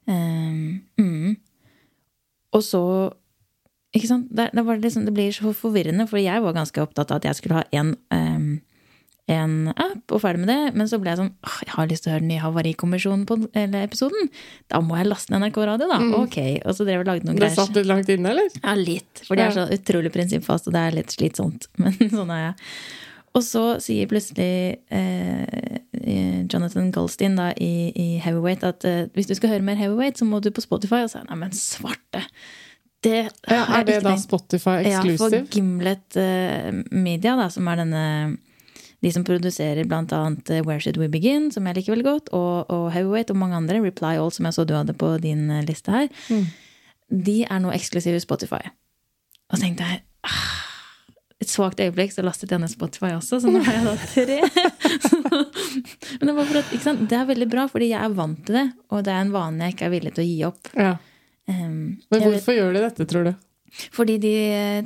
Um, 0.07 0.79
mm. 1.01 1.33
Og 2.55 2.63
så 2.63 2.81
Ikke 3.95 4.07
sant? 4.07 4.27
Det, 4.31 4.49
det, 4.53 4.63
liksom, 4.83 5.05
det, 5.07 5.13
blir 5.15 5.33
så 5.33 5.51
forvirrende, 5.55 6.05
for 6.07 6.19
jeg 6.21 6.43
var 6.43 6.53
ganske 6.53 6.81
opptatt 6.83 7.11
av 7.11 7.19
at 7.19 7.27
jeg 7.27 7.37
skulle 7.39 7.61
ha 7.61 7.63
en, 7.79 7.93
um, 8.13 8.49
en 9.27 9.71
app 9.73 10.13
og 10.15 10.21
ferdig 10.23 10.43
med 10.43 10.51
det. 10.51 10.59
Men 10.79 10.89
så 10.89 10.99
ble 11.01 11.11
jeg 11.11 11.19
sånn 11.19 11.33
åh, 11.43 11.57
jeg 11.65 11.73
har 11.75 11.89
lyst 11.91 12.05
til 12.05 12.11
å 12.11 12.15
høre 12.15 12.23
den 12.23 12.31
nye 12.31 12.43
Havarikommisjonen-episoden. 12.43 14.29
Da 14.71 14.79
må 14.83 14.99
jeg 14.99 15.09
laste 15.09 15.33
ned 15.33 15.43
NRK 15.43 15.59
Radio, 15.67 15.89
da. 15.91 15.99
Mm. 16.03 16.13
Ok. 16.21 16.37
Og 16.63 16.77
så 16.77 16.87
drev 16.87 17.03
og 17.03 17.11
lagde 17.11 17.27
noen 17.27 17.41
greier. 17.41 17.51
Det 17.51 17.59
satt 17.59 17.75
litt 17.75 17.89
langt 17.89 18.11
inne, 18.13 18.31
eller? 18.31 18.55
Ja, 18.61 18.77
litt. 18.79 19.25
For 19.27 19.39
det 19.39 19.49
er 19.49 19.57
så 19.57 19.67
utrolig 19.75 20.13
prinsippfast, 20.15 20.69
og 20.69 20.77
det 20.77 20.85
er 20.85 20.97
litt 21.01 21.17
slitsomt. 21.17 21.67
Men 21.83 21.99
sånn 22.13 22.31
er 22.33 22.45
jeg. 22.45 22.71
Og 23.37 23.43
så 23.45 23.63
sier 23.83 24.07
plutselig 24.09 24.79
eh, 24.89 26.47
Jonathan 26.49 26.87
Goldstein 26.95 27.35
da, 27.37 27.51
i, 27.53 27.91
i, 27.91 28.07
Heavyweight 28.23 28.63
at 28.65 28.87
eh, 28.87 29.03
hvis 29.13 29.29
du 29.29 29.35
skal 29.37 29.53
høre 29.53 29.67
mer 29.67 29.77
Heavyweight, 29.77 30.17
så 30.17 30.25
må 30.25 30.39
du 30.41 30.49
på 30.55 30.63
Spotify. 30.63 31.03
Og 31.05 31.11
så 31.13 31.21
nei, 31.27 31.37
men 31.43 31.53
svarte! 31.53 32.23
Det 33.05 33.27
ja, 33.45 33.59
er 33.77 33.83
det 33.85 33.99
da 34.01 34.15
Spotify 34.17 34.79
exclusive? 34.81 35.43
Ja, 35.43 35.45
for 35.45 35.53
Gimlet 35.53 36.17
eh, 36.17 36.71
Media, 36.89 37.35
da, 37.37 37.45
som 37.53 37.67
er 37.69 37.83
denne 37.83 38.05
de 39.05 39.11
som 39.13 39.25
produserer 39.25 39.85
annet 39.93 40.49
eh, 40.49 40.63
Where 40.65 40.79
Should 40.81 40.97
We 40.97 41.07
Begin, 41.07 41.51
som 41.51 41.67
jeg 41.67 41.77
liker 41.77 41.93
veldig 41.93 42.07
godt, 42.07 42.31
og, 42.33 42.69
og 42.73 42.91
Heavyweight 42.93 43.31
og 43.33 43.37
mange 43.37 43.55
andre, 43.55 43.81
Reply 43.83 44.17
All, 44.17 44.31
som 44.33 44.45
jeg 44.45 44.57
så 44.57 44.65
du 44.65 44.73
hadde 44.73 44.95
på 44.97 45.11
din 45.21 45.49
eh, 45.53 45.65
liste 45.67 45.93
her, 45.93 46.07
mm. 46.29 46.45
de 47.27 47.43
er 47.45 47.61
nå 47.61 47.73
eksklusive 47.75 48.21
Spotify. 48.23 48.63
Og 49.47 49.57
så 49.57 49.63
tenkte 49.63 49.85
jeg 49.85 50.01
ah, 50.27 50.55
et 51.37 51.51
svakt 51.51 51.79
øyeblikk 51.83 52.15
så 52.15 52.25
lastet 52.25 52.51
jeg 52.51 52.61
ned 52.63 52.71
Spotify 52.73 53.13
også, 53.13 53.39
så 53.43 53.51
nå 53.53 53.61
har 53.67 53.77
jeg 53.77 53.85
da 53.85 53.95
tre. 54.15 54.39
Men 56.17 56.31
det, 56.31 56.37
var 56.39 56.55
at, 56.63 57.03
det 57.05 57.19
er 57.19 57.29
veldig 57.29 57.49
bra, 57.51 57.67
fordi 57.69 57.91
jeg 57.93 58.01
er 58.01 58.17
vant 58.17 58.41
til 58.47 58.57
det, 58.63 58.67
og 58.89 59.05
det 59.05 59.13
er 59.13 59.27
en 59.27 59.35
vane 59.35 59.67
jeg 59.67 59.77
ikke 59.77 59.89
er 59.89 59.93
villig 59.93 60.15
til 60.17 60.25
å 60.25 60.29
gi 60.31 60.39
opp. 60.49 60.71
Ja. 60.73 60.95
Um, 61.47 61.99
Men 62.11 62.25
hvorfor 62.25 62.49
vet, 62.51 62.57
gjør 62.57 62.73
de 62.73 62.81
dette, 62.83 63.05
tror 63.07 63.29
du? 63.29 63.35
Fordi 63.95 64.17
de 64.21 64.35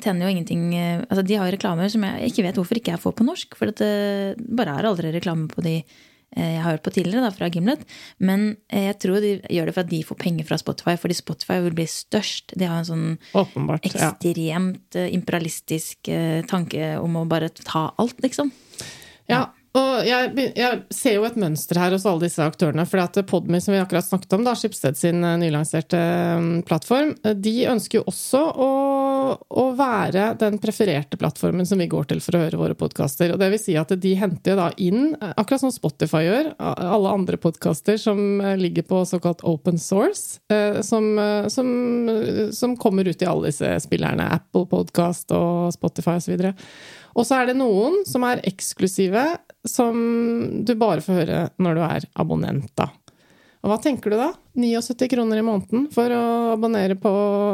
tjener 0.04 0.26
jo 0.26 0.32
ingenting 0.34 0.64
eh, 0.76 1.04
Altså, 1.08 1.26
de 1.26 1.38
har 1.40 1.52
reklamer 1.54 1.92
som 1.92 2.06
jeg 2.08 2.32
ikke 2.32 2.48
vet 2.48 2.58
hvorfor 2.60 2.80
ikke 2.80 2.96
jeg 2.96 3.04
får 3.04 3.18
på 3.18 3.28
norsk. 3.28 3.60
For 3.60 3.72
det 3.72 3.92
bare 4.42 4.78
er 4.80 4.90
aldri 4.90 5.14
reklame 5.14 5.52
på 5.52 5.64
de 5.66 5.80
Eh, 6.32 6.54
jeg 6.56 6.62
har 6.64 6.78
hørt 6.78 6.86
på 6.86 6.94
tidligere, 6.96 7.26
da, 7.26 7.32
fra 7.36 7.50
Gimlet. 7.52 7.84
Men 8.24 8.54
eh, 8.72 8.88
jeg 8.88 9.00
tror 9.04 9.24
de 9.24 9.34
gjør 9.52 9.68
det 9.68 9.76
for 9.76 9.84
at 9.84 9.92
de 9.92 10.02
får 10.08 10.20
penger 10.22 10.48
fra 10.48 10.58
Spotify, 10.62 10.96
fordi 11.00 11.18
Spotify 11.18 11.60
vil 11.66 11.76
bli 11.76 11.88
størst. 11.92 12.56
De 12.60 12.70
har 12.70 12.80
en 12.80 12.88
sånn 12.88 13.08
Åpenbart, 13.36 13.88
ekstremt 13.90 14.38
ja. 14.96 15.04
Eh, 15.04 15.12
imperialistisk 15.16 16.12
tanke 16.50 16.94
om 17.02 17.20
å 17.20 17.28
bare 17.30 17.52
ta 17.56 17.90
alt, 18.00 18.22
liksom. 18.24 18.52
Ja, 19.30 19.50
og 19.72 20.04
jeg, 20.04 20.52
jeg, 20.60 20.80
ser 20.92 21.14
jo 21.16 21.24
et 21.24 21.38
mønster 21.40 21.78
her 21.80 21.94
hos 21.96 22.04
alle 22.10 22.26
disse 22.26 22.44
aktørene. 22.44 22.84
For 22.90 23.00
at 23.00 23.16
Podme, 23.30 23.62
som 23.64 23.72
vi 23.72 23.80
akkurat 23.80 24.04
snakket 24.04 24.36
om, 24.36 24.44
da, 24.44 24.52
Skipsted 24.58 24.98
sin 25.00 25.24
eh, 25.24 25.38
nylanserte 25.40 26.00
mm, 26.42 26.50
plattform, 26.68 27.14
eh, 27.24 27.38
de 27.40 27.54
ønsker 27.72 28.02
jo 28.02 28.04
også 28.12 28.42
å, 28.52 28.70
å, 29.48 29.66
være 29.78 30.34
den 30.42 30.60
prefererte 30.60 31.16
plattformen 31.20 31.68
som 31.68 31.80
vi 31.80 31.88
går 31.92 32.10
til 32.10 32.20
for 32.24 32.36
å 32.36 32.44
høre 32.44 32.60
våre 32.60 32.76
podkaster. 32.76 33.32
Og 33.32 33.40
det 33.40 33.48
vil 33.54 33.64
si 33.64 33.78
at 33.80 33.96
de 33.96 34.12
henter 34.20 34.60
da 34.60 34.68
inn, 34.76 35.14
eh, 35.16 35.34
akkurat 35.40 35.64
som 35.64 35.72
Spotify 35.72 36.26
gjør, 36.28 36.52
alle 36.60 37.16
andre 37.16 37.40
podkaster 37.40 37.96
som 38.02 38.42
ligger 38.60 38.84
på 38.90 39.06
såkalt 39.08 39.46
open 39.48 39.80
source, 39.80 40.42
som, 40.84 41.06
som, 41.52 41.68
som 42.54 42.76
kommer 42.80 43.08
ut 43.08 43.24
i 43.24 43.28
alle 43.30 43.50
disse 43.50 43.70
spillerne. 43.86 44.28
Apple 44.36 44.68
Podcast 44.70 45.32
og 45.36 45.72
Spotify 45.76 46.18
osv. 46.20 46.36
Og 46.36 46.44
så 46.44 46.54
er 47.38 47.50
det 47.50 47.58
noen 47.60 48.02
som 48.08 48.24
er 48.28 48.44
eksklusive, 48.48 49.26
som 49.68 50.64
du 50.66 50.74
bare 50.80 51.04
får 51.04 51.22
høre 51.22 51.44
når 51.62 51.78
du 51.78 51.86
er 51.86 52.10
abonnent, 52.24 52.72
da. 52.80 52.90
Og 53.62 53.70
hva 53.70 53.78
tenker 53.78 54.10
du 54.10 54.18
da? 54.18 54.32
79 54.58 55.06
kroner 55.12 55.38
i 55.38 55.46
måneden 55.46 55.86
for 55.94 56.10
å 56.16 56.24
abonnere 56.56 56.96
på 56.98 57.12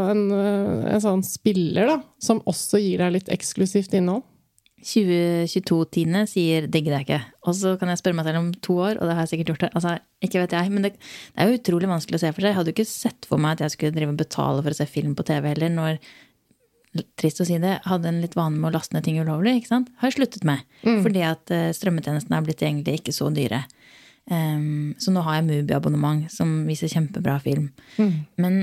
en, 0.07 0.23
en 0.31 1.03
sånn 1.03 1.23
spiller, 1.27 1.89
da, 1.89 1.97
som 2.23 2.39
også 2.47 2.79
gir 2.79 3.03
deg 3.03 3.17
litt 3.17 3.31
eksklusivt 3.33 3.97
innhold? 3.97 4.23
2022-tiende 4.87 6.21
sier 6.29 6.67
'digger 6.69 6.93
deg 6.95 7.07
ikke'. 7.07 7.23
Og 7.49 7.55
så 7.57 7.73
kan 7.79 7.89
jeg 7.89 7.99
spørre 7.99 8.15
meg 8.19 8.27
selv 8.27 8.39
om 8.39 8.51
to 8.53 8.77
år, 8.77 8.99
og 9.01 9.09
det 9.09 9.15
har 9.17 9.25
jeg 9.25 9.31
sikkert 9.33 9.51
gjort. 9.51 9.63
det. 9.65 9.71
Altså, 9.75 9.97
ikke 10.21 10.39
vet 10.43 10.53
jeg, 10.53 10.71
Men 10.71 10.83
det, 10.83 10.91
det, 10.93 11.35
er 11.35 11.49
jo 11.49 11.57
utrolig 11.57 11.89
vanskelig 11.89 12.15
å 12.15 12.23
se 12.23 12.31
for 12.31 12.41
seg. 12.41 12.49
Jeg 12.49 12.57
hadde 12.59 12.71
jo 12.71 12.77
ikke 12.77 12.85
sett 12.85 13.25
for 13.27 13.37
meg 13.37 13.57
at 13.57 13.65
jeg 13.65 13.71
skulle 13.71 13.95
drive 13.97 14.13
og 14.13 14.21
betale 14.21 14.63
for 14.63 14.71
å 14.71 14.77
se 14.77 14.85
film 14.85 15.15
på 15.15 15.25
TV 15.27 15.49
heller, 15.49 15.69
når 15.69 15.99
trist 17.19 17.41
å 17.43 17.47
si 17.47 17.57
det, 17.61 17.77
hadde 17.87 18.09
en 18.09 18.21
litt 18.23 18.35
vane 18.37 18.57
med 18.57 18.69
å 18.69 18.75
laste 18.77 18.95
ned 18.95 19.05
ting 19.05 19.19
ulovlig. 19.21 19.57
ikke 19.59 19.71
sant? 19.73 19.91
Har 20.01 20.11
jeg 20.11 20.17
sluttet 20.19 20.47
med. 20.47 20.63
Mm. 20.83 21.01
Fordi 21.05 21.23
at 21.27 21.53
uh, 21.53 21.69
strømmetjenestene 21.75 22.39
er 22.39 22.47
blitt 22.47 22.63
egentlig 22.65 22.99
ikke 23.01 23.15
så 23.15 23.29
dyre. 23.33 23.63
Um, 24.27 24.95
så 24.99 25.13
nå 25.15 25.23
har 25.23 25.39
jeg 25.39 25.47
Mubi-abonnement, 25.47 26.27
som 26.33 26.59
viser 26.67 26.91
kjempebra 26.91 27.37
film. 27.43 27.69
Mm. 27.95 28.13
Men 28.43 28.59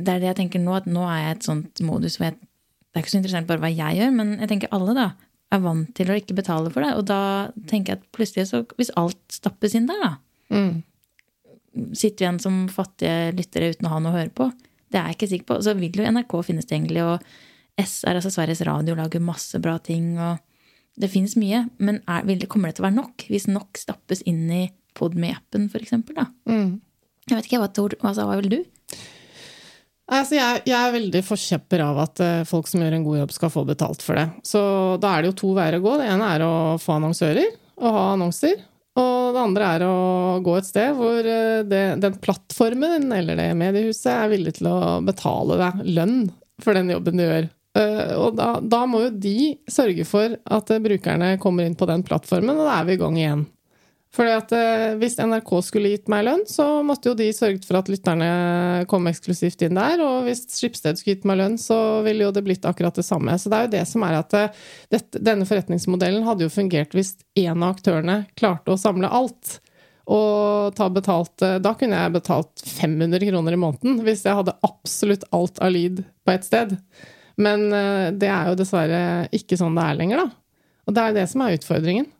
det 0.00 0.14
er 0.14 0.22
det 0.22 0.30
jeg 0.32 0.40
tenker 0.42 0.62
nå, 0.62 0.74
at 0.78 0.88
nå 0.90 1.04
er 1.06 1.20
jeg 1.20 1.28
i 1.28 1.36
et 1.36 1.46
sånt 1.48 1.84
modus 1.86 2.18
hvor 2.18 2.30
jeg, 2.30 2.38
Det 2.40 3.00
er 3.00 3.04
ikke 3.04 3.10
så 3.10 3.18
interessant 3.18 3.48
bare 3.48 3.62
hva 3.62 3.70
jeg 3.74 3.98
gjør, 3.98 4.10
men 4.14 4.28
jeg 4.38 4.50
tenker 4.52 4.74
alle, 4.74 4.92
da, 4.94 5.06
er 5.50 5.62
vant 5.64 5.88
til 5.98 6.10
å 6.10 6.16
ikke 6.18 6.36
betale 6.38 6.70
for 6.70 6.86
det. 6.86 6.92
Og 6.98 7.06
da 7.10 7.20
tenker 7.70 7.94
jeg 7.94 8.00
at 8.00 8.10
plutselig, 8.14 8.48
så 8.50 8.62
hvis 8.78 8.92
alt 9.00 9.18
stappes 9.34 9.74
inn 9.74 9.88
der, 9.90 10.02
da 10.02 10.12
mm. 10.54 10.74
Sitter 11.74 12.22
vi 12.22 12.22
igjen 12.22 12.36
som 12.38 12.58
fattige 12.70 13.32
lyttere 13.34 13.72
uten 13.74 13.88
å 13.88 13.90
ha 13.90 13.96
noe 13.98 14.12
å 14.12 14.14
høre 14.14 14.30
på? 14.30 14.44
Det 14.94 15.00
er 15.00 15.08
jeg 15.10 15.16
ikke 15.16 15.28
sikker 15.32 15.48
på. 15.48 15.56
Så 15.66 15.72
vil 15.74 15.96
jo 15.98 16.06
NRK 16.06 16.34
finnes 16.46 16.68
tilgjengelig, 16.70 17.02
og 17.02 17.24
SR, 17.80 18.18
altså 18.18 18.30
Sveriges 18.32 18.62
Radio, 18.66 18.96
lager 18.98 19.22
masse 19.22 19.58
bra 19.62 19.76
ting, 19.82 20.14
og 20.20 20.38
det 21.00 21.10
fins 21.10 21.34
mye. 21.40 21.64
Men 21.82 22.00
er, 22.06 22.26
det, 22.28 22.48
kommer 22.50 22.70
det 22.70 22.78
til 22.78 22.84
å 22.84 22.88
være 22.88 23.00
nok? 23.00 23.26
Hvis 23.30 23.48
nok 23.50 23.80
stappes 23.80 24.22
inn 24.30 24.46
i 24.52 24.64
Podme-appen, 24.94 25.66
eksempel. 25.74 26.20
Mm. 26.46 26.78
Jeg 27.26 27.34
vet 27.38 27.48
ikke, 27.48 27.58
hva, 27.64 27.70
tror, 27.74 27.96
altså, 27.98 28.28
hva 28.28 28.36
vil 28.38 28.52
du? 28.52 28.60
Altså, 30.04 30.36
jeg, 30.36 30.60
jeg, 30.68 30.76
er 30.76 30.94
veldig 30.94 31.22
forkjemper 31.24 31.82
av 31.82 31.98
at 32.04 32.22
uh, 32.22 32.44
folk 32.46 32.68
som 32.70 32.84
gjør 32.84 32.98
en 32.98 33.06
god 33.06 33.18
jobb, 33.22 33.34
skal 33.34 33.50
få 33.50 33.64
betalt 33.66 34.04
for 34.04 34.20
det. 34.20 34.28
Så 34.46 34.60
da 35.02 35.14
er 35.14 35.24
det 35.24 35.32
jo 35.32 35.40
to 35.40 35.50
veier 35.56 35.78
å 35.78 35.82
gå. 35.82 35.96
Det 35.98 36.06
ene 36.12 36.30
er 36.36 36.44
å 36.46 36.54
få 36.78 36.98
annonsører, 36.98 37.50
og 37.80 37.98
ha 37.98 38.06
annonser. 38.12 38.62
Og 39.00 39.34
det 39.34 39.42
andre 39.42 39.72
er 39.74 39.84
å 39.88 39.94
gå 40.44 40.54
et 40.60 40.68
sted 40.68 40.94
hvor 40.94 41.26
uh, 41.26 41.64
det, 41.66 41.82
den 42.04 42.20
plattformen 42.22 43.08
eller 43.16 43.40
det 43.40 43.50
mediehuset 43.58 44.12
er 44.12 44.30
villig 44.30 44.54
til 44.60 44.70
å 44.70 44.78
betale 45.02 45.58
deg 45.58 45.82
lønn 45.96 46.18
for 46.62 46.76
den 46.78 46.92
jobben 46.94 47.18
du 47.18 47.24
gjør. 47.24 47.48
Eh, 47.74 48.12
og 48.14 48.36
da, 48.38 48.58
da, 48.62 48.84
må 48.86 49.02
jo 49.08 49.10
de 49.10 49.56
sørge 49.70 50.06
for 50.06 50.36
at 50.38 50.70
eh, 50.70 50.82
brukerne 50.82 51.34
kommer 51.42 51.66
inn 51.66 51.74
på 51.78 51.88
den 51.90 52.04
plattformen, 52.06 52.54
og 52.54 52.68
da 52.68 52.78
er 52.78 52.86
vi 52.86 52.94
i 52.94 53.00
gang 53.00 53.18
igjen. 53.18 53.44
Fordi 54.14 54.30
at 54.30 54.52
eh, 54.54 54.92
Hvis 55.00 55.16
NRK 55.18 55.50
skulle 55.66 55.90
gitt 55.90 56.10
meg 56.12 56.22
lønn, 56.28 56.44
så 56.46 56.68
måtte 56.86 57.10
jo 57.10 57.16
de 57.18 57.26
sørget 57.34 57.66
for 57.66 57.80
at 57.80 57.90
lytterne 57.90 58.28
kom 58.90 59.10
eksklusivt 59.10 59.64
inn 59.66 59.74
der. 59.74 59.98
Og 60.06 60.28
hvis 60.28 60.44
Skipsted 60.54 61.00
skulle 61.00 61.16
gitt 61.16 61.26
meg 61.26 61.40
lønn, 61.40 61.56
så 61.58 61.78
ville 62.06 62.28
jo 62.28 62.34
det 62.34 62.44
blitt 62.46 62.68
akkurat 62.68 62.94
det 62.94 63.06
samme. 63.06 63.34
Så 63.42 63.50
det 63.50 63.58
er 63.58 63.66
jo 63.66 63.72
det 63.74 63.82
som 63.90 64.06
er 64.06 64.20
at 64.20 64.36
dette, 64.94 65.18
denne 65.18 65.48
forretningsmodellen 65.48 66.22
hadde 66.28 66.46
jo 66.46 66.54
fungert 66.54 66.94
hvis 66.94 67.16
én 67.34 67.58
av 67.58 67.74
aktørene 67.74 68.20
klarte 68.38 68.76
å 68.76 68.78
samle 68.78 69.10
alt. 69.10 69.58
Og 70.04 70.76
ta 70.76 70.90
betalt 70.92 71.40
Da 71.64 71.70
kunne 71.80 71.96
jeg 71.96 72.12
betalt 72.12 72.60
500 72.60 73.24
kroner 73.24 73.54
i 73.56 73.60
måneden 73.62 74.02
hvis 74.04 74.26
jeg 74.28 74.36
hadde 74.36 74.52
absolutt 74.62 75.24
alt 75.32 75.58
av 75.64 75.72
lyd 75.72 76.04
på 76.22 76.36
ett 76.36 76.44
sted. 76.46 76.76
Men 77.40 77.66
eh, 77.72 78.10
det 78.14 78.30
er 78.30 78.50
jo 78.50 78.58
dessverre 78.58 79.04
ikke 79.34 79.58
sånn 79.58 79.78
det 79.78 79.86
er 79.86 79.98
lenger, 80.00 80.24
da. 80.24 80.60
Og 80.84 80.96
det 80.96 81.02
er 81.04 81.16
det 81.16 81.24
som 81.30 81.42
er 81.44 81.56
utfordringen. 81.56 82.10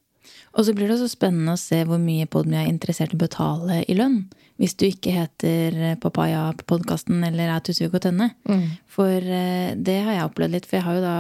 Og 0.54 0.66
så 0.66 0.74
blir 0.74 0.88
det 0.88 0.96
også 0.96 1.10
spennende 1.10 1.56
å 1.56 1.60
se 1.60 1.80
hvor 1.86 2.00
mye 2.00 2.28
Podmy 2.30 2.56
er 2.60 2.70
interessert 2.70 3.12
i 3.12 3.18
å 3.18 3.24
betale 3.24 3.82
i 3.90 3.96
lønn. 3.98 4.22
Hvis 4.60 4.76
du 4.78 4.86
ikke 4.86 5.12
heter 5.16 5.96
Papaya 6.02 6.46
på 6.54 6.66
podkasten 6.76 7.24
eller 7.26 7.50
er 7.50 7.64
Tusvik 7.64 7.96
og 7.96 8.04
Tønne. 8.04 8.30
Mm. 8.46 8.68
For 8.90 9.10
eh, 9.18 9.72
det 9.74 9.98
har 10.06 10.18
jeg 10.18 10.28
opplevd 10.28 10.54
litt, 10.54 10.68
for 10.70 10.78
jeg 10.78 10.86
har 10.86 11.00
jo 11.00 11.04
da 11.04 11.16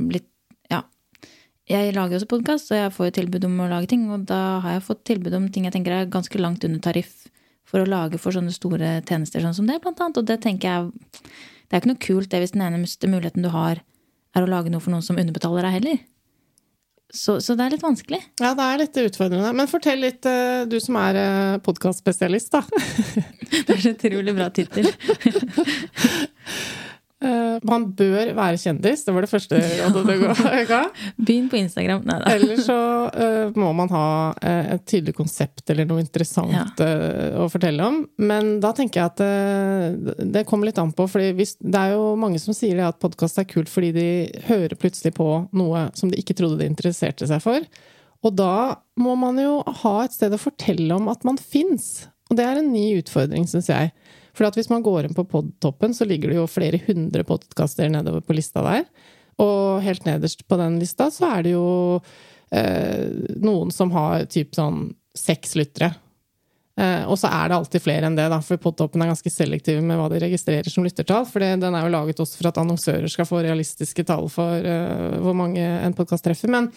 blitt 0.00 0.30
Ja. 0.72 0.80
Jeg 1.68 1.94
lager 1.96 2.18
også 2.18 2.28
podkast, 2.28 2.72
og 2.72 2.80
jeg 2.80 2.94
får 2.96 3.10
jo 3.10 3.16
tilbud 3.20 3.44
om 3.50 3.60
å 3.60 3.68
lage 3.70 3.92
ting. 3.92 4.08
Og 4.12 4.24
da 4.28 4.60
har 4.64 4.78
jeg 4.78 4.86
fått 4.88 5.04
tilbud 5.12 5.36
om 5.36 5.50
ting 5.52 5.68
jeg 5.68 5.76
tenker 5.76 5.92
er 5.92 6.10
ganske 6.10 6.40
langt 6.40 6.64
under 6.64 6.80
tariff 6.80 7.28
for 7.68 7.82
å 7.82 7.88
lage 7.88 8.20
for 8.20 8.36
sånne 8.36 8.52
store 8.52 8.98
tjenester 9.08 9.44
sånn 9.44 9.56
som 9.56 9.68
det, 9.68 9.80
blant 9.84 10.00
annet. 10.00 10.20
Og 10.20 10.28
det 10.28 10.40
tenker 10.44 10.68
jeg 10.70 11.36
det 11.68 11.76
er 11.76 11.82
ikke 11.82 11.92
noe 11.92 12.04
kult 12.06 12.32
det 12.32 12.42
hvis 12.42 12.54
den 12.56 12.64
eneste 12.66 13.10
muligheten 13.10 13.44
du 13.44 13.50
har, 13.54 13.80
er 14.34 14.44
å 14.44 14.50
lage 14.50 14.72
noe 14.72 14.82
for 14.82 14.94
noen 14.94 15.04
som 15.04 15.18
underbetaler 15.20 15.66
deg 15.66 15.78
heller. 15.78 16.02
Så, 17.14 17.36
så, 17.44 17.54
det 17.54 17.62
er 17.66 17.74
litt 17.76 17.84
vanskelig. 17.84 18.18
Ja, 18.42 18.54
det 18.58 18.64
er 18.64 18.80
litt 18.80 18.96
utfordrende. 19.04 19.52
Men 19.54 19.70
fortell 19.70 20.00
litt, 20.02 20.26
eh, 20.26 20.64
du 20.66 20.80
som 20.82 20.96
er 20.98 21.18
eh, 21.20 21.58
podkastspesialist, 21.62 22.56
da. 22.56 22.64
det 23.68 23.76
er 23.76 23.82
så 23.84 23.92
utrolig 23.94 24.34
bra 24.34 24.48
tittel. 24.54 24.88
Eh, 27.24 27.58
man 27.64 27.86
bør 27.96 28.32
være 28.36 28.58
kjendis. 28.60 29.04
Det 29.06 29.14
var 29.14 29.24
det 29.24 29.30
første 29.30 29.60
rådet 29.80 30.04
du 30.04 30.64
ga. 30.68 30.80
Begynn 31.16 31.48
på 31.52 31.58
Instagram. 31.60 32.04
Nei 32.08 32.18
da. 32.20 32.34
Eller 32.34 32.60
så 32.64 32.78
uh, 33.08 33.56
må 33.58 33.70
man 33.76 33.92
ha 33.94 34.08
uh, 34.34 34.74
et 34.74 34.84
tydelig 34.90 35.16
konsept 35.16 35.70
eller 35.72 35.88
noe 35.88 36.02
interessant 36.02 36.82
eh, 36.84 37.36
å 37.40 37.48
fortelle 37.52 37.88
om. 37.88 38.02
Men 38.20 38.58
da 38.62 38.74
tenker 38.76 39.00
jeg 39.00 39.12
at 39.14 40.22
det 40.34 40.44
kommer 40.48 40.68
litt 40.68 40.80
an 40.80 40.92
på, 40.94 41.06
for 41.10 41.22
det 41.22 41.80
er 41.80 41.94
jo 41.94 42.14
mange 42.20 42.40
som 42.42 42.56
sier 42.56 42.76
det 42.78 42.86
at 42.86 43.00
podkast 43.02 43.40
er 43.40 43.48
kult 43.48 43.70
fordi 43.72 43.92
de 43.94 44.08
hører 44.48 44.76
plutselig 44.78 45.14
på 45.16 45.28
noe 45.56 45.88
som 45.96 46.10
de 46.10 46.20
ikke 46.20 46.36
trodde 46.38 46.60
de 46.60 46.68
interesserte 46.68 47.28
seg 47.30 47.42
for. 47.44 47.66
Og 48.24 48.32
da 48.36 48.80
må 49.00 49.14
man 49.20 49.38
jo 49.40 49.58
ha 49.82 49.94
et 50.04 50.14
sted 50.16 50.34
å 50.34 50.40
fortelle 50.40 50.96
om 50.96 51.10
at 51.12 51.24
man 51.28 51.40
fins. 51.40 52.06
Og 52.30 52.38
det 52.38 52.46
er 52.46 52.60
en 52.60 52.72
ny 52.72 52.86
utfordring, 53.00 53.44
syns 53.48 53.68
jeg. 53.68 53.92
For 54.34 54.50
hvis 54.58 54.70
man 54.72 54.82
går 54.84 55.06
inn 55.06 55.16
på 55.16 55.26
podtoppen, 55.30 55.94
så 55.94 56.06
ligger 56.08 56.32
det 56.32 56.40
jo 56.40 56.50
flere 56.50 56.80
hundre 56.88 57.24
podkaster 57.26 57.90
nedover 57.92 58.24
på 58.24 58.36
lista 58.36 58.64
der. 58.66 58.86
Og 59.42 59.82
helt 59.84 60.06
nederst 60.06 60.46
på 60.48 60.58
den 60.58 60.78
lista 60.82 61.10
så 61.14 61.28
er 61.36 61.44
det 61.46 61.54
jo 61.54 61.66
eh, 62.54 63.10
noen 63.42 63.70
som 63.74 63.92
har 63.94 64.26
typ 64.30 64.54
sånn 64.58 64.88
seks 65.14 65.54
lyttere. 65.58 65.92
Eh, 66.74 67.04
og 67.06 67.14
så 67.20 67.30
er 67.30 67.50
det 67.50 67.58
alltid 67.58 67.82
flere 67.84 68.08
enn 68.08 68.18
det, 68.18 68.26
da, 68.32 68.40
for 68.42 68.58
podtoppen 68.62 69.02
er 69.04 69.12
ganske 69.12 69.30
selektiv 69.30 69.78
med 69.86 69.98
hva 69.98 70.08
de 70.10 70.18
registrerer 70.24 70.70
som 70.70 70.86
lyttertall. 70.86 71.26
For 71.30 71.42
den 71.42 71.62
er 71.70 71.86
jo 71.86 71.94
laget 71.94 72.22
også 72.22 72.40
for 72.40 72.50
at 72.50 72.58
annonsører 72.62 73.10
skal 73.12 73.28
få 73.30 73.44
realistiske 73.46 74.06
tall 74.08 74.26
for 74.32 74.66
eh, 74.66 75.18
hvor 75.22 75.38
mange 75.38 75.62
en 75.62 75.94
podkast 75.94 76.26
treffer. 76.26 76.50
Men 76.50 76.72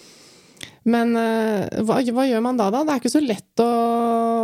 men 0.88 1.13
uh, 1.19 1.67
hva, 1.83 1.99
hva, 1.99 2.25
gjør 2.29 2.43
man 2.45 2.59
da, 2.59 2.69
da? 2.73 2.83
Det 2.88 2.93
er 2.93 3.01
ikke 3.01 3.13
så 3.17 3.23
lett 3.23 3.63
å, 3.63 3.69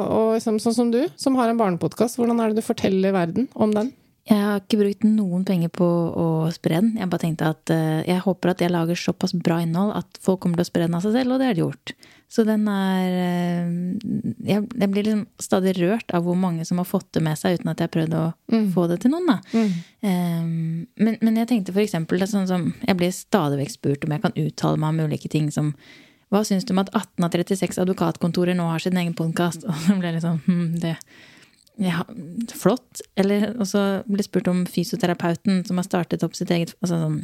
å 0.03 0.21
liksom, 0.35 0.59
Sånn 0.63 0.75
som 0.75 0.93
du, 0.93 1.01
som 1.19 1.37
har 1.39 1.51
en 1.51 1.59
barnepodkast. 1.59 2.19
Hvordan 2.19 2.41
er 2.43 2.51
det 2.51 2.61
du 2.61 2.65
forteller 2.65 3.15
verden 3.15 3.47
om 3.55 3.71
den? 3.75 3.93
Jeg 4.23 4.39
har 4.39 4.61
ikke 4.61 4.79
brukt 4.79 5.01
noen 5.03 5.41
penger 5.43 5.71
på 5.75 5.83
å 5.83 6.27
spre 6.55 6.77
den. 6.79 6.93
Jeg 6.95 7.09
bare 7.11 7.23
tenkte 7.25 7.49
at 7.51 7.71
uh, 7.75 8.01
jeg 8.07 8.23
håper 8.23 8.53
at 8.53 8.61
jeg 8.63 8.71
lager 8.71 8.99
såpass 8.99 9.35
bra 9.35 9.57
innhold 9.63 9.91
at 9.99 10.19
folk 10.23 10.39
kommer 10.43 10.59
til 10.59 10.67
å 10.67 10.69
spre 10.69 10.85
den 10.85 10.95
av 10.95 11.03
seg 11.03 11.17
selv, 11.17 11.35
og 11.35 11.41
det 11.41 11.49
har 11.49 11.57
de 11.57 11.63
gjort. 11.65 11.95
Så 12.31 12.45
den 12.47 12.63
er 12.71 13.17
uh, 13.17 13.73
jeg, 14.47 14.63
jeg, 14.63 14.91
blir 14.93 15.09
liksom 15.09 15.25
stadig 15.43 15.75
rørt 15.81 16.15
av 16.15 16.23
hvor 16.23 16.39
mange 16.39 16.63
som 16.67 16.79
har 16.79 16.87
fått 16.87 17.09
det 17.17 17.23
med 17.25 17.39
seg 17.39 17.59
uten 17.59 17.73
at 17.73 17.83
jeg 17.83 17.91
har 17.91 17.95
prøvd 17.97 18.15
å 18.19 18.23
mm. 18.55 18.69
få 18.77 18.87
det 18.91 19.01
til 19.03 19.11
noen, 19.11 19.27
da. 19.33 19.37
Mm. 19.51 19.75
Um, 20.07 20.47
men, 21.03 21.19
men, 21.19 21.41
jeg 21.43 21.51
tenkte 21.51 21.75
for 21.75 21.83
eksempel 21.83 22.23
sånn 22.27 22.47
som 22.49 22.65
Jeg 22.83 22.97
blir 22.99 23.13
stadig 23.15 23.61
vekk 23.61 23.75
spurt 23.75 24.07
om 24.07 24.15
jeg 24.15 24.23
kan 24.23 24.35
uttale 24.39 24.79
meg 24.79 24.95
om 24.95 25.11
ulike 25.11 25.31
ting 25.31 25.51
som 25.51 25.75
hva 26.33 26.41
syns 26.47 26.65
du 26.65 26.73
om 26.73 26.81
at 26.81 26.89
18 26.95 27.27
av 27.27 27.35
36 27.35 27.77
advokatkontorer 27.83 28.57
nå 28.57 28.65
har 28.71 28.81
sin 28.81 28.97
egen 28.97 29.13
podkast? 29.17 29.65
Og 29.69 29.77
så 29.85 29.97
ble 29.99 30.15
liksom 30.15 30.41
hm, 30.47 30.65
det, 30.81 30.95
ja, 31.81 32.01
Flott. 32.57 33.03
Eller 33.19 33.51
også 33.53 34.03
ble 34.09 34.25
spurt 34.25 34.49
om 34.49 34.63
fysioterapeuten 34.69 35.61
som 35.67 35.79
har 35.79 35.87
startet 35.87 36.25
opp 36.25 36.37
sitt 36.37 36.51
eget 36.53 36.73
altså, 36.81 36.99
sånn, 37.05 37.21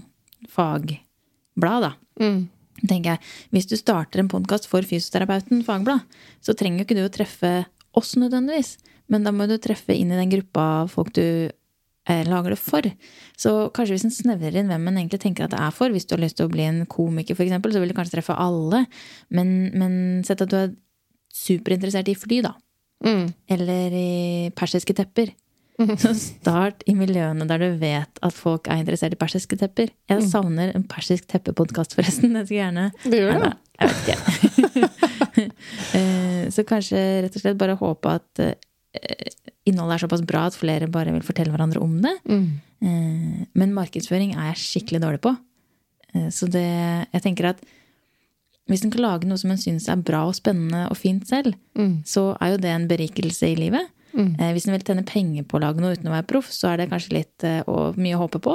fagblad, 0.53 1.89
da. 1.89 1.93
Mm. 2.19 2.47
tenker 2.85 3.15
jeg, 3.15 3.33
Hvis 3.55 3.69
du 3.71 3.75
starter 3.79 4.21
en 4.21 4.31
podkast 4.31 4.69
for 4.69 4.85
fysioterapeuten, 4.85 5.63
fagblad, 5.67 6.05
så 6.45 6.53
trenger 6.57 6.83
jo 6.83 6.87
ikke 6.87 6.99
du 6.99 7.05
å 7.07 7.13
treffe 7.13 7.53
oss 7.97 8.15
nødvendigvis. 8.19 8.77
Men 9.09 9.25
da 9.25 9.33
må 9.33 9.49
du 9.49 9.57
treffe 9.57 9.95
inn 9.95 10.13
i 10.13 10.19
den 10.19 10.29
gruppa 10.31 10.85
folk 10.91 11.15
du 11.17 11.49
lager 12.27 12.55
det 12.55 12.59
for. 12.61 12.85
Så 13.39 13.51
kanskje 13.75 13.95
hvis 13.95 14.05
en 14.07 14.15
snevrer 14.15 14.59
inn 14.59 14.71
hvem 14.71 14.87
en 14.89 15.01
egentlig 15.01 15.21
tenker 15.23 15.45
at 15.45 15.53
det 15.53 15.59
er 15.61 15.75
for, 15.75 15.93
hvis 15.93 16.07
du 16.09 16.15
har 16.15 16.23
lyst 16.23 16.39
til 16.39 16.49
å 16.49 16.53
bli 16.53 16.65
en 16.67 16.83
komiker 16.89 17.37
f.eks., 17.37 17.53
så 17.61 17.83
vil 17.83 17.91
du 17.91 17.97
kanskje 17.97 18.17
treffe 18.17 18.37
alle. 18.37 18.85
Men, 19.33 19.53
men 19.77 19.93
sett 20.27 20.41
at 20.45 20.51
du 20.51 20.57
er 20.59 20.73
superinteressert 21.35 22.09
i 22.11 22.17
fly, 22.17 22.41
da. 22.45 22.55
Mm. 23.05 23.29
Eller 23.55 23.95
i 23.95 24.09
persiske 24.57 24.95
tepper. 24.97 25.31
Mm. 25.79 25.93
Så 25.95 26.11
start 26.17 26.83
i 26.91 26.93
miljøene 26.97 27.45
der 27.47 27.61
du 27.61 27.77
vet 27.79 28.19
at 28.25 28.35
folk 28.35 28.67
er 28.67 28.81
interessert 28.81 29.15
i 29.15 29.19
persiske 29.19 29.55
tepper. 29.61 29.93
Jeg 30.11 30.23
mm. 30.23 30.27
savner 30.27 30.73
en 30.75 30.83
persisk 30.91 31.29
teppepodkast, 31.31 31.95
forresten. 31.95 32.35
Jeg 32.35 32.49
skulle 32.49 32.65
gjerne 32.65 32.89
Det 33.05 33.21
gjør 33.21 33.45
det? 33.45 33.53
Jeg 33.79 33.93
vet 33.93 34.07
ikke. 34.07 34.87
Eh, 35.95 36.49
så 36.51 36.65
kanskje 36.67 36.99
rett 37.23 37.35
og 37.37 37.41
slett 37.41 37.57
bare 37.59 37.77
håpe 37.79 38.11
at 38.11 38.41
eh, 38.43 38.57
innholdet 39.69 39.97
er 39.97 40.03
såpass 40.05 40.23
bra 40.25 40.47
at 40.49 40.57
flere 40.57 40.89
bare 40.91 41.13
vil 41.13 41.25
fortelle 41.25 41.53
hverandre 41.53 41.81
om 41.83 41.99
det. 42.03 42.15
Mm. 42.29 42.47
Eh, 42.85 43.43
men 43.59 43.75
markedsføring 43.75 44.33
er 44.35 44.51
jeg 44.51 44.63
skikkelig 44.63 45.03
dårlig 45.03 45.21
på. 45.25 45.35
Eh, 46.13 46.29
så 46.33 46.49
det 46.49 46.65
Jeg 47.11 47.21
tenker 47.21 47.53
at 47.53 47.61
hvis 48.69 48.83
en 48.85 48.91
kan 48.93 49.01
lage 49.01 49.25
noe 49.25 49.37
som 49.37 49.49
en 49.49 49.57
syns 49.57 49.87
er 49.89 49.97
bra 49.97 50.27
og 50.29 50.35
spennende 50.37 50.87
og 50.91 50.97
fint 50.97 51.25
selv, 51.25 51.55
mm. 51.73 52.03
så 52.05 52.37
er 52.39 52.53
jo 52.53 52.57
det 52.61 52.69
en 52.69 52.87
berikelse 52.87 53.47
i 53.49 53.55
livet. 53.57 53.87
Mm. 54.13 54.35
Eh, 54.39 54.51
hvis 54.53 54.67
en 54.67 54.75
vil 54.75 54.85
tjene 54.85 55.05
penger 55.05 55.43
på 55.43 55.57
å 55.57 55.63
lage 55.63 55.81
noe 55.81 55.95
uten 55.97 56.09
å 56.09 56.13
være 56.13 56.27
proff, 56.29 56.51
så 56.53 56.69
er 56.69 56.77
det 56.77 56.91
kanskje 56.91 57.15
litt 57.17 57.47
og 57.65 57.97
mye 57.97 58.17
å 58.17 58.21
håpe 58.25 58.41
på. 58.45 58.53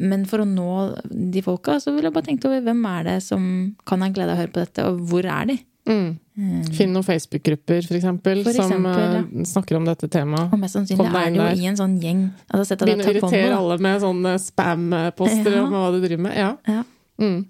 Men 0.00 0.22
for 0.30 0.40
å 0.40 0.48
nå 0.48 0.70
de 1.10 1.42
folka, 1.42 1.80
så 1.82 1.92
vil 1.92 2.06
jeg 2.06 2.14
bare 2.14 2.28
tenke 2.30 2.46
over 2.48 2.62
hvem 2.64 2.86
er 2.88 3.02
det 3.08 3.18
som 3.26 3.42
kan 3.84 4.00
ha 4.00 4.08
glede 4.14 4.32
av 4.32 4.38
å 4.38 4.40
høre 4.44 4.54
på 4.54 4.62
dette, 4.62 4.86
og 4.86 5.02
hvor 5.10 5.26
er 5.26 5.50
de? 5.50 5.58
Mm. 5.90 6.06
mm. 6.38 6.62
Finn 6.76 6.94
noen 6.94 7.06
Facebook-grupper, 7.06 7.82
for 7.88 7.98
eksempel, 7.98 8.44
for 8.46 8.56
som 8.56 8.86
ja. 8.86 9.20
snakker 9.50 9.80
om 9.80 9.88
dette 9.88 10.08
temaet. 10.12 10.54
Og 10.54 10.62
mest 10.62 10.78
sannsynlig 10.78 11.10
er 11.10 11.34
det 11.34 11.42
jo 11.42 11.66
i 11.66 11.68
en 11.72 11.80
sånn 11.82 11.98
gjeng. 12.02 12.24
Altså, 12.48 12.78
Begynn 12.80 13.04
å 13.04 13.10
irritere 13.10 13.52
alle 13.58 13.80
med 13.82 14.00
sånne 14.06 14.38
spam-poster 14.40 15.58
ja. 15.58 15.66
om 15.66 15.76
hva 15.76 15.90
du 15.96 16.00
driver 16.04 16.26
med. 16.30 16.38
Ja. 16.38 16.54
ja. 16.70 16.86
Mm. 17.20 17.44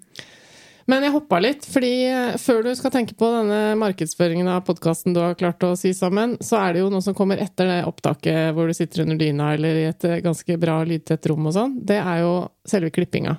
Men 0.89 1.05
jeg 1.05 1.13
hoppa 1.13 1.37
litt, 1.39 1.65
fordi 1.69 1.91
eh, 2.09 2.37
før 2.41 2.65
du 2.65 2.71
skal 2.75 2.91
tenke 2.93 3.15
på 3.15 3.27
denne 3.31 3.77
markedsføringen 3.79 4.49
av 4.51 4.63
podkasten 4.67 5.13
du 5.15 5.21
har 5.21 5.37
klart 5.39 5.63
å 5.63 5.75
sy 5.79 5.93
sammen, 5.95 6.35
så 6.43 6.57
er 6.59 6.73
det 6.73 6.81
jo 6.81 6.89
noe 6.91 7.05
som 7.05 7.15
kommer 7.17 7.39
etter 7.39 7.69
det 7.69 7.77
opptaket 7.87 8.51
hvor 8.57 8.67
du 8.67 8.75
sitter 8.75 9.05
under 9.05 9.19
dyna 9.19 9.53
eller 9.55 9.77
i 9.77 9.85
et 9.91 10.07
eh, 10.09 10.19
ganske 10.25 10.57
bra 10.59 10.81
lydtett 10.87 11.29
rom 11.31 11.47
og 11.47 11.55
sånn. 11.55 11.77
Det 11.87 11.99
er 12.01 12.23
jo 12.25 12.33
selve 12.67 12.91
klippinga. 12.93 13.37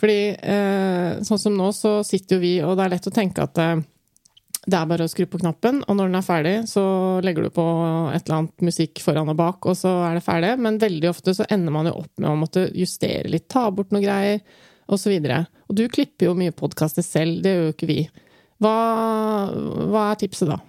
Fordi 0.00 0.20
eh, 0.34 1.20
sånn 1.26 1.42
som 1.42 1.58
nå, 1.58 1.68
så 1.76 1.98
sitter 2.06 2.38
jo 2.38 2.42
vi, 2.42 2.54
og 2.64 2.78
det 2.78 2.86
er 2.86 2.94
lett 2.96 3.10
å 3.10 3.14
tenke 3.14 3.44
at 3.44 3.60
eh, 3.62 3.82
det 4.62 4.78
er 4.78 4.86
bare 4.86 5.06
å 5.08 5.10
skru 5.10 5.24
på 5.26 5.40
knappen, 5.42 5.80
og 5.90 5.96
når 5.98 6.10
den 6.10 6.18
er 6.20 6.26
ferdig, 6.26 6.54
så 6.70 6.82
legger 7.26 7.48
du 7.48 7.54
på 7.54 7.64
et 8.12 8.22
eller 8.22 8.36
annet 8.36 8.66
musikk 8.68 9.00
foran 9.02 9.32
og 9.32 9.38
bak, 9.40 9.66
og 9.66 9.74
så 9.78 9.90
er 10.06 10.18
det 10.18 10.22
ferdig. 10.22 10.52
Men 10.62 10.78
veldig 10.82 11.08
ofte 11.10 11.34
så 11.34 11.46
ender 11.50 11.74
man 11.74 11.88
jo 11.90 11.96
opp 12.04 12.22
med 12.22 12.30
å 12.30 12.36
måtte 12.38 12.68
justere 12.78 13.32
litt, 13.32 13.48
ta 13.50 13.64
bort 13.74 13.90
noen 13.90 14.04
greier, 14.06 14.44
osv. 14.86 15.10
Og, 15.10 15.26
så 15.26 15.40
og 15.66 15.78
du 15.78 15.86
klipper 15.90 16.28
jo 16.28 16.36
mye 16.38 16.54
podkaster 16.54 17.02
selv, 17.06 17.40
det 17.42 17.56
gjør 17.56 17.66
jo 17.66 17.74
ikke 17.74 17.90
vi. 17.90 17.98
Hva, 18.62 18.76
hva, 19.90 20.06
er 20.12 20.22
tipset 20.22 20.50
da? 20.52 20.60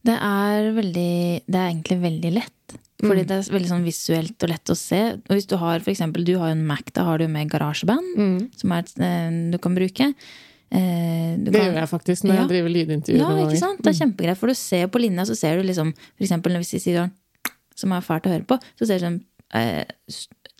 Det 0.00 0.16
er 0.16 0.70
veldig 0.74 1.12
Det 1.44 1.58
er 1.58 1.68
egentlig 1.68 2.00
veldig 2.02 2.30
lett. 2.34 2.78
Fordi 3.00 3.22
mm. 3.22 3.26
det 3.28 3.36
er 3.36 3.54
veldig 3.54 3.70
sånn 3.70 3.86
visuelt 3.86 4.44
og 4.44 4.50
lett 4.50 4.72
å 4.72 4.76
se. 4.76 5.00
Og 5.22 5.34
hvis 5.36 5.48
du 5.48 5.56
har 5.60 5.82
for 5.84 5.92
eksempel, 5.92 6.26
du 6.26 6.34
har 6.40 6.50
jo 6.50 6.58
en 6.58 6.66
Mac, 6.66 6.90
da 6.96 7.06
har 7.06 7.20
du 7.20 7.28
med 7.30 7.50
GarageBand, 7.52 8.14
mm. 8.18 8.38
som 8.60 8.74
er, 8.76 8.90
eh, 9.06 9.36
du 9.54 9.58
kan 9.62 9.76
bruke. 9.76 10.10
Eh, 10.70 11.34
det 11.42 11.50
kan, 11.50 11.64
gjør 11.64 11.80
jeg 11.80 11.90
faktisk 11.90 12.26
når 12.26 12.34
ja. 12.34 12.40
jeg 12.42 12.50
driver 12.52 12.74
lydintervjuer. 12.76 13.22
Ja, 13.24 13.46
ikke 13.46 13.62
sant? 13.62 13.80
Det 13.82 13.90
er 13.90 14.00
kjempegreit, 14.04 14.38
for 14.38 14.52
du 14.52 14.58
ser 14.58 14.90
på 14.92 15.02
linja, 15.02 15.26
så 15.26 15.34
ser 15.38 15.58
du 15.58 15.66
liksom 15.66 15.90
For 15.96 16.26
eksempel 16.26 16.60
hvis 16.60 16.76
de 16.76 16.82
sier 16.82 17.00
sånn 17.02 17.16
som 17.80 17.94
er 17.96 18.04
fælt 18.04 18.28
å 18.28 18.34
høre 18.34 18.44
på, 18.44 18.58
så 18.76 18.86
ser 18.86 19.00
du 19.00 19.06
sånn 19.06 19.22
eh, 19.56 19.88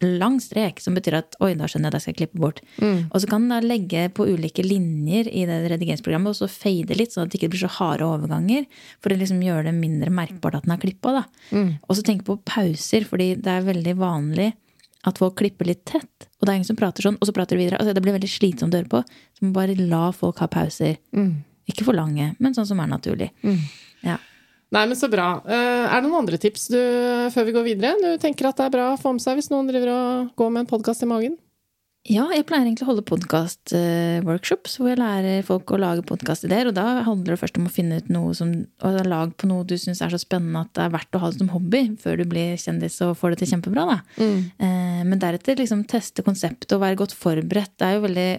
lang 0.01 0.39
strek, 0.41 0.81
som 0.81 0.95
betyr 0.97 1.19
at 1.19 1.37
oi, 1.45 1.53
da 1.59 1.69
skjønner 1.69 1.91
jeg 1.91 1.93
at 1.93 1.99
jeg 1.99 2.05
skal 2.07 2.17
klippe 2.23 2.41
bort. 2.41 2.63
Mm. 2.81 3.11
Og 3.11 3.21
så 3.21 3.29
kan 3.29 3.45
du 3.51 3.57
legge 3.67 4.07
på 4.17 4.25
ulike 4.31 4.65
linjer 4.65 5.29
i 5.29 5.45
det 5.49 5.59
redigeringsprogrammet, 5.75 6.33
og 6.33 6.39
så 6.39 6.49
fade 6.49 6.97
litt, 6.97 7.13
sånn 7.13 7.27
at 7.27 7.35
det 7.35 7.41
ikke 7.41 7.53
blir 7.53 7.67
så 7.67 7.73
harde 7.77 8.09
overganger. 8.09 8.65
For 9.05 9.13
å 9.13 9.21
liksom 9.21 9.43
gjøre 9.45 9.69
det 9.69 9.77
mindre 9.77 10.15
merkbart 10.15 10.57
at 10.57 10.67
den 10.67 10.75
er 10.75 10.83
klippa. 10.83 11.27
Mm. 11.53 11.75
Og 11.85 11.99
så 11.99 12.07
tenk 12.07 12.25
på 12.27 12.41
pauser, 12.49 13.05
fordi 13.09 13.35
det 13.37 13.53
er 13.53 13.69
veldig 13.69 13.97
vanlig 14.01 14.51
at 15.09 15.21
folk 15.21 15.39
klipper 15.41 15.69
litt 15.69 15.85
tett, 15.89 16.27
og 16.39 16.45
det 16.45 16.53
er 16.53 16.59
ingen 16.59 16.69
som 16.69 16.79
prater 16.79 17.07
sånn, 17.07 17.17
og 17.21 17.29
så 17.29 17.35
prater 17.37 17.57
de 17.57 17.65
videre. 17.65 17.79
Altså, 17.81 17.95
det 17.97 18.03
blir 18.05 18.17
veldig 18.17 18.29
slitsomt 18.31 18.75
å 18.75 18.81
høre 18.83 18.93
på. 18.93 19.01
Så 19.39 19.47
må 19.47 19.55
bare 19.57 19.77
la 19.79 20.11
folk 20.17 20.43
ha 20.45 20.49
pauser. 20.53 20.99
Mm. 21.17 21.39
Ikke 21.71 21.87
for 21.87 21.97
lange, 21.97 22.35
men 22.39 22.57
sånn 22.57 22.69
som 22.69 22.83
er 22.83 22.91
naturlig. 22.91 23.31
Mm. 23.47 23.63
Ja. 24.05 24.19
Nei, 24.71 24.85
men 24.87 24.99
så 24.99 25.09
bra. 25.11 25.33
Uh, 25.47 25.87
er 25.89 25.97
det 25.97 26.07
noen 26.07 26.21
andre 26.23 26.39
tips 26.41 26.69
du, 26.71 26.81
før 27.35 27.49
vi 27.49 27.55
går 27.57 27.67
videre, 27.67 27.95
du 27.99 28.21
tenker 28.23 28.51
at 28.51 28.61
det 28.61 28.69
er 28.69 28.75
bra 28.77 28.91
å 28.93 29.01
få 29.01 29.15
med 29.17 29.25
seg 29.25 29.41
hvis 29.41 29.51
noen 29.53 29.71
driver 29.71 29.93
og 29.95 30.35
går 30.39 30.53
med 30.55 30.65
en 30.65 30.71
podkast 30.71 31.07
i 31.07 31.11
magen? 31.11 31.39
Ja, 32.09 32.23
jeg 32.33 32.47
pleier 32.49 32.65
egentlig 32.65 32.87
å 32.87 32.95
holde 32.95 33.05
podkast-workshops 33.11 34.79
hvor 34.81 34.89
jeg 34.89 34.99
lærer 35.03 35.43
folk 35.45 35.69
å 35.69 35.79
lage 35.83 36.05
podkastideer. 36.09 36.71
Og 36.71 36.77
da 36.79 37.03
handler 37.05 37.35
det 37.35 37.41
først 37.43 37.59
om 37.61 37.67
å 37.69 37.73
finne 37.73 37.99
ut 38.01 38.09
noe 38.13 38.33
som 38.37 38.55
Og 38.57 38.97
lag 39.05 39.35
på 39.37 39.51
noe 39.51 39.67
du 39.69 39.77
syns 39.77 40.01
er 40.01 40.13
så 40.15 40.21
spennende 40.21 40.63
at 40.65 40.73
det 40.79 40.87
er 40.87 40.95
verdt 40.95 41.19
å 41.19 41.21
ha 41.21 41.29
det 41.29 41.43
som 41.43 41.53
hobby 41.53 41.83
før 42.01 42.23
du 42.23 42.25
blir 42.31 42.57
kjendis 42.61 42.97
og 43.05 43.19
får 43.21 43.35
det 43.35 43.43
til 43.43 43.53
kjempebra. 43.53 44.01
Mm. 44.17 44.39
Eh, 44.65 45.03
men 45.11 45.21
deretter 45.21 45.61
liksom 45.61 45.85
teste 45.91 46.25
konseptet 46.25 46.73
og 46.73 46.81
være 46.87 47.03
godt 47.03 47.17
forberedt. 47.21 47.77
Det 47.77 47.91
er 47.91 47.99
jo 47.99 48.07
veldig 48.07 48.31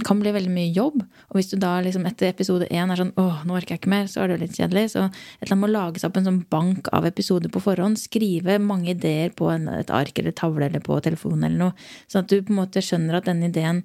kan 0.00 0.20
bli 0.22 0.32
veldig 0.32 0.50
mye 0.52 0.70
jobb. 0.72 1.02
Og 1.30 1.36
hvis 1.36 1.50
du 1.52 1.58
da 1.60 1.74
liksom 1.84 2.06
etter 2.08 2.30
episode 2.32 2.68
én 2.72 2.90
er 2.90 2.98
sånn 2.98 3.12
åh, 3.20 3.42
nå 3.46 3.56
orker 3.58 3.74
jeg 3.74 3.82
ikke 3.82 3.92
mer, 3.92 4.06
så 4.10 4.22
er 4.22 4.30
det 4.30 4.38
jo 4.38 4.42
litt 4.46 4.58
kjedelig. 4.58 4.84
Så 4.94 5.04
et 5.04 5.44
eller 5.44 5.52
annet 5.52 5.62
må 5.62 5.72
lages 5.72 6.06
opp 6.08 6.16
en 6.18 6.28
sånn 6.28 6.42
bank 6.52 6.88
av 6.96 7.06
episoder 7.08 7.52
på 7.52 7.62
forhånd. 7.62 8.00
Skrive 8.00 8.56
mange 8.62 8.94
ideer 8.94 9.34
på 9.36 9.50
en, 9.52 9.68
et 9.68 9.92
ark 9.92 10.18
eller 10.22 10.36
tavle 10.38 10.70
eller 10.70 10.84
på 10.84 10.96
telefonen 11.04 11.48
eller 11.50 11.60
noe. 11.66 11.90
Sånn 12.08 12.24
at 12.24 12.32
du 12.32 12.38
på 12.40 12.54
en 12.54 12.62
måte 12.62 12.84
skjønner 12.84 13.20
at 13.20 13.28
denne 13.28 13.52
ideen 13.52 13.84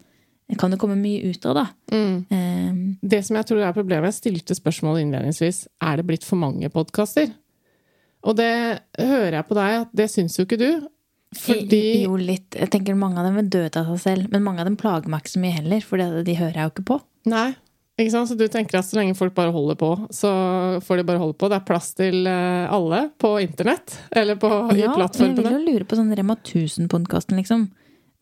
kan 0.55 0.71
det 0.71 0.79
komme 0.79 0.95
mye 0.95 1.27
ut 1.27 1.43
av, 1.49 1.57
da. 1.57 1.65
Mm. 1.91 2.19
Um, 2.31 2.83
det 3.03 3.19
som 3.27 3.35
jeg 3.35 3.49
tror 3.49 3.65
er 3.67 3.75
problemet, 3.75 4.13
jeg 4.13 4.21
stilte 4.21 4.55
spørsmålet 4.55 5.03
innledningsvis, 5.03 5.65
er 5.83 5.99
det 5.99 6.05
blitt 6.07 6.23
for 6.23 6.39
mange 6.39 6.69
podkaster? 6.71 7.33
Og 8.27 8.37
det 8.39 8.53
hører 8.95 9.41
jeg 9.41 9.47
på 9.49 9.57
deg 9.57 9.81
at 9.81 9.91
det 9.95 10.07
syns 10.11 10.39
jo 10.39 10.47
ikke 10.47 10.59
du. 10.61 10.69
Fordi 11.35 12.03
Jo, 12.05 12.15
litt. 12.15 12.55
Jeg 12.55 12.69
tenker 12.71 12.95
mange 12.95 13.19
av 13.19 13.25
dem 13.27 13.35
vil 13.35 13.49
dø 13.51 13.65
ut 13.67 13.75
av 13.77 13.89
seg 13.91 13.99
selv, 13.99 14.31
men 14.31 14.43
mange 14.45 14.59
av 14.63 14.65
dem 14.69 14.77
plager 14.79 15.09
meg 15.11 15.21
ikke 15.25 15.33
så 15.35 15.41
mye 15.43 15.57
heller, 15.57 15.81
for 15.83 15.97
de 15.99 16.35
hører 16.39 16.53
jeg 16.55 16.63
jo 16.69 16.73
ikke 16.75 16.85
på. 16.87 16.99
Nei. 17.27 17.49
Ikke 17.97 18.13
sant? 18.13 18.29
Så 18.29 18.37
du 18.37 18.45
tenker 18.47 18.77
at 18.77 18.85
så 18.85 18.99
lenge 18.99 19.15
folk 19.17 19.33
bare 19.35 19.51
holder 19.51 19.75
på, 19.75 19.89
så 20.13 20.29
får 20.85 20.97
de 21.01 21.03
bare 21.09 21.17
holde 21.19 21.33
på. 21.41 21.49
Det 21.49 21.57
er 21.57 21.65
plass 21.65 21.89
til 21.97 22.27
eh, 22.29 22.67
alle 22.71 23.07
på 23.19 23.31
internett, 23.41 23.97
eller 24.13 24.37
på, 24.37 24.51
Ja, 24.77 24.93
plattformene. 24.93 25.41
jeg 25.41 25.49
vil 25.49 25.57
jo 25.65 25.73
lure 25.73 25.87
på 25.89 25.97
sånn 25.97 26.13
Rema 26.15 26.35
1000-podkasten, 26.37 27.35
liksom. 27.41 27.67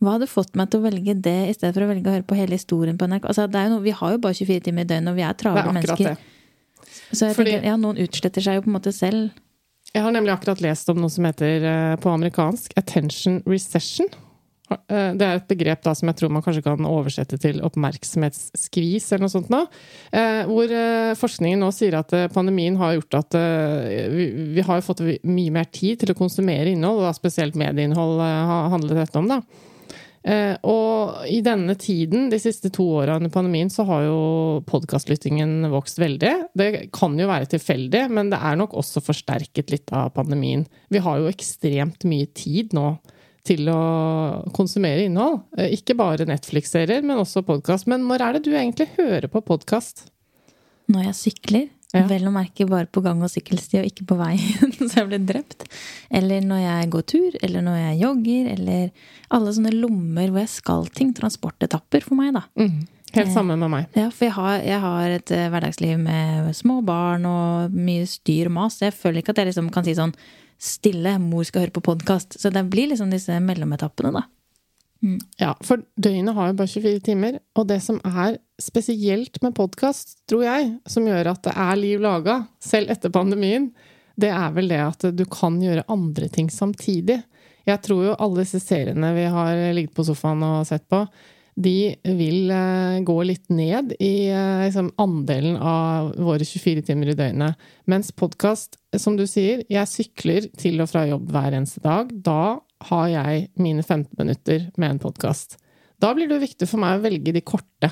Hva 0.03 0.15
hadde 0.15 0.27
fått 0.31 0.55
meg 0.59 0.71
til 0.71 0.79
å 0.81 0.85
velge 0.87 1.13
det 1.23 1.35
i 1.49 1.53
stedet 1.55 1.75
for 1.75 1.85
å 1.85 1.91
velge 1.91 2.07
å 2.09 2.15
høre 2.15 2.27
på 2.27 2.35
hele 2.39 2.55
historien 2.57 2.97
på 2.99 3.07
NRK? 3.07 3.27
Altså, 3.31 3.45
noe, 3.51 3.83
vi 3.83 3.93
har 3.95 4.15
jo 4.15 4.17
bare 4.23 4.33
24 4.39 4.63
timer 4.65 4.87
i 4.87 4.89
døgnet, 4.89 5.11
og 5.11 5.19
vi 5.19 5.27
er 5.27 5.37
travle 5.39 5.63
er 5.63 5.75
mennesker. 5.77 6.15
det. 6.15 6.17
Så 7.11 7.27
jeg 7.27 7.35
Fordi- 7.35 7.51
tenker, 7.51 7.65
ja, 7.67 7.75
noen 7.75 7.97
utsletter 7.99 8.41
seg 8.43 8.55
jo 8.55 8.61
på 8.65 8.71
en 8.71 8.77
måte 8.79 8.93
selv. 8.95 9.31
Jeg 9.95 10.03
har 10.03 10.11
nemlig 10.11 10.33
akkurat 10.33 10.59
lest 10.59 10.89
om 10.91 10.99
noe 10.99 11.11
som 11.11 11.23
heter 11.23 11.63
eh, 11.63 11.95
på 12.03 12.11
amerikansk 12.11 12.73
attention 12.75 13.37
recession. 13.47 14.09
Eh, 14.67 15.13
Det 15.15 15.23
er 15.23 15.37
et 15.37 15.47
begrep 15.47 15.85
da 15.85 15.93
som 15.95 16.09
jeg 16.11 16.17
tror 16.19 16.33
man 16.35 16.43
kanskje 16.43 16.65
kan 16.65 16.89
oversette 16.89 17.39
til 17.39 17.61
oppmerksomhetsskvis 17.63 19.07
eller 19.13 19.23
noe 19.23 19.31
sånt 19.31 19.53
nå. 19.53 19.61
Eh, 20.11 20.41
Hvor 20.49 20.73
forskningen 21.21 21.63
nå 21.63 21.69
sier 21.71 21.95
at 22.01 22.11
pandemien 22.35 22.75
har 22.81 22.97
gjort 22.97 23.21
at 23.21 23.39
vi, 24.11 24.59
har 24.67 24.83
fått 24.83 25.05
mye 25.23 25.55
mer 25.61 25.71
tid 25.71 26.03
til 26.03 26.11
å 26.11 26.17
konsumere 26.19 26.73
innhold, 26.73 26.99
og 26.99 27.07
da 27.07 27.15
spesielt 27.15 27.55
medieinnhold 27.55 28.19
handler 28.75 28.99
dette 28.99 29.21
om, 29.21 29.31
da. 29.31 29.39
Eh, 30.25 30.55
og 30.65 31.27
i 31.29 31.37
denne 31.45 31.75
tiden, 31.77 32.31
de 32.31 32.39
siste 32.41 32.71
to 32.73 32.87
åra 32.97 33.19
under 33.19 33.29
pandemien, 33.29 33.69
så 33.69 33.85
har 33.85 34.07
jo 34.07 34.19
podkastlyttingen 34.65 35.67
vokst 35.69 35.99
veldig. 36.01 36.31
Det 36.57 36.69
kan 36.95 37.13
jo 37.19 37.27
være 37.29 37.51
tilfeldig, 37.51 38.07
men 38.09 38.31
det 38.33 38.39
er 38.41 38.57
nok 38.57 38.73
også 38.81 39.03
forsterket 39.05 39.69
litt 39.73 39.93
av 39.93 40.15
pandemien. 40.17 40.65
Vi 40.89 41.03
har 41.05 41.21
jo 41.21 41.29
ekstremt 41.29 42.07
mye 42.09 42.31
tid 42.33 42.73
nå 42.73 42.95
til 43.45 43.69
å 43.69 43.81
konsumere 44.55 45.05
innhold. 45.05 45.43
Eh, 45.59 45.75
ikke 45.77 45.97
bare 45.99 46.25
Netflix-serier, 46.25 47.05
men 47.05 47.21
også 47.21 47.45
podkast. 47.45 47.85
Men 47.91 48.07
når 48.09 48.25
er 48.25 48.37
det 48.37 48.47
du 48.47 48.53
egentlig 48.55 48.89
hører 48.97 49.29
på 49.29 49.45
podkast? 49.45 50.07
Når 50.89 51.11
jeg 51.11 51.19
sykler, 51.21 51.69
Ja. 51.93 52.07
vel 52.09 52.25
å 52.27 52.31
merke 52.33 52.65
bare 52.67 52.89
på 52.91 52.99
gang- 53.05 53.21
og 53.23 53.29
sykkelsti 53.31 53.79
og 53.79 53.85
ikke 53.87 54.07
på 54.09 54.17
veien, 54.19 54.73
så 54.89 55.03
jeg 55.03 55.07
blir 55.11 55.21
drept. 55.29 55.67
Eller 56.09 56.41
når 56.43 56.63
jeg 56.63 56.89
går 56.95 57.05
tur, 57.13 57.37
eller 57.45 57.63
når 57.63 57.77
jeg 57.77 58.01
jogger, 58.01 58.49
eller 58.55 58.89
alle 59.37 59.53
sånne 59.55 59.71
lommer 59.77 60.33
hvor 60.33 60.41
jeg 60.41 60.53
skal 60.55 60.89
ting. 60.97 61.13
Transportetapper 61.15 62.03
for 62.03 62.19
meg, 62.19 62.33
da. 62.35 62.43
Helt 63.15 63.31
samme 63.31 63.55
med 63.55 63.71
meg. 63.71 63.85
Ja, 63.95 64.09
for 64.11 64.27
jeg 64.27 64.33
har, 64.35 64.57
jeg 64.65 64.79
har 64.83 65.13
et 65.15 65.31
eh, 65.31 65.45
hverdagsliv 65.53 65.99
med 66.03 66.49
små 66.57 66.81
barn 66.83 67.23
og 67.29 67.71
mye 67.71 68.03
styr 68.11 68.49
og 68.49 68.57
mas. 68.57 68.81
Jeg 68.83 68.91
føler 68.97 69.21
ikke 69.21 69.31
at 69.31 69.39
jeg 69.39 69.53
liksom 69.53 69.69
kan 69.71 69.85
si 69.87 69.93
sånn 69.95 70.11
stille, 70.59 71.13
mor 71.23 71.45
skal 71.47 71.63
høre 71.63 71.75
på 71.77 71.83
podkast. 71.85 72.35
Så 72.41 72.51
det 72.51 72.65
blir 72.71 72.89
liksom 72.91 73.13
disse 73.13 73.37
mellometappene, 73.43 74.11
da. 74.17 74.25
Ja, 75.39 75.53
for 75.65 75.83
døgnet 76.01 76.35
har 76.37 76.49
jo 76.49 76.57
bare 76.59 76.71
24 76.71 77.01
timer, 77.05 77.37
og 77.57 77.67
det 77.69 77.77
som 77.85 77.99
er 78.07 78.39
spesielt 78.61 79.37
med 79.43 79.55
podkast, 79.57 80.17
tror 80.29 80.45
jeg, 80.47 80.71
som 80.89 81.05
gjør 81.07 81.31
at 81.33 81.43
det 81.45 81.53
er 81.65 81.79
liv 81.79 82.01
laga, 82.03 82.39
selv 82.63 82.93
etter 82.93 83.13
pandemien, 83.13 83.69
det 84.19 84.31
er 84.31 84.53
vel 84.55 84.71
det 84.71 84.81
at 84.81 85.07
du 85.13 85.25
kan 85.29 85.59
gjøre 85.61 85.85
andre 85.91 86.29
ting 86.31 86.49
samtidig. 86.53 87.19
Jeg 87.67 87.81
tror 87.83 88.03
jo 88.07 88.17
alle 88.21 88.45
disse 88.45 88.61
seriene 88.63 89.11
vi 89.15 89.25
har 89.31 89.59
ligget 89.75 89.95
på 89.97 90.05
sofaen 90.07 90.43
og 90.45 90.67
sett 90.69 90.85
på, 90.89 91.03
de 91.55 91.95
vil 92.03 92.51
eh, 92.51 92.99
gå 93.07 93.15
litt 93.23 93.47
ned 93.53 93.93
i 94.03 94.27
eh, 94.27 94.65
liksom, 94.65 94.91
andelen 94.99 95.55
av 95.55 96.11
våre 96.19 96.43
24 96.43 96.83
timer 96.89 97.13
i 97.13 97.17
døgnet. 97.17 97.61
Mens 97.87 98.11
podkast, 98.11 98.75
som 98.99 99.15
du 99.15 99.23
sier, 99.29 99.63
jeg 99.71 99.91
sykler 99.91 100.49
til 100.59 100.83
og 100.83 100.91
fra 100.91 101.05
jobb 101.07 101.29
hver 101.31 101.55
eneste 101.55 101.83
dag. 101.85 102.11
Da 102.11 102.57
har 102.89 103.07
jeg 103.11 103.47
mine 103.55 103.85
15 103.85 104.11
minutter 104.19 104.67
med 104.75 104.95
en 104.95 105.03
podkast. 105.05 105.57
Da 106.03 106.11
blir 106.15 106.27
det 106.27 106.43
viktig 106.43 106.67
for 106.67 106.83
meg 106.83 106.97
å 106.97 107.05
velge 107.05 107.31
de 107.35 107.43
korte. 107.45 107.91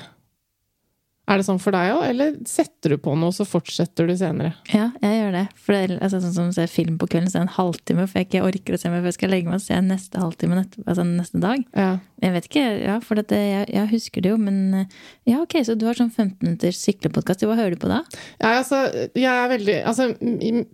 Er 1.24 1.40
det 1.40 1.46
sånn 1.46 1.60
for 1.62 1.72
deg 1.72 1.94
òg, 1.94 2.02
eller 2.04 2.34
setter 2.44 2.92
du 2.92 2.98
på 3.00 3.14
noe, 3.16 3.32
så 3.32 3.46
fortsetter 3.48 4.10
du 4.10 4.12
senere? 4.20 4.52
Ja, 4.68 4.90
jeg 5.00 5.20
gjør 5.22 5.30
det. 5.38 5.44
For 5.56 5.72
det 5.72 5.84
er 5.84 5.94
altså, 5.96 6.20
sånn 6.20 6.34
som 6.36 6.50
å 6.50 6.56
se 6.56 6.66
film 6.68 6.98
på 7.00 7.08
kvelden, 7.08 7.30
så 7.32 7.38
er 7.38 7.46
det 7.46 7.48
en 7.48 7.54
halvtime, 7.56 8.04
for 8.10 8.20
jeg 8.20 8.28
ikke 8.28 8.42
orker 8.44 8.76
å 8.76 8.80
se 8.82 8.92
meg 8.92 9.00
før 9.00 9.08
jeg 9.08 9.16
skal 9.16 9.32
legge 9.32 9.48
meg, 9.48 9.62
så 9.62 9.70
ser 9.70 9.78
jeg 9.78 9.86
neste 9.88 10.20
halvtime 10.20 10.58
altså 10.84 11.06
neste 11.08 11.40
dag. 11.40 11.64
Ja. 11.72 11.94
Jeg 12.24 12.32
vet 12.32 12.46
ikke, 12.48 12.64
ja, 12.84 12.98
for 13.04 13.20
dette, 13.20 13.36
jeg, 13.36 13.64
jeg 13.72 13.90
husker 13.90 14.24
det 14.24 14.30
jo, 14.34 14.36
men 14.40 14.58
eh, 14.78 15.00
ja, 15.28 15.40
ok, 15.42 15.56
så 15.66 15.74
du 15.76 15.86
har 15.88 15.96
sånn 15.96 16.12
15 16.12 16.44
minutters 16.44 16.78
syklepodkast. 16.84 17.44
Hva 17.48 17.56
hører 17.56 17.74
du 17.74 17.80
på 17.80 17.90
da? 17.90 18.02
Ja, 18.38 18.54
altså, 18.60 18.82
jeg 19.16 19.28
er 19.28 19.50
veldig 19.50 19.74
altså, 19.88 20.10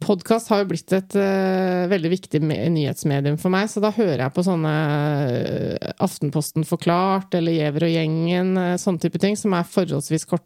Podkast 0.02 0.50
har 0.52 0.62
jo 0.62 0.68
blitt 0.70 0.92
et 0.94 1.16
uh, 1.18 1.86
veldig 1.90 2.10
viktig 2.12 2.42
me 2.44 2.58
nyhetsmedium 2.74 3.38
for 3.40 3.54
meg, 3.54 3.70
så 3.70 3.82
da 3.82 3.92
hører 3.94 4.24
jeg 4.26 4.34
på 4.36 4.44
sånne 4.46 4.74
uh, 4.74 5.90
Aftenposten 6.02 6.66
forklart 6.68 7.34
eller 7.38 7.56
Gjever 7.56 7.88
og 7.88 7.94
gjengen, 7.94 8.52
uh, 8.58 8.76
sånne 8.80 9.06
type 9.06 9.22
ting, 9.22 9.38
som 9.38 9.54
er 9.56 9.66
forholdsvis 9.70 10.26
korte. 10.30 10.39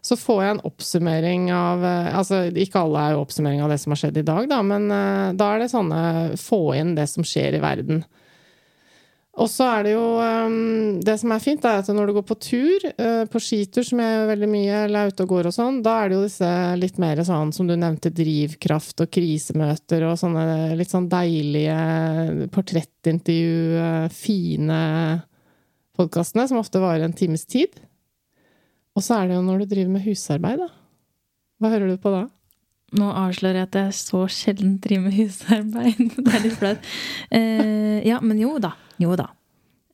Så 0.00 0.16
får 0.16 0.40
jeg 0.42 0.54
en 0.54 0.62
oppsummering 0.64 1.50
av 1.52 1.84
eh, 1.84 2.14
Altså, 2.16 2.44
ikke 2.48 2.84
alle 2.84 3.02
er 3.02 3.16
jo 3.16 3.24
oppsummering 3.24 3.60
av 3.64 3.72
det 3.72 3.80
som 3.82 3.92
har 3.92 4.00
skjedd 4.00 4.22
i 4.22 4.26
dag, 4.26 4.48
da, 4.48 4.62
men 4.64 4.88
eh, 4.94 5.26
da 5.36 5.52
er 5.52 5.64
det 5.64 5.74
sånne 5.74 6.00
Få 6.40 6.62
inn 6.78 6.96
det 6.96 7.06
som 7.10 7.26
skjer 7.26 7.58
i 7.58 7.62
verden. 7.62 8.02
Og 9.40 9.46
så 9.48 9.66
er 9.76 9.84
det 9.86 9.92
jo 9.92 10.06
um, 10.18 10.96
Det 11.04 11.14
som 11.20 11.32
er 11.32 11.42
fint, 11.44 11.64
er 11.64 11.80
at 11.80 11.88
når 11.94 12.10
du 12.10 12.14
går 12.16 12.24
på 12.28 12.36
tur, 12.42 12.86
på 13.30 13.40
skitur, 13.40 13.84
som 13.86 14.00
jeg 14.02 14.16
gjør 14.16 14.30
veldig 14.32 14.48
mye, 14.50 14.80
eller 14.86 15.06
er 15.06 15.12
ute 15.14 15.24
og 15.24 15.30
går 15.32 15.48
og 15.48 15.54
sånn, 15.54 15.78
da 15.86 15.94
er 16.00 16.10
det 16.10 16.16
jo 16.18 16.24
disse 16.24 16.50
litt 16.80 16.98
mer 17.00 17.22
sånn 17.24 17.52
som 17.54 17.70
du 17.70 17.76
nevnte, 17.78 18.12
drivkraft 18.12 19.04
og 19.04 19.12
krisemøter 19.14 20.04
og 20.08 20.18
sånne 20.20 20.74
litt 20.76 20.92
sånn 20.92 21.06
deilige 21.12 21.78
portrettintervju, 22.52 24.10
fine 24.12 24.82
podkastene, 25.96 26.48
som 26.50 26.60
ofte 26.60 26.82
varer 26.82 27.06
en 27.06 27.16
times 27.16 27.46
tid. 27.48 27.78
Og 29.00 29.06
så 29.06 29.16
er 29.16 29.30
det 29.30 29.38
jo 29.38 29.46
når 29.46 29.62
du 29.62 29.70
driver 29.70 29.94
med 29.94 30.04
husarbeid, 30.04 30.60
da. 30.60 30.68
Hva 31.60 31.72
hører 31.72 31.88
du 31.88 31.96
på 32.00 32.12
da? 32.12 32.26
Nå 33.00 33.06
avslører 33.16 33.62
jeg 33.62 33.68
at 33.70 33.76
jeg 33.78 33.96
så 33.96 34.20
sjelden 34.28 34.74
driver 34.82 35.06
med 35.06 35.14
husarbeid. 35.16 36.00
Det 36.26 36.34
er 36.36 36.42
litt 36.44 36.56
flaut. 36.58 36.90
Eh, 37.32 38.00
ja, 38.04 38.18
men 38.20 38.42
jo 38.42 38.58
da. 38.60 38.74
Jo 39.00 39.16
da. 39.16 39.30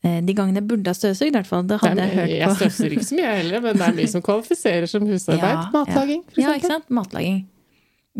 Eh, 0.03 0.19
de 0.27 0.35
gangene 0.35 0.59
jeg 0.59 0.67
burde 0.73 0.91
ha 0.91 0.99
støvsugd, 0.99 1.31
i 1.31 1.37
hvert 1.37 1.47
fall. 1.47 1.69
Det 1.71 1.79
Det 1.85 1.93
er, 1.93 2.01
jeg 2.03 2.17
hørt 2.17 2.35
jeg 2.35 2.59
støvsuger 2.59 2.97
ikke 2.97 3.09
så 3.13 3.21
mye 3.21 3.35
heller, 3.37 3.63
men 3.69 3.79
det 3.79 3.87
er 3.87 3.97
mye 4.01 4.13
som 4.17 4.27
kvalifiserer 4.27 4.91
som 4.91 5.07
husarbeid. 5.07 5.55
Ja, 5.55 5.67
Matlaging, 5.77 6.25
f.eks. 6.27 6.43
Ja, 6.43 6.57
ikke 6.59 6.73
sant? 6.73 6.91
Matlaging. 6.99 7.41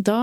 Da 0.07 0.21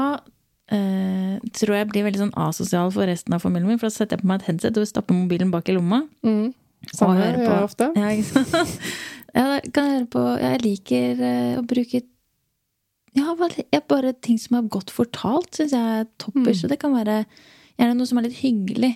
eh, 0.71 1.39
tror 1.59 1.75
jeg 1.75 1.83
jeg 1.83 1.91
blir 1.91 2.07
veldig 2.07 2.27
sånn 2.27 2.35
asosial 2.45 2.93
for 2.95 3.11
resten 3.11 3.35
av 3.35 3.43
familien 3.43 3.73
min, 3.73 3.81
for 3.81 3.91
da 3.91 3.97
setter 3.97 4.15
jeg 4.15 4.23
på 4.23 4.31
meg 4.31 4.39
et 4.39 4.53
headset 4.53 4.79
og 4.79 4.87
stapper 4.87 5.17
mobilen 5.25 5.51
bak 5.51 5.67
i 5.67 5.75
lomma. 5.75 6.05
Samme 6.91 7.17
hører 7.19 7.39
gjør 7.39 7.51
jeg 7.51 7.67
ofte. 7.67 7.89
Ja, 7.99 8.13
ikke 8.15 8.45
sant? 8.45 8.79
Ja, 9.33 9.59
på 10.13 10.23
Jeg 10.37 10.61
liker 10.61 11.21
eh, 11.25 11.53
å 11.57 11.63
bruke 11.65 12.03
ja, 13.13 13.35
bare 13.85 14.13
ting 14.25 14.39
som 14.41 14.57
er 14.57 14.69
godt 14.73 14.89
fortalt, 14.89 15.51
syns 15.53 15.73
jeg 15.75 15.97
er 15.99 16.07
toppers. 16.17 16.63
Så 16.63 16.69
det 16.71 16.79
kan 16.81 16.95
være 16.95 17.19
gjerne 17.77 17.97
noe 17.97 18.09
som 18.09 18.17
er 18.17 18.25
litt 18.25 18.39
hyggelig. 18.41 18.95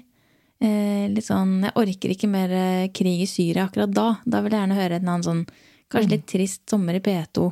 Eh, 0.57 1.05
litt 1.13 1.27
sånn 1.27 1.59
Jeg 1.67 1.75
orker 1.77 2.13
ikke 2.15 2.29
mer 2.31 2.49
eh, 2.49 2.87
krig 2.89 3.21
i 3.21 3.29
Syria 3.29 3.67
akkurat 3.67 3.93
da. 3.93 4.07
Da 4.25 4.41
vil 4.41 4.55
jeg 4.55 4.63
gjerne 4.63 4.79
høre 4.79 4.97
et 4.97 5.03
eller 5.03 5.13
annet 5.13 5.29
sånn 5.29 5.43
Kanskje 5.87 6.11
litt 6.15 6.25
trist 6.27 6.63
sommer 6.67 6.97
i 6.97 7.03
P2. 7.03 7.45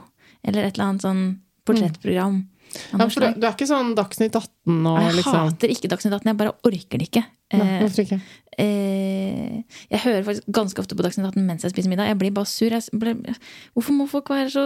Eller 0.44 0.66
et 0.66 0.74
eller 0.76 0.90
annet 0.90 1.06
sånn 1.06 1.22
portrettprogram. 1.66 2.42
av 2.42 2.55
Ja, 2.76 3.08
for 3.08 3.22
du, 3.24 3.46
er 3.48 3.54
ikke 3.56 3.68
sånn 3.70 3.94
Dagsnytt 3.98 4.36
18 4.36 4.88
og 4.92 5.00
jeg 5.02 5.16
liksom 5.20 5.38
hater 5.40 5.72
ikke 5.74 5.90
Dagsnytt 5.92 6.14
18. 6.20 6.30
Jeg 6.32 6.38
bare 6.42 6.54
orker 6.68 7.02
det 7.02 7.08
ikke. 7.12 7.26
Nei, 7.26 7.32
Eh, 7.56 7.80
Hvorfor 7.84 8.02
ikke? 8.04 8.18
eh, 8.58 9.64
jeg 9.92 10.00
hører 10.02 10.24
faktisk 10.26 10.48
ganske 10.58 10.82
ofte 10.82 10.96
på 10.98 11.06
Dagsnytt 11.06 11.28
18 11.30 11.46
mens 11.46 11.64
jeg 11.66 11.72
spiser 11.76 11.92
middag. 11.92 12.08
Jeg 12.10 12.18
blir 12.22 12.34
bare 12.36 12.50
sur. 12.50 12.74
Ble, 13.00 13.14
hvorfor 13.76 13.94
må 13.98 14.08
folk 14.10 14.30
være 14.34 14.50
så 14.54 14.64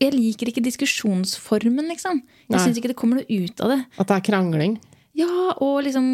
Jeg 0.00 0.14
liker 0.14 0.50
ikke 0.52 0.62
diskusjonsformen, 0.64 1.88
liksom. 1.90 2.22
Jeg 2.50 2.60
syns 2.62 2.78
ikke 2.80 2.92
det 2.92 2.98
kommer 3.00 3.20
noe 3.20 3.26
ut 3.44 3.60
av 3.64 3.74
det. 3.74 3.80
At 3.98 4.08
det 4.10 4.16
er 4.20 4.26
krangling? 4.30 4.78
Ja, 5.14 5.54
og 5.62 5.84
liksom 5.86 6.06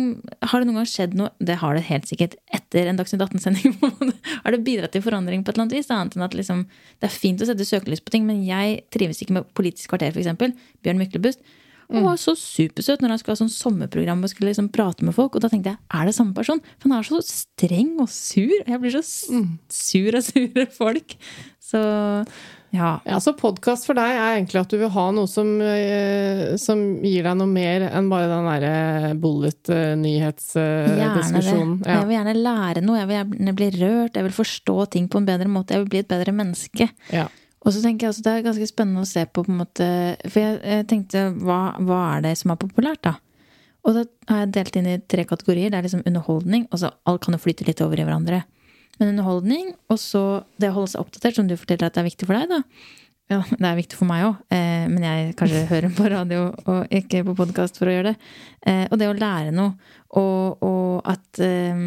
Har 0.44 0.61
det 0.61 0.68
noen 0.68 0.82
gang 0.82 0.88
skjedd 0.88 1.14
noe 1.16 1.30
Det 1.40 1.55
har 1.62 1.76
det 1.76 1.86
helt 1.88 2.09
sikkert 2.11 2.34
etter 2.53 2.90
en 2.90 2.98
Dagsnytt 2.98 3.22
18-sending. 3.24 3.78
har 4.44 4.55
det 4.55 4.61
bidratt 4.66 4.92
til 4.94 5.05
forandring 5.05 5.44
på 5.44 5.51
et 5.51 5.57
eller 5.57 5.66
annet 5.66 5.78
vis? 5.78 5.88
Annet 5.94 6.18
enn 6.18 6.26
at 6.26 6.36
liksom, 6.36 6.66
det 7.01 7.09
er 7.09 7.14
fint 7.14 7.40
å 7.40 7.48
sette 7.48 7.66
søkelys 7.66 8.05
på 8.05 8.12
ting, 8.12 8.28
men 8.28 8.44
jeg 8.46 8.82
trives 8.92 9.22
ikke 9.24 9.38
med 9.38 9.48
Politisk 9.57 9.94
kvarter, 9.94 10.12
f.eks. 10.12 10.61
Bjørn 10.84 11.01
Myklebust. 11.01 11.42
Han 11.90 12.07
var 12.07 12.18
så 12.22 12.36
supersøt 12.38 13.03
når 13.03 13.14
han 13.14 13.20
skulle 13.20 13.34
ha 13.34 13.40
sånn 13.40 13.51
sommerprogram 13.51 14.22
og 14.22 14.30
skulle 14.30 14.53
liksom 14.53 14.68
prate 14.70 15.07
med 15.07 15.16
folk. 15.16 15.34
Og 15.34 15.42
da 15.42 15.51
tenkte 15.51 15.72
jeg, 15.72 15.80
er 15.90 16.07
det 16.07 16.14
samme 16.14 16.36
person? 16.36 16.61
For 16.78 16.86
han 16.86 17.01
er 17.01 17.09
så 17.09 17.18
streng 17.26 17.96
og 18.03 18.11
sur. 18.14 18.55
Jeg 18.61 18.82
blir 18.82 18.94
så 18.94 19.03
sur 19.03 20.18
av 20.18 20.26
sure 20.28 20.66
folk. 20.76 21.16
Så 21.70 21.80
ja. 22.70 23.00
Ja, 23.06 23.20
så 23.22 23.32
podkast 23.38 23.86
for 23.88 23.94
deg 23.98 24.10
er 24.14 24.36
egentlig 24.36 24.60
at 24.60 24.70
du 24.70 24.78
vil 24.80 24.92
ha 24.94 25.06
noe 25.14 25.28
som, 25.30 25.60
eh, 25.64 26.56
som 26.60 26.78
gir 27.04 27.22
deg 27.26 27.34
noe 27.38 27.48
mer 27.50 27.80
enn 27.90 28.10
bare 28.12 28.28
den 28.30 28.48
derre 28.50 28.74
bullet-nyhetsdiskusjonen. 29.22 31.76
Jeg 31.86 32.04
vil 32.06 32.16
gjerne 32.16 32.36
lære 32.38 32.80
noe, 32.86 32.98
jeg 33.00 33.08
vil 33.10 33.18
gjerne 33.18 33.58
bli 33.58 33.68
rørt, 33.78 34.14
jeg 34.14 34.24
vil 34.28 34.38
forstå 34.38 34.76
ting 34.94 35.04
på 35.10 35.16
en 35.20 35.28
bedre 35.28 35.48
måte, 35.50 35.72
jeg 35.74 35.80
vil 35.84 35.92
bli 35.96 36.02
et 36.04 36.12
bedre 36.12 36.32
menneske. 36.36 36.86
Ja. 37.14 37.26
Og 37.60 37.68
så 37.74 37.78
tenker 37.84 38.02
jeg 38.06 38.12
også 38.14 38.24
det 38.24 38.32
er 38.32 38.46
ganske 38.46 38.70
spennende 38.70 39.04
å 39.04 39.08
se 39.08 39.22
på, 39.28 39.38
på 39.44 39.50
en 39.52 39.60
måte 39.60 39.86
For 40.32 40.38
jeg, 40.40 40.52
jeg 40.64 40.86
tenkte, 40.88 41.18
hva, 41.44 41.60
hva 41.84 41.98
er 42.14 42.18
det 42.24 42.34
som 42.40 42.48
er 42.54 42.62
populært, 42.62 43.02
da? 43.04 43.14
Og 43.84 43.96
da 43.96 44.04
har 44.28 44.44
jeg 44.44 44.52
delt 44.56 44.76
inn 44.76 44.88
i 44.88 44.98
tre 45.08 45.24
kategorier. 45.28 45.72
Det 45.72 45.78
er 45.78 45.86
liksom 45.86 46.04
underholdning. 46.08 46.66
Altså 46.70 46.92
alt 47.08 47.24
kan 47.24 47.36
jo 47.36 47.40
flyte 47.40 47.66
litt 47.68 47.80
over 47.84 48.00
i 48.00 48.04
hverandre. 48.04 48.42
Men 49.01 49.14
underholdning, 49.14 49.74
og 49.88 49.98
så 50.01 50.22
det 50.61 50.68
å 50.70 50.76
holde 50.76 50.92
seg 50.92 51.05
oppdatert, 51.05 51.38
som 51.38 51.46
du 51.48 51.57
forteller 51.57 51.88
at 51.88 51.96
det 51.96 52.03
er 52.03 52.11
viktig 52.11 52.28
for 52.28 52.36
deg, 52.36 52.51
da. 52.53 52.62
Ja, 53.30 53.38
det 53.46 53.62
er 53.62 53.76
viktig 53.78 53.94
for 53.94 54.11
meg 54.11 54.24
òg, 54.26 54.40
eh, 54.53 54.88
men 54.90 55.05
jeg 55.07 55.34
kanskje 55.38 55.62
hører 55.70 55.92
på 55.94 56.09
radio 56.11 56.48
og 56.51 56.96
ikke 57.01 57.22
på 57.28 57.36
podkast 57.38 57.78
for 57.78 57.88
å 57.88 57.94
gjøre 57.94 58.12
det. 58.12 58.32
Eh, 58.66 58.82
og 58.90 58.98
det 59.01 59.09
å 59.09 59.14
lære 59.16 59.55
noe, 59.55 59.94
og, 60.18 60.64
og 60.66 61.09
at 61.09 61.40
eh, 61.46 61.84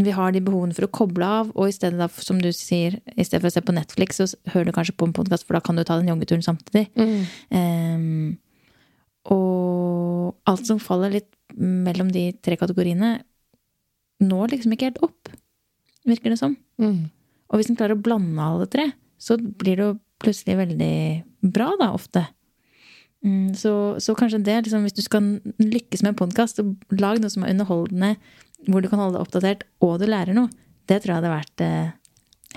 vi 0.00 0.14
har 0.16 0.32
de 0.32 0.40
behovene 0.42 0.74
for 0.74 0.88
å 0.88 0.92
koble 0.96 1.26
av, 1.40 1.50
og 1.52 1.68
i 1.68 1.74
stedet 1.76 2.00
da, 2.00 2.08
som 2.24 2.40
du 2.40 2.48
sier, 2.56 2.96
i 3.12 3.26
stedet 3.26 3.42
for 3.44 3.50
å 3.50 3.54
se 3.54 3.64
på 3.66 3.76
Netflix, 3.76 4.22
så 4.22 4.54
hører 4.54 4.70
du 4.70 4.76
kanskje 4.78 4.96
på 4.96 5.10
en 5.10 5.14
podkast, 5.16 5.44
for 5.44 5.58
da 5.58 5.62
kan 5.62 5.76
du 5.76 5.84
ta 5.84 5.98
den 6.00 6.08
joggeturen 6.08 6.46
samtidig. 6.46 6.88
Mm. 6.96 8.38
og 9.30 10.48
alt 10.48 10.64
som 10.66 10.80
faller 10.80 11.12
litt 11.12 11.28
mellom 11.60 12.08
de 12.14 12.30
tre 12.40 12.56
kategoriene, 12.56 13.18
når 14.24 14.56
liksom 14.56 14.72
ikke 14.74 14.88
helt 14.88 15.04
opp, 15.04 15.30
virker 16.08 16.34
det 16.34 16.40
som. 16.40 16.56
Mm. 16.80 17.08
Og 17.50 17.58
hvis 17.58 17.70
en 17.70 17.78
klarer 17.78 17.98
å 17.98 18.02
blande 18.02 18.44
alle 18.44 18.68
tre, 18.70 18.90
så 19.20 19.36
blir 19.36 19.76
det 19.76 19.86
jo 19.86 19.96
plutselig 20.20 20.58
veldig 20.60 20.94
bra, 21.52 21.70
da, 21.80 21.90
ofte. 21.96 22.24
Mm, 23.24 23.54
så, 23.58 23.72
så, 24.00 24.14
kanskje 24.16 24.40
det, 24.44 24.56
liksom, 24.64 24.84
hvis 24.86 24.96
du 24.96 25.02
skal 25.04 25.26
lykkes 25.60 26.04
med 26.04 26.14
en 26.14 26.20
podkast, 26.22 26.60
lag 26.96 27.20
noe 27.20 27.32
som 27.32 27.44
er 27.44 27.54
underholdende, 27.54 28.14
hvor 28.68 28.84
du 28.84 28.90
kan 28.92 29.00
holde 29.00 29.18
deg 29.18 29.24
oppdatert, 29.24 29.64
og 29.84 29.98
du 30.00 30.06
lærer 30.08 30.36
noe. 30.36 30.52
Det 30.88 31.00
tror 31.00 31.14
jeg 31.14 31.20
hadde 31.20 31.32
vært 31.32 31.64
eh, 31.64 31.90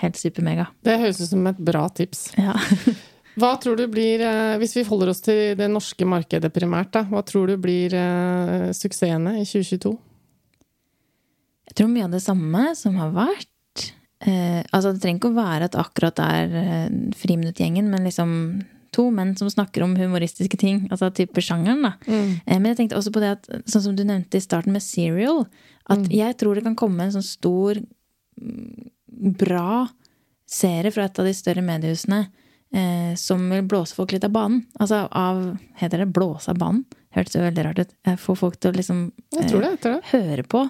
helt 0.02 0.20
supermega. 0.20 0.68
Det 0.86 1.00
høres 1.02 1.22
ut 1.22 1.32
som 1.32 1.50
et 1.52 1.60
bra 1.64 1.84
tips. 1.96 2.30
Ja. 2.40 2.56
Hva 3.40 3.56
tror 3.62 3.80
du 3.80 3.88
blir, 3.90 4.22
eh, 4.22 4.56
hvis 4.62 4.76
vi 4.78 4.86
holder 4.88 5.12
oss 5.14 5.24
til 5.26 5.58
det 5.58 5.70
norske 5.72 6.06
markedet 6.08 6.52
primært, 6.54 6.92
da, 6.94 7.02
hva 7.10 7.24
tror 7.26 7.50
du 7.50 7.56
blir 7.58 7.96
eh, 7.98 8.68
suksessene 8.78 9.40
i 9.40 9.46
2022? 9.48 9.94
Jeg 11.74 11.80
tror 11.82 11.90
mye 11.90 12.06
av 12.06 12.14
det 12.14 12.22
samme 12.22 12.68
som 12.78 12.96
har 13.02 13.10
vært. 13.16 13.50
Eh, 14.22 14.62
altså, 14.72 14.94
det 14.94 15.02
trenger 15.02 15.20
ikke 15.20 15.32
å 15.34 15.40
være 15.40 15.66
at 15.72 15.76
akkurat 15.82 16.16
det 16.20 16.28
er 16.38 16.54
eh, 16.60 16.94
Friminuttgjengen, 17.18 17.90
men 17.90 18.06
liksom 18.06 18.36
to 18.94 19.08
menn 19.10 19.32
som 19.36 19.50
snakker 19.50 19.82
om 19.82 19.96
humoristiske 19.98 20.60
ting. 20.62 20.84
Altså 20.94 21.10
type 21.18 21.42
sjangeren, 21.42 21.82
da. 21.82 21.96
Mm. 22.06 22.36
Eh, 22.46 22.60
men 22.60 22.70
jeg 22.70 22.78
tenkte 22.84 23.00
også 23.00 23.14
på 23.16 23.24
det 23.24 23.32
at, 23.40 23.50
sånn 23.66 23.88
som 23.88 23.96
du 23.98 24.04
nevnte 24.06 24.38
i 24.38 24.44
starten 24.46 24.76
med 24.76 24.86
Serial, 24.86 25.48
at 25.90 26.00
Mm. 26.06 26.12
jeg 26.14 26.38
tror 26.38 26.56
det 26.56 26.64
kan 26.64 26.76
komme 26.78 27.04
en 27.04 27.12
sånn 27.12 27.26
stor, 27.26 27.82
mm, 28.40 28.90
bra 29.42 29.88
serie 30.48 30.92
fra 30.94 31.06
et 31.10 31.20
av 31.20 31.26
de 31.26 31.34
større 31.34 31.64
mediehusene 31.66 32.28
eh, 32.74 33.16
som 33.20 33.50
vil 33.50 33.66
blåse 33.66 33.96
folk 33.98 34.14
litt 34.14 34.24
av 34.24 34.32
banen. 34.32 34.64
Altså 34.80 35.08
av 35.12 35.58
Heter 35.82 35.98
det 36.06 36.14
blåse 36.14 36.50
av 36.54 36.58
banen? 36.62 36.86
Hørtes 37.14 37.36
jo 37.36 37.42
veldig 37.44 37.66
rart 37.66 37.80
ut. 37.80 37.92
Få 38.18 38.34
får 38.34 38.38
folk 38.40 38.60
til 38.60 38.72
å 38.72 38.78
liksom 38.78 39.04
det. 39.84 40.00
høre 40.14 40.44
på. 40.44 40.70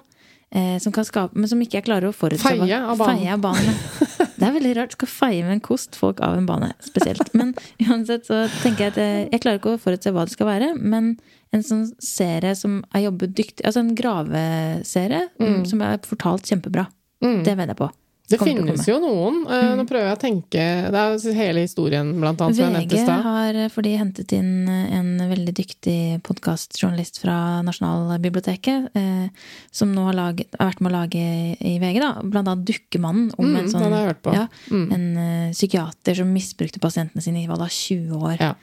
Eh, 0.54 0.78
som 0.78 0.94
kan 0.94 1.06
skape, 1.06 1.34
men 1.34 1.50
som 1.50 1.58
ikke 1.66 1.80
jeg 1.80 1.86
klarer 1.88 2.12
å 2.12 2.14
forutse. 2.14 2.46
Feie 2.46 2.78
av 2.78 2.98
banen. 3.00 3.18
Feie 3.18 3.34
av 3.34 3.40
banen. 3.42 3.78
Det 4.38 4.46
er 4.50 4.54
veldig 4.54 4.74
rart. 4.78 4.92
Skal 4.94 5.08
feie 5.10 5.44
med 5.46 5.54
en 5.56 5.62
kost 5.64 5.96
folk 5.98 6.20
av 6.22 6.36
en 6.38 6.46
bane, 6.46 6.74
spesielt. 6.84 7.30
Men 7.34 7.54
uansett 7.82 8.28
så 8.28 8.44
tenker 8.62 8.84
jeg 8.90 8.92
at 8.94 9.00
jeg, 9.02 9.24
jeg 9.32 9.42
klarer 9.46 9.58
ikke 9.62 9.74
å 9.78 9.82
forutse 9.82 10.12
hva 10.14 10.26
det 10.28 10.34
skal 10.36 10.50
være. 10.52 10.68
Men 10.78 11.14
en 11.56 11.64
sånn 11.66 11.86
serie 12.04 12.54
som 12.60 12.82
er 12.94 13.06
jobbet 13.08 13.34
dyktig 13.38 13.66
Altså 13.66 13.82
en 13.84 13.94
graveserie 13.96 15.30
Mm. 15.40 15.66
som 15.70 15.82
er 15.82 15.98
fortalt 16.06 16.46
kjempebra. 16.50 16.88
Det 17.22 17.56
vedder 17.56 17.72
jeg 17.74 17.78
på. 17.80 17.90
Det 18.32 18.40
finnes 18.40 18.86
jo 18.88 18.96
noen. 19.04 19.42
Mm. 19.44 19.74
Nå 19.82 19.84
prøver 19.90 20.08
jeg 20.08 20.16
å 20.16 20.22
tenke 20.22 20.64
Det 20.94 21.00
er 21.02 21.36
hele 21.36 21.66
historien, 21.66 22.08
blant 22.22 22.40
annet, 22.42 22.56
VG 22.56 23.02
har 23.26 23.60
for 23.74 23.86
de 23.86 23.92
hentet 24.00 24.32
inn 24.38 24.70
en 24.72 25.10
veldig 25.30 25.54
dyktig 25.58 25.98
podkastjournalist 26.24 27.20
fra 27.22 27.36
Nasjonalbiblioteket, 27.68 28.90
eh, 28.96 29.28
som 29.76 29.92
nå 29.94 30.08
har, 30.08 30.18
laget, 30.18 30.56
har 30.56 30.72
vært 30.72 30.84
med 30.86 30.94
å 30.94 30.96
lage 30.96 31.26
i 31.60 31.76
VG, 31.84 32.00
da, 32.00 32.14
blant 32.24 32.48
annet 32.48 32.66
Dukkemannen, 32.72 33.32
om 33.38 33.52
Mm, 33.54 33.58
en 33.60 33.70
sånn. 33.70 34.34
Ja, 34.34 34.48
Mm. 34.72 34.92
En 34.94 35.06
uh, 35.18 35.52
psykiater 35.52 36.16
som 36.16 36.32
misbrukte 36.34 36.80
pasientene 36.80 37.22
sine 37.22 37.44
i 37.44 37.48
hva 37.48 37.58
da, 37.60 37.68
20 37.68 38.16
år. 38.18 38.38
Ja. 38.40 38.54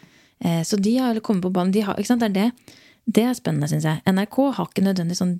Eh, 0.40 0.62
så 0.64 0.80
de 0.80 0.96
har 0.98 1.20
kommet 1.20 1.44
på 1.44 1.52
banen. 1.52 1.72
De 1.72 1.82
har, 1.84 1.98
ikke 2.00 2.06
sant, 2.06 2.24
det 2.24 2.30
er 2.32 2.38
det. 2.38 2.76
Det 3.06 3.22
er 3.26 3.34
spennende, 3.34 3.66
syns 3.70 3.86
jeg. 3.88 4.02
NRK 4.06 4.36
har 4.56 4.68
ikke 4.68 4.84
nødvendigvis 4.84 5.20
sånn 5.22 5.32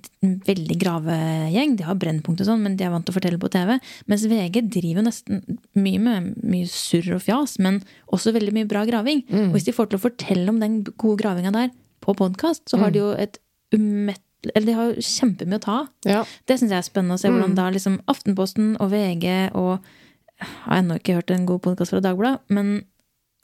veldig 0.47 0.77
gravegjeng. 0.81 1.75
De 1.79 1.85
har 1.87 1.99
Brennpunkt 2.01 2.41
og 2.43 2.49
sånn, 2.49 2.63
men 2.65 2.75
de 2.79 2.83
er 2.87 2.91
vant 2.91 3.05
til 3.07 3.13
å 3.13 3.17
fortelle 3.17 3.39
på 3.39 3.51
TV. 3.53 3.77
Mens 4.11 4.25
VG 4.27 4.63
driver 4.73 5.05
nesten 5.05 5.43
mye 5.79 6.01
med 6.01 6.33
mye 6.43 6.67
surr 6.67 7.13
og 7.15 7.21
fjas, 7.23 7.57
men 7.63 7.79
også 8.11 8.33
veldig 8.35 8.55
mye 8.57 8.67
bra 8.67 8.83
graving. 8.89 9.23
Og 9.29 9.55
hvis 9.55 9.69
de 9.69 9.75
får 9.77 9.91
til 9.91 10.01
å 10.01 10.03
fortelle 10.07 10.49
om 10.51 10.59
den 10.59 10.81
gode 10.95 11.21
gravinga 11.21 11.53
der 11.55 11.71
på 12.01 12.15
podkast, 12.17 12.65
så 12.71 12.81
har 12.81 12.91
de 12.91 13.03
jo 13.03 13.11
et 13.15 13.39
umett... 13.75 14.21
Eller 14.55 14.65
de 14.71 14.73
har 14.73 14.87
jo 14.89 15.03
kjempemye 15.05 15.59
å 15.59 15.61
ta 15.61 15.73
av. 15.83 15.89
Ja. 16.09 16.21
Det 16.49 16.55
syns 16.57 16.71
jeg 16.73 16.81
er 16.81 16.87
spennende 16.87 17.13
å 17.13 17.21
se 17.21 17.29
hvordan 17.29 17.53
da 17.55 17.67
liksom 17.69 17.99
Aftenposten 18.09 18.71
og 18.81 18.89
VG 18.89 19.51
og 19.53 19.77
Jeg 20.41 20.47
har 20.65 20.79
ennå 20.81 20.95
ikke 20.97 21.19
hørt 21.19 21.29
en 21.29 21.45
god 21.45 21.61
podkast 21.61 21.93
fra 21.93 22.01
Dagbladet, 22.01 22.41
men 22.49 22.79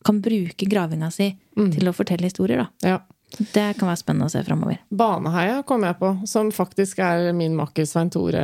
kan 0.06 0.18
bruke 0.22 0.66
gravinga 0.70 1.12
si 1.14 1.28
til 1.54 1.90
å 1.90 1.94
fortelle 1.94 2.26
historier, 2.26 2.64
da. 2.66 2.68
ja. 2.96 2.98
Det 3.36 3.74
kan 3.78 3.90
være 3.90 4.00
spennende 4.00 4.30
å 4.30 4.32
se 4.32 4.40
framover. 4.48 4.78
Baneheia 4.88 5.60
kom 5.68 5.84
jeg 5.84 5.98
på, 6.00 6.14
som 6.30 6.48
faktisk 6.56 7.02
er 7.04 7.34
min 7.36 7.58
makker 7.58 7.86
Svein 7.86 8.10
Tore 8.14 8.44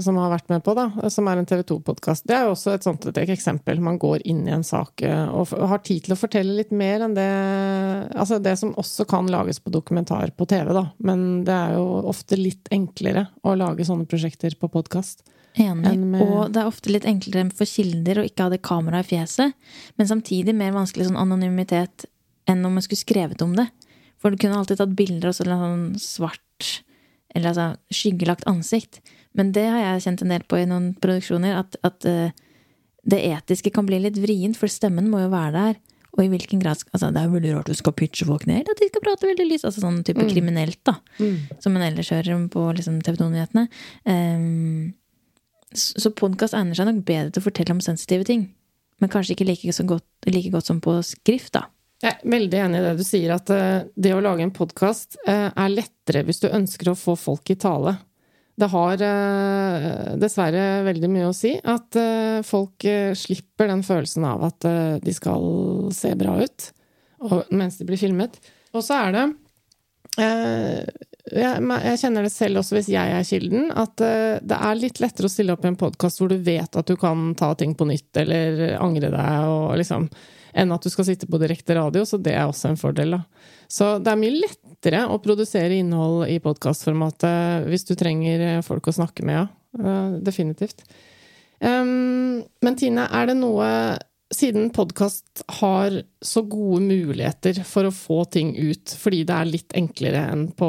som 0.00 0.16
har 0.16 0.30
vært 0.32 0.48
med 0.48 0.62
på, 0.64 0.72
da. 0.78 0.86
Som 1.12 1.28
er 1.28 1.40
en 1.40 1.48
TV 1.48 1.60
2-podkast. 1.68 2.24
Det 2.28 2.38
er 2.38 2.46
jo 2.48 2.54
også 2.54 2.72
et 2.74 2.86
sånt 2.86 3.04
et 3.10 3.20
eksempel. 3.26 3.82
Man 3.84 3.98
går 4.00 4.24
inn 4.30 4.46
i 4.48 4.54
en 4.54 4.64
sak 4.66 5.04
eh, 5.06 5.28
og 5.28 5.52
har 5.52 5.82
tid 5.86 6.06
til 6.06 6.16
å 6.16 6.18
fortelle 6.18 6.56
litt 6.56 6.72
mer 6.72 7.04
enn 7.04 7.16
det 7.18 7.28
Altså 8.10 8.40
det 8.42 8.56
som 8.58 8.72
også 8.80 9.04
kan 9.08 9.28
lages 9.30 9.60
på 9.62 9.72
dokumentar 9.72 10.32
på 10.36 10.46
TV, 10.48 10.72
da. 10.76 10.86
Men 11.04 11.44
det 11.46 11.54
er 11.54 11.76
jo 11.76 11.84
ofte 12.10 12.38
litt 12.40 12.70
enklere 12.74 13.28
å 13.44 13.54
lage 13.58 13.84
sånne 13.86 14.08
prosjekter 14.10 14.56
på 14.58 14.70
podkast. 14.72 15.22
Enig. 15.58 15.98
Med- 15.98 16.22
Og 16.22 16.52
det 16.52 16.62
er 16.62 16.70
ofte 16.70 16.92
litt 16.92 17.04
enklere 17.04 17.50
for 17.52 17.66
kilder 17.66 18.20
å 18.20 18.24
ikke 18.26 18.46
ha 18.46 18.52
det 18.52 18.62
kameraet 18.62 19.06
i 19.06 19.16
fjeset, 19.16 19.52
men 19.98 20.06
samtidig 20.06 20.54
mer 20.54 20.72
vanskelig 20.72 21.08
sånn 21.10 21.18
anonymitet 21.20 22.06
enn 22.48 22.64
om 22.66 22.76
man 22.76 22.84
skulle 22.84 23.02
skrevet 23.02 23.42
om 23.44 23.56
det. 23.58 23.66
For 24.20 24.32
du 24.32 24.40
kunne 24.40 24.58
alltid 24.60 24.80
tatt 24.80 24.96
bilder 24.96 25.32
en 25.32 25.36
sånn 25.36 25.84
svart 26.00 26.84
eller 27.34 27.52
altså 27.52 27.94
skyggelagt 27.94 28.46
ansikt. 28.50 29.00
Men 29.38 29.52
det 29.54 29.66
har 29.70 29.82
jeg 29.84 30.06
kjent 30.06 30.24
en 30.24 30.32
del 30.34 30.44
på 30.50 30.58
i 30.58 30.66
noen 30.68 30.90
produksjoner, 30.98 31.60
at, 31.60 31.76
at 31.86 32.06
uh, 32.08 32.32
det 33.06 33.20
etiske 33.30 33.72
kan 33.74 33.86
bli 33.86 34.00
litt 34.02 34.18
vrient, 34.20 34.58
for 34.58 34.70
stemmen 34.70 35.08
må 35.12 35.22
jo 35.22 35.30
være 35.32 35.54
der. 35.54 35.80
Og 36.16 36.24
i 36.24 36.30
hvilken 36.32 36.58
grad 36.58 36.80
altså, 36.90 37.12
Det 37.14 37.20
er 37.20 37.28
jo 37.28 37.36
veldig 37.36 37.52
rart 37.54 37.68
du 37.70 37.76
skal 37.78 37.94
pitche 37.94 38.26
folk 38.26 38.42
ned, 38.50 38.66
at 38.66 38.80
de 38.82 38.88
skal 38.90 39.02
prate 39.04 39.28
veldig 39.28 39.46
lyst. 39.46 39.66
Altså 39.68 39.84
sånn 39.84 40.00
type 40.06 40.24
kriminelt, 40.26 40.80
da. 40.88 40.96
Som 41.62 41.78
en 41.78 41.86
ellers 41.86 42.10
hører 42.10 42.48
på 42.50 42.64
liksom, 42.76 42.98
TV 43.06 43.20
2-nyhetene. 43.20 43.68
Um, 44.10 44.96
så 45.70 46.02
så 46.02 46.10
podkast 46.10 46.56
egner 46.58 46.74
seg 46.74 46.88
nok 46.88 47.04
bedre 47.06 47.30
til 47.30 47.44
å 47.44 47.46
fortelle 47.46 47.76
om 47.76 47.84
sensitive 47.84 48.26
ting. 48.26 48.48
Men 49.00 49.12
kanskje 49.12 49.36
ikke 49.36 49.46
like, 49.46 49.72
så 49.72 49.86
godt, 49.86 50.04
like 50.26 50.50
godt 50.50 50.66
som 50.66 50.80
på 50.82 50.96
skrift, 51.06 51.54
da. 51.54 51.68
Jeg 52.00 52.14
er 52.14 52.30
veldig 52.32 52.60
enig 52.64 52.78
i 52.80 52.84
det 52.86 52.94
du 52.96 53.04
sier, 53.04 53.34
at 53.34 53.50
eh, 53.52 53.88
det 53.94 54.14
å 54.16 54.22
lage 54.24 54.46
en 54.46 54.54
podkast 54.56 55.18
er 55.28 55.72
lettere 55.72 56.24
hvis 56.24 56.40
du 56.40 56.48
ønsker 56.48 56.92
å 56.92 56.98
få 56.98 57.16
folk 57.20 57.52
i 57.52 57.58
tale. 57.60 57.98
Det 58.60 58.68
har 58.68 59.02
eh, 59.04 60.16
dessverre 60.20 60.64
veldig 60.84 61.10
mye 61.12 61.28
å 61.30 61.36
si 61.36 61.54
at 61.58 61.96
eh, 61.96 62.40
folk 62.46 62.84
eh, 62.88 63.12
slipper 63.16 63.70
den 63.70 63.84
følelsen 63.86 64.26
av 64.28 64.44
at 64.50 64.66
eh, 64.68 64.96
de 65.00 65.14
skal 65.16 65.46
se 65.96 66.12
bra 66.18 66.36
ut 66.42 66.70
mens 67.52 67.76
de 67.76 67.84
blir 67.84 68.00
filmet. 68.00 68.38
Og 68.72 68.84
så 68.84 68.96
er 68.96 69.14
det 69.16 69.24
eh, 70.24 70.84
jeg, 71.30 71.96
kjenner 72.00 72.24
det 72.24 72.32
selv 72.32 72.62
også 72.62 72.78
hvis 72.78 72.90
jeg 72.92 73.14
er 73.16 73.28
kilden, 73.28 73.70
at 73.76 74.00
eh, 74.04 74.40
det 74.40 74.56
er 74.56 74.80
litt 74.80 75.00
lettere 75.04 75.28
å 75.28 75.32
stille 75.32 75.56
opp 75.56 75.64
i 75.64 75.70
en 75.70 75.80
podkast 75.80 76.20
hvor 76.20 76.32
du 76.32 76.38
vet 76.44 76.76
at 76.80 76.88
du 76.88 76.96
kan 77.00 77.30
ta 77.38 77.52
ting 77.60 77.76
på 77.76 77.88
nytt 77.88 78.20
eller 78.24 78.76
angre 78.80 79.12
deg 79.14 79.52
og 79.52 79.76
liksom 79.80 80.08
enn 80.54 80.74
at 80.74 80.84
du 80.84 80.90
skal 80.92 81.06
sitte 81.08 81.28
på 81.30 81.40
direkte 81.42 81.76
radio, 81.78 82.04
så 82.06 82.18
det 82.20 82.34
er 82.36 82.46
også 82.48 82.70
en 82.70 82.80
fordel, 82.80 83.16
da. 83.18 83.22
Så 83.70 83.92
det 84.02 84.12
er 84.12 84.20
mye 84.20 84.36
lettere 84.38 85.04
å 85.06 85.20
produsere 85.22 85.78
innhold 85.78 86.26
i 86.30 86.40
podkastformatet 86.42 87.68
hvis 87.70 87.86
du 87.88 87.94
trenger 87.98 88.46
eh, 88.46 88.62
folk 88.66 88.90
å 88.90 88.96
snakke 89.00 89.26
med, 89.26 89.42
ja. 89.42 89.48
Eh, 89.80 90.20
Definitivt. 90.26 90.84
Men 91.60 92.76
Tine, 92.80 93.02
er 93.12 93.26
det 93.28 93.34
noe 93.36 93.66
Siden 94.32 94.70
podkast 94.72 95.42
har 95.58 95.92
så 96.24 96.40
gode 96.46 96.86
muligheter 96.86 97.58
for 97.66 97.88
å 97.88 97.92
få 97.92 98.22
ting 98.32 98.54
ut 98.56 98.94
fordi 98.96 99.24
det 99.26 99.34
er 99.34 99.50
litt 99.50 99.74
enklere 99.76 100.22
enn 100.30 100.46
på 100.56 100.68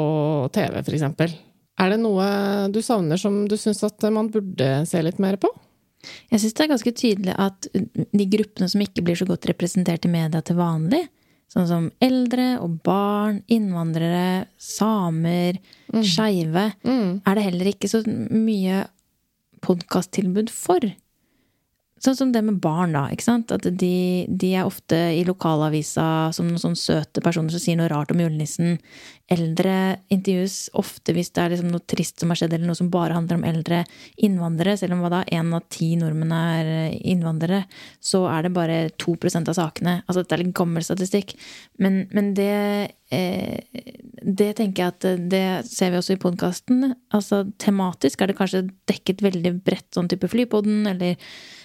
TV, 0.52 0.80
eksempel, 0.82 1.32
er 1.80 1.92
det 1.94 2.00
noe 2.02 2.26
du 2.72 2.80
savner 2.84 3.20
som 3.20 3.42
du 3.48 3.56
syns 3.58 3.82
at 3.86 4.04
man 4.12 4.30
burde 4.32 4.82
se 4.88 5.00
litt 5.02 5.20
mer 5.22 5.38
på? 5.40 5.50
Jeg 6.32 6.42
syns 6.42 6.54
det 6.58 6.64
er 6.64 6.70
ganske 6.72 6.92
tydelig 6.98 7.34
at 7.38 7.68
de 7.72 8.28
gruppene 8.32 8.68
som 8.70 8.82
ikke 8.82 9.04
blir 9.06 9.18
så 9.18 9.26
godt 9.28 9.46
representert 9.50 10.08
i 10.08 10.12
media 10.12 10.42
til 10.42 10.58
vanlig, 10.58 11.04
sånn 11.52 11.68
som 11.68 11.90
eldre 12.02 12.56
og 12.64 12.78
barn, 12.86 13.42
innvandrere, 13.52 14.48
samer, 14.56 15.60
skeive, 16.00 16.70
er 16.82 17.38
det 17.38 17.46
heller 17.46 17.70
ikke 17.74 17.90
så 17.92 18.00
mye 18.06 18.86
podkasttilbud 19.62 20.50
for. 20.50 20.88
Sånn 22.02 22.16
som 22.18 22.30
det 22.34 22.40
med 22.42 22.58
barn, 22.58 22.96
da. 22.96 23.04
ikke 23.14 23.22
sant? 23.28 23.52
At 23.54 23.62
de, 23.78 24.26
de 24.26 24.48
er 24.58 24.66
ofte 24.66 24.96
i 25.14 25.20
lokalavisa 25.22 26.32
som 26.34 26.48
noen 26.48 26.58
sånne 26.58 26.80
søte 26.80 27.22
personer 27.22 27.54
som 27.54 27.62
sier 27.62 27.78
noe 27.78 27.86
rart 27.92 28.10
om 28.10 28.18
julenissen. 28.18 28.80
Eldre 29.30 30.00
intervjues 30.10 30.72
ofte 30.80 31.14
hvis 31.14 31.30
det 31.30 31.44
er 31.44 31.54
liksom 31.54 31.70
noe 31.70 31.84
trist 31.86 32.18
som 32.18 32.34
har 32.34 32.40
skjedd, 32.40 32.56
eller 32.56 32.72
noe 32.72 32.80
som 32.80 32.90
bare 32.90 33.14
handler 33.14 33.38
om 33.38 33.46
eldre 33.46 33.84
innvandrere. 34.18 34.74
Selv 34.80 34.96
om 34.96 35.04
hva 35.04 35.12
da, 35.14 35.22
én 35.30 35.54
av 35.54 35.62
ti 35.70 35.92
nordmenn 36.00 36.34
er 36.40 36.72
innvandrere, 36.98 37.62
så 38.02 38.24
er 38.32 38.48
det 38.48 38.54
bare 38.58 38.80
2% 38.98 39.54
av 39.54 39.60
sakene. 39.60 39.96
Altså 40.02 40.24
dette 40.24 40.40
er 40.40 40.42
litt 40.42 40.58
gammel 40.58 40.82
statistikk. 40.82 41.36
Men, 41.78 42.02
men 42.10 42.34
det 42.34 42.50
eh, 43.14 43.62
det 44.22 44.52
tenker 44.58 44.88
jeg 44.88 44.90
at 44.96 45.10
det 45.30 45.46
ser 45.70 45.94
vi 45.94 46.02
også 46.02 46.18
i 46.18 46.22
podkasten. 46.26 46.92
Altså 47.14 47.44
tematisk 47.62 48.20
er 48.22 48.34
det 48.34 48.40
kanskje 48.42 48.66
dekket 48.90 49.22
veldig 49.22 49.60
bredt, 49.62 49.92
sånn 49.94 50.10
type 50.10 50.34
Flypodden, 50.34 50.88
eller 50.90 51.14
Eh, 51.14 51.61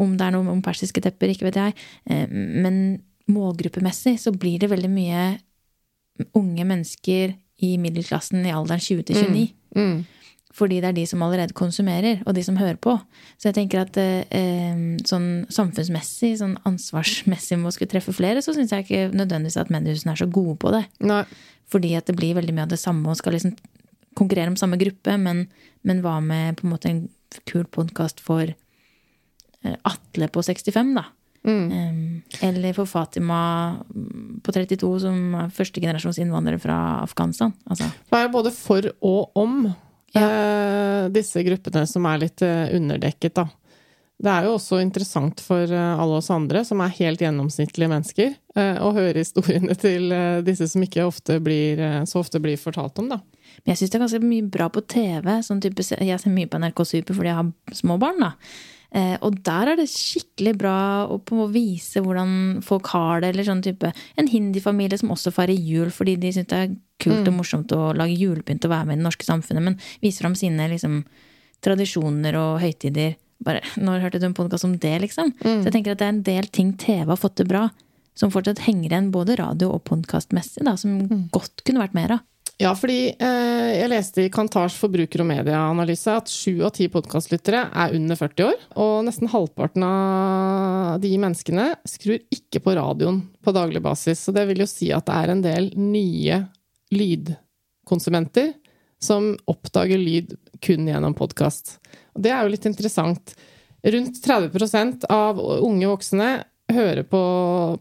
om 0.00 0.16
det 0.16 0.26
er 0.26 0.34
noe 0.34 0.52
om 0.52 0.64
persiske 0.64 1.02
tepper, 1.04 1.32
ikke 1.32 1.48
vet 1.50 1.60
jeg. 1.60 1.76
Eh, 2.10 2.26
men 2.30 2.98
målgruppemessig 3.30 4.16
så 4.22 4.32
blir 4.34 4.60
det 4.62 4.70
veldig 4.72 4.92
mye 4.92 5.24
unge 6.38 6.64
mennesker 6.64 7.34
i 7.66 7.72
middelklassen 7.80 8.44
i 8.46 8.52
alderen 8.54 8.82
20 8.82 9.08
til 9.08 9.18
29. 9.26 9.48
Mm. 9.76 9.82
Mm. 9.82 10.04
Fordi 10.56 10.78
det 10.80 10.88
er 10.88 10.96
de 10.96 11.04
som 11.04 11.20
allerede 11.20 11.56
konsumerer, 11.56 12.22
og 12.24 12.32
de 12.36 12.42
som 12.46 12.56
hører 12.56 12.78
på. 12.80 12.94
Så 13.36 13.50
jeg 13.50 13.58
tenker 13.58 13.82
at 13.82 13.98
eh, 14.00 14.78
sånn 15.04 15.28
samfunnsmessig, 15.52 16.32
sånn 16.40 16.56
ansvarsmessig 16.68 17.58
med 17.60 17.68
å 17.68 17.74
skulle 17.76 17.92
treffe 17.92 18.14
flere, 18.16 18.40
så 18.44 18.54
syns 18.56 18.72
jeg 18.72 18.86
ikke 18.86 19.02
nødvendigvis 19.12 19.60
at 19.60 19.72
mediehusene 19.74 20.14
er 20.14 20.22
så 20.22 20.30
gode 20.32 20.56
på 20.62 20.72
det. 20.72 20.86
Nei. 21.04 21.24
Fordi 21.68 21.92
at 21.98 22.08
det 22.08 22.16
blir 22.16 22.38
veldig 22.38 22.54
mye 22.56 22.68
av 22.70 22.72
det 22.72 22.80
samme 22.80 23.10
og 23.10 23.18
skal 23.20 23.36
liksom 23.36 23.56
konkurrere 24.16 24.48
om 24.54 24.56
samme 24.56 24.78
gruppe, 24.80 25.18
men, 25.20 25.44
men 25.84 26.00
hva 26.00 26.22
med 26.24 26.56
på 26.56 26.64
en 26.64 26.72
måte 26.72 26.88
en 26.88 27.02
kul 27.44 27.66
podkast 27.68 28.22
for 28.24 28.48
Eh, 28.48 28.65
Atle 29.86 30.28
på 30.32 30.44
65, 30.46 30.94
da. 30.96 31.06
Mm. 31.46 32.22
Eller 32.42 32.72
for 32.74 32.90
Fatima 32.90 33.38
på 34.42 34.52
32, 34.52 34.88
som 35.04 35.18
er 35.38 35.52
førstegenerasjons 35.54 36.18
innvandrere 36.22 36.58
fra 36.58 36.78
Afghanistan. 37.04 37.52
Altså. 37.70 37.86
Det 38.10 38.22
er 38.22 38.32
både 38.34 38.50
for 38.54 38.88
og 39.06 39.38
om 39.38 39.60
ja. 40.16 40.24
eh, 40.24 41.04
disse 41.14 41.44
gruppene 41.46 41.84
som 41.86 42.08
er 42.10 42.24
litt 42.24 42.42
eh, 42.42 42.74
underdekket, 42.74 43.38
da. 43.38 43.46
Det 44.16 44.32
er 44.32 44.46
jo 44.46 44.54
også 44.56 44.78
interessant 44.80 45.42
for 45.44 45.68
eh, 45.68 45.98
alle 46.00 46.20
oss 46.22 46.30
andre, 46.32 46.62
som 46.64 46.80
er 46.80 46.94
helt 46.96 47.20
gjennomsnittlige 47.20 47.90
mennesker, 47.92 48.30
eh, 48.56 48.78
å 48.80 48.94
høre 48.96 49.20
historiene 49.20 49.76
til 49.84 50.08
eh, 50.14 50.38
disse 50.46 50.70
som 50.72 50.84
ikke 50.86 51.04
ofte 51.04 51.36
blir, 51.44 51.82
så 52.08 52.22
ofte 52.22 52.40
blir 52.40 52.56
fortalt 52.60 52.96
om, 53.02 53.10
da. 53.12 53.20
Men 53.60 53.74
jeg 53.74 53.82
syns 53.82 53.92
det 53.92 53.98
er 53.98 54.04
ganske 54.06 54.22
mye 54.24 54.46
bra 54.56 54.70
på 54.72 54.82
TV. 54.88 55.28
Sånn 55.44 55.60
type, 55.64 55.84
jeg 55.84 56.22
ser 56.22 56.32
mye 56.32 56.48
på 56.48 56.60
NRK 56.60 56.82
Super 56.88 57.16
fordi 57.16 57.30
jeg 57.30 57.38
har 57.38 57.76
små 57.76 57.98
barn, 58.00 58.24
da. 58.24 58.32
Eh, 58.94 59.16
og 59.24 59.38
der 59.44 59.72
er 59.72 59.78
det 59.80 59.88
skikkelig 59.90 60.54
bra 60.60 60.78
å, 61.10 61.18
å 61.18 61.46
vise 61.52 62.02
hvordan 62.04 62.62
folk 62.64 62.90
har 62.94 63.22
det. 63.22 63.32
Eller 63.32 63.48
sånn 63.48 63.64
type 63.64 63.90
En 64.16 64.30
hindi-familie 64.30 64.98
som 65.00 65.12
også 65.14 65.34
feirer 65.34 65.56
jul 65.56 65.90
fordi 65.94 66.16
de 66.20 66.32
syns 66.34 66.50
det 66.52 66.60
er 66.62 66.74
kult 67.02 67.24
mm. 67.24 67.30
og 67.30 67.38
morsomt 67.40 67.72
å 67.76 67.90
lage 67.96 68.16
julepynt 68.16 68.64
og 68.64 68.72
være 68.72 68.88
med 68.88 68.96
i 68.96 69.00
det 69.02 69.06
norske 69.08 69.26
samfunnet, 69.26 69.64
men 69.64 69.74
viser 70.00 70.24
fram 70.24 70.36
sine 70.38 70.68
liksom, 70.72 71.02
tradisjoner 71.64 72.38
og 72.40 72.60
høytider. 72.62 73.18
Bare, 73.44 73.60
når 73.76 74.06
hørte 74.06 74.20
du 74.22 74.30
en 74.30 74.36
podkast 74.36 74.64
om 74.64 74.78
det, 74.80 74.94
liksom? 75.02 75.34
Mm. 75.42 75.58
Så 75.60 75.68
jeg 75.68 75.74
tenker 75.74 75.92
at 75.92 76.00
det 76.00 76.06
er 76.06 76.14
en 76.14 76.22
del 76.24 76.48
ting 76.48 76.72
TV 76.80 77.10
har 77.10 77.20
fått 77.20 77.36
til 77.40 77.50
bra, 77.50 77.66
som 78.16 78.32
fortsatt 78.32 78.62
henger 78.64 78.94
igjen 78.94 79.10
både 79.12 79.36
radio- 79.36 79.74
og 79.74 79.84
podkastmessig, 79.88 80.64
som 80.80 80.96
mm. 81.02 81.26
godt 81.36 81.66
kunne 81.66 81.84
vært 81.84 81.98
mer 81.98 82.16
av. 82.16 82.24
Ja, 82.56 82.70
fordi 82.72 83.10
eh, 83.12 83.70
jeg 83.76 83.90
leste 83.92 84.22
i 84.24 84.30
Kantars 84.32 84.78
forbruker- 84.80 85.20
og 85.20 85.28
medieanalyse 85.28 86.14
at 86.22 86.30
sju 86.32 86.62
av 86.64 86.72
ti 86.78 86.86
podkastlyttere 86.88 87.66
er 87.68 87.96
under 87.98 88.16
40 88.16 88.46
år. 88.46 88.62
Og 88.80 88.94
nesten 89.04 89.28
halvparten 89.28 89.84
av 89.84 91.02
de 91.02 91.10
menneskene 91.20 91.68
skrur 91.84 92.22
ikke 92.32 92.62
på 92.64 92.76
radioen 92.78 93.20
på 93.44 93.52
daglig 93.52 93.84
basis. 93.84 94.24
Så 94.24 94.32
det 94.32 94.46
vil 94.48 94.64
jo 94.64 94.68
si 94.70 94.88
at 94.96 95.04
det 95.04 95.18
er 95.18 95.34
en 95.34 95.44
del 95.44 95.68
nye 95.76 96.40
lydkonsumenter 96.96 98.54
som 99.04 99.34
oppdager 99.52 100.00
lyd 100.00 100.32
kun 100.64 100.88
gjennom 100.88 101.12
podkast. 101.18 101.76
Og 102.16 102.24
det 102.24 102.32
er 102.32 102.40
jo 102.40 102.54
litt 102.56 102.68
interessant. 102.72 103.36
Rundt 103.84 104.24
30% 104.24 105.04
av 105.12 105.44
unge 105.60 105.92
voksne 105.92 106.30
hører 106.72 107.04
på 107.06 107.20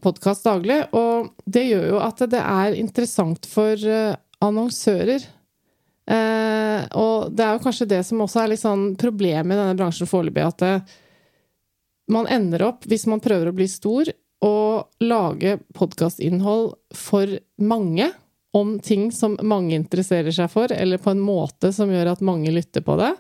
podkast 0.03 0.45
daglig, 0.45 0.83
og 0.93 1.31
det 1.49 1.63
gjør 1.69 1.87
jo 1.93 2.01
at 2.05 2.21
det 2.29 2.41
er 2.41 2.75
interessant 2.77 3.47
for 3.49 3.73
eh, 3.79 4.13
annonsører. 4.47 5.25
Eh, 6.05 6.81
og 7.01 7.31
det 7.33 7.45
er 7.45 7.55
jo 7.55 7.63
kanskje 7.63 7.89
det 7.89 8.03
som 8.05 8.21
også 8.21 8.43
er 8.43 8.51
litt 8.51 8.61
sånn 8.61 8.91
problemet 8.99 9.55
i 9.55 9.59
denne 9.59 9.77
bransjen 9.77 10.09
foreløpig, 10.09 10.45
at 10.45 10.61
det, 10.61 10.73
eh, 10.75 11.01
man 12.13 12.27
ender 12.29 12.61
opp, 12.67 12.85
hvis 12.85 13.07
man 13.09 13.23
prøver 13.23 13.49
å 13.49 13.55
bli 13.57 13.65
stor, 13.69 14.11
å 14.45 14.85
lage 15.01 15.55
podkastinnhold 15.73 16.75
for 16.93 17.31
mange 17.57 18.11
om 18.55 18.75
ting 18.79 19.07
som 19.11 19.33
mange 19.41 19.73
interesserer 19.75 20.31
seg 20.35 20.51
for, 20.53 20.71
eller 20.71 21.01
på 21.01 21.15
en 21.15 21.23
måte 21.23 21.71
som 21.73 21.89
gjør 21.91 22.13
at 22.13 22.21
mange 22.23 22.53
lytter 22.53 22.85
på 22.85 22.95
det, 23.01 23.11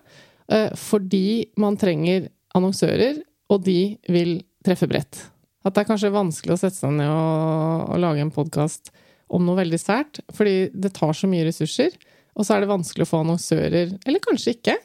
eh, 0.53 0.69
fordi 0.77 1.49
man 1.57 1.79
trenger 1.81 2.29
annonsører, 2.55 3.23
og 3.49 3.65
de 3.65 3.97
vil 4.07 4.37
treffe 4.65 4.87
bredt. 4.89 5.25
At 5.65 5.73
det 5.73 5.81
er 5.81 5.89
kanskje 5.89 6.13
vanskelig 6.13 6.53
å 6.53 6.61
sette 6.61 6.77
seg 6.77 6.93
ned 6.93 7.09
og, 7.09 7.89
og 7.89 7.99
lage 8.01 8.21
en 8.21 8.33
podkast 8.33 8.93
om 9.33 9.45
noe 9.45 9.57
veldig 9.57 9.79
sært, 9.81 10.21
fordi 10.35 10.69
det 10.73 10.93
tar 10.97 11.15
så 11.17 11.29
mye 11.29 11.47
ressurser. 11.47 11.95
Og 12.35 12.43
så 12.43 12.55
er 12.55 12.63
det 12.63 12.71
vanskelig 12.71 13.05
å 13.05 13.09
få 13.09 13.23
annonsører, 13.23 13.95
eller 14.03 14.23
kanskje 14.23 14.57
ikke. 14.57 14.75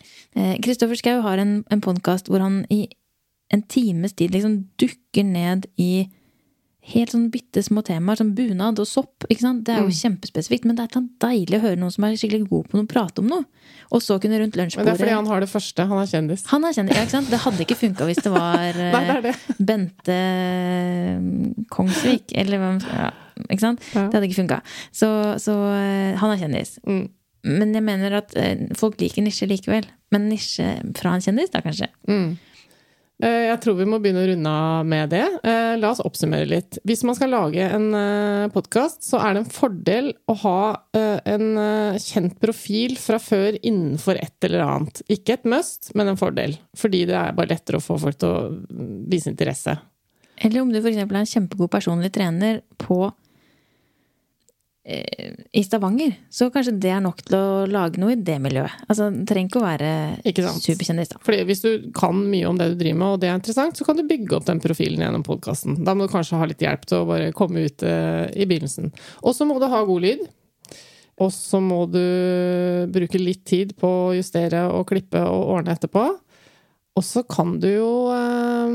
Kristoffer 0.62 0.94
eh, 0.94 1.02
Schou 1.02 1.24
har 1.26 1.42
en, 1.42 1.60
en 1.66 1.82
podkast 1.82 2.30
hvor 2.30 2.42
han 2.44 2.62
i 2.70 2.84
en 3.50 3.64
times 3.66 4.14
tid 4.14 4.30
liksom 4.30 4.60
dukker 4.78 5.26
ned 5.26 5.66
i 5.82 6.06
helt 6.90 7.12
sånn 7.12 7.26
bitte 7.32 7.62
små 7.62 7.82
temaer, 7.86 8.18
som 8.18 8.30
bunad 8.34 8.80
og 8.80 8.88
sopp. 8.88 9.26
ikke 9.28 9.42
sant? 9.42 9.64
Det 9.66 9.74
er 9.74 9.82
jo 9.82 9.90
mm. 9.90 9.98
kjempespesifikt, 9.98 10.66
men 10.68 10.78
det 10.78 10.86
er 10.86 11.06
deilig 11.22 11.58
å 11.58 11.64
høre 11.66 11.80
noen 11.80 11.94
som 11.94 12.06
er 12.06 12.16
skikkelig 12.18 12.48
god 12.48 12.70
på 12.70 12.78
noe, 12.78 12.88
prate 12.90 13.22
om 13.22 13.30
noe. 13.30 13.46
Og 13.90 14.02
så 14.04 14.16
kunne 14.22 14.40
rundt 14.40 14.56
lunsjbordet 14.58 14.86
Men 14.86 14.88
det 14.88 14.96
er 14.96 15.02
fordi 15.04 15.16
han 15.18 15.30
har 15.30 15.44
det 15.44 15.50
første. 15.50 15.86
Han 15.90 16.00
er 16.00 16.10
kjendis. 16.10 16.44
Han 16.50 16.66
er 16.66 16.76
kjendis, 16.76 16.96
ja, 16.96 17.06
ikke 17.06 17.16
sant? 17.16 17.30
Det 17.30 17.42
hadde 17.44 17.66
ikke 17.66 17.78
funka 17.82 18.08
hvis 18.08 18.22
det 18.24 18.32
var 18.34 18.80
Nei, 18.96 19.02
det 19.10 19.18
det. 19.26 19.34
Eh, 19.36 19.64
Bente 19.72 20.20
Kongsvik, 21.74 22.36
eller 22.40 22.64
hvem 22.64 22.80
ja. 22.86 23.10
Ikke 23.48 23.64
sant? 23.64 23.88
Ja. 23.94 24.06
Det 24.08 24.18
hadde 24.18 24.28
ikke 24.28 24.42
funka. 24.42 24.60
Så, 24.92 25.08
så, 25.42 25.56
eh, 25.76 26.12
han 26.20 26.34
er 26.34 26.44
kjendis. 26.44 26.76
Mm. 26.86 27.08
Men 27.60 27.74
jeg 27.76 27.86
mener 27.86 28.20
at 28.20 28.36
eh, 28.38 28.68
folk 28.78 29.00
liker 29.00 29.24
nisje 29.24 29.48
likevel. 29.50 29.88
Men 30.14 30.28
nisje 30.30 30.76
fra 30.98 31.16
en 31.16 31.24
kjendis, 31.24 31.52
da, 31.54 31.62
kanskje. 31.64 31.88
Mm. 32.10 32.30
Eh, 33.20 33.42
jeg 33.50 33.60
tror 33.64 33.76
vi 33.78 33.86
må 33.88 33.98
begynne 34.00 34.22
å 34.22 34.28
runde 34.30 34.52
av 34.64 34.88
med 34.88 35.12
det. 35.12 35.24
La 35.80 35.90
oss 35.92 36.02
oppsummere 36.04 36.48
litt. 36.48 36.80
Hvis 36.88 37.04
man 37.08 37.16
skal 37.16 37.32
lage 37.32 37.66
en 37.68 37.90
podkast, 38.52 39.04
så 39.06 39.20
er 39.24 39.36
det 39.36 39.44
en 39.44 39.52
fordel 39.52 40.10
å 40.28 40.36
ha 40.42 40.62
en 40.96 41.46
kjent 42.00 42.38
profil 42.42 42.96
fra 43.00 43.20
før 43.22 43.60
innenfor 43.60 44.20
et 44.20 44.48
eller 44.48 44.64
annet. 44.66 45.02
Ikke 45.12 45.36
et 45.36 45.46
must, 45.48 45.92
men 45.96 46.12
en 46.12 46.20
fordel. 46.20 46.56
Fordi 46.80 47.04
det 47.08 47.16
er 47.20 47.36
bare 47.36 47.54
lettere 47.54 47.80
å 47.80 47.84
få 47.84 48.00
folk 48.00 48.20
til 48.20 48.34
å 48.34 48.98
vise 49.12 49.32
interesse. 49.32 49.76
Eller 50.40 50.62
om 50.62 50.70
du 50.72 50.78
f.eks. 50.80 50.96
er 50.96 51.18
en 51.20 51.28
kjempegod 51.28 51.70
personlig 51.72 52.12
trener 52.16 52.62
på 52.80 53.10
i 55.52 55.62
Stavanger, 55.64 56.12
så 56.30 56.48
kanskje 56.52 56.74
det 56.82 56.90
er 56.94 57.02
nok 57.04 57.22
til 57.26 57.36
å 57.36 57.66
lage 57.70 58.00
noe 58.00 58.14
i 58.14 58.20
det 58.20 58.36
miljøet. 58.42 58.72
Altså, 58.88 59.08
Det 59.14 59.26
trenger 59.28 59.50
ikke 59.50 59.60
å 59.60 59.66
være 59.66 60.56
superkjendis. 60.64 61.12
da. 61.12 61.20
Fordi 61.24 61.44
Hvis 61.48 61.62
du 61.62 61.90
kan 61.94 62.16
mye 62.30 62.48
om 62.48 62.58
det 62.58 62.70
du 62.72 62.76
driver 62.80 62.98
med, 62.98 63.08
og 63.08 63.20
det 63.20 63.28
er 63.28 63.38
interessant, 63.38 63.76
så 63.76 63.84
kan 63.84 63.96
du 63.96 64.06
bygge 64.06 64.36
opp 64.36 64.46
den 64.46 64.60
profilen 64.60 65.02
gjennom 65.02 65.24
podkasten. 65.26 65.84
Da 65.84 65.94
må 65.94 66.06
du 66.06 66.12
kanskje 66.12 66.38
ha 66.38 66.46
litt 66.46 66.60
hjelp 66.60 66.86
til 66.86 66.98
å 66.98 67.08
bare 67.08 67.32
komme 67.32 67.66
ut 67.66 67.82
uh, 67.82 68.26
i 68.34 68.46
begynnelsen. 68.46 68.92
Og 69.22 69.34
så 69.34 69.46
må 69.46 69.58
du 69.60 69.68
ha 69.70 69.84
god 69.84 70.02
lyd. 70.02 70.26
Og 71.20 71.32
så 71.32 71.60
må 71.60 71.84
du 71.90 72.04
bruke 72.88 73.20
litt 73.20 73.44
tid 73.44 73.76
på 73.76 73.88
å 73.88 74.14
justere 74.16 74.64
og 74.72 74.88
klippe 74.88 75.20
og 75.20 75.56
ordne 75.58 75.74
etterpå. 75.76 76.06
Og 76.96 77.04
så 77.04 77.22
kan 77.28 77.58
du 77.60 77.68
jo 77.68 77.90
uh, 78.10 78.70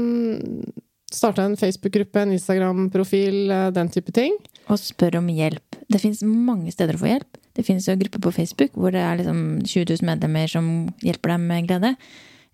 starte 1.11 1.43
en 1.43 1.57
Facebook-gruppe, 1.57 2.21
en 2.21 2.35
Instagram-profil, 2.37 3.39
uh, 3.51 3.71
den 3.75 3.89
type 3.89 4.13
ting. 4.15 4.37
Og 4.71 4.81
spør 4.81 5.19
om 5.19 5.27
hjelp. 5.29 5.77
Det 5.91 6.01
fins 6.01 6.23
mange 6.25 6.73
steder 6.73 6.97
å 6.97 7.03
få 7.03 7.11
hjelp. 7.11 7.41
Det 7.55 7.63
finnes 7.63 7.85
jo 7.87 7.95
grupper 7.99 8.23
på 8.25 8.33
Facebook 8.35 8.73
hvor 8.75 8.91
det 8.91 9.03
er 9.03 9.19
liksom 9.19 9.41
20 9.63 9.93
000 9.93 10.09
medlemmer 10.09 10.49
som 10.51 10.71
hjelper 11.05 11.35
deg 11.35 11.45
med 11.45 11.69
glede. 11.69 11.93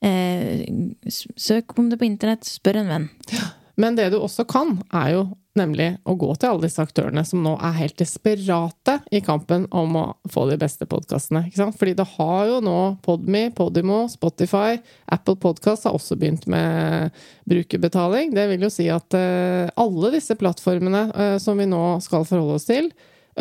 Eh, 0.02 0.66
søk 1.10 1.78
om 1.78 1.90
det 1.90 2.00
på 2.02 2.10
internett, 2.10 2.46
spør 2.48 2.82
en 2.82 2.92
venn. 2.92 3.10
Men 3.82 3.98
det 3.98 4.12
du 4.14 4.20
også 4.22 4.46
kan, 4.50 4.76
er 4.94 5.16
jo 5.16 5.22
nemlig 5.58 5.88
å 6.08 6.14
gå 6.16 6.30
til 6.40 6.52
alle 6.52 6.68
disse 6.68 6.84
aktørene 6.84 7.24
som 7.28 7.42
nå 7.44 7.56
er 7.60 7.76
helt 7.76 7.98
desperate 8.00 8.98
i 9.12 9.20
kampen 9.26 9.66
om 9.76 9.98
å 10.00 10.04
få 10.32 10.46
de 10.48 10.58
beste 10.62 10.88
podkastene. 10.90 11.44
Fordi 11.52 11.96
det 11.98 12.08
har 12.14 12.46
jo 12.48 12.62
nå 12.64 12.78
Podme, 13.04 13.48
Podimo, 13.56 14.06
Spotify, 14.12 14.80
Apple 15.12 15.36
Podcast 15.42 15.88
har 15.88 15.98
også 15.98 16.16
begynt 16.20 16.48
med 16.52 17.12
brukerbetaling. 17.50 18.36
Det 18.38 18.48
vil 18.54 18.68
jo 18.68 18.72
si 18.72 18.88
at 18.94 19.18
uh, 19.18 19.68
alle 19.82 20.14
disse 20.16 20.38
plattformene 20.40 21.06
uh, 21.12 21.36
som 21.42 21.60
vi 21.60 21.68
nå 21.70 21.84
skal 22.06 22.28
forholde 22.28 22.60
oss 22.62 22.70
til, 22.70 22.92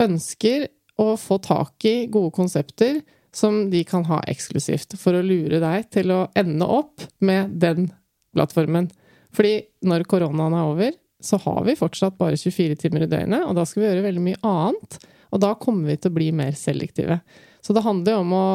ønsker 0.01 0.67
å 1.01 1.15
få 1.21 1.39
tak 1.43 1.87
i 1.89 1.97
gode 2.13 2.35
konsepter 2.37 3.03
som 3.35 3.69
de 3.71 3.85
kan 3.87 4.03
ha 4.09 4.19
eksklusivt, 4.31 4.97
for 4.99 5.15
å 5.15 5.23
lure 5.23 5.61
deg 5.63 5.87
til 5.95 6.11
å 6.11 6.25
ende 6.39 6.67
opp 6.67 7.07
med 7.23 7.55
den 7.63 7.93
plattformen. 8.35 8.91
Fordi 9.37 9.55
når 9.87 10.07
koronaen 10.11 10.57
er 10.57 10.69
over, 10.73 10.99
så 11.21 11.37
har 11.45 11.65
vi 11.67 11.77
fortsatt 11.77 12.17
bare 12.19 12.39
24 12.41 12.79
timer 12.81 13.05
i 13.05 13.11
døgnet, 13.11 13.45
og 13.45 13.57
da 13.59 13.67
skal 13.69 13.83
vi 13.83 13.89
gjøre 13.91 14.07
veldig 14.07 14.23
mye 14.25 14.41
annet. 14.47 15.01
Og 15.31 15.43
da 15.43 15.53
kommer 15.61 15.93
vi 15.93 15.99
til 16.01 16.11
å 16.11 16.17
bli 16.17 16.31
mer 16.35 16.57
selektive. 16.59 17.21
Så 17.61 17.77
det 17.77 17.85
handler 17.85 18.17
jo 18.17 18.23
om 18.25 18.33
å 18.35 18.47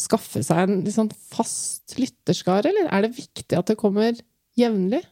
skaffe 0.00 0.40
seg 0.44 0.62
en 0.64 0.78
liksom 0.86 1.10
fast 1.12 1.98
lytterskare, 2.00 2.72
eller 2.72 2.88
er 2.88 3.04
det 3.04 3.18
viktig 3.18 3.58
at 3.58 3.68
det 3.68 3.78
kommer 3.80 4.16
jevnlig? 4.58 5.02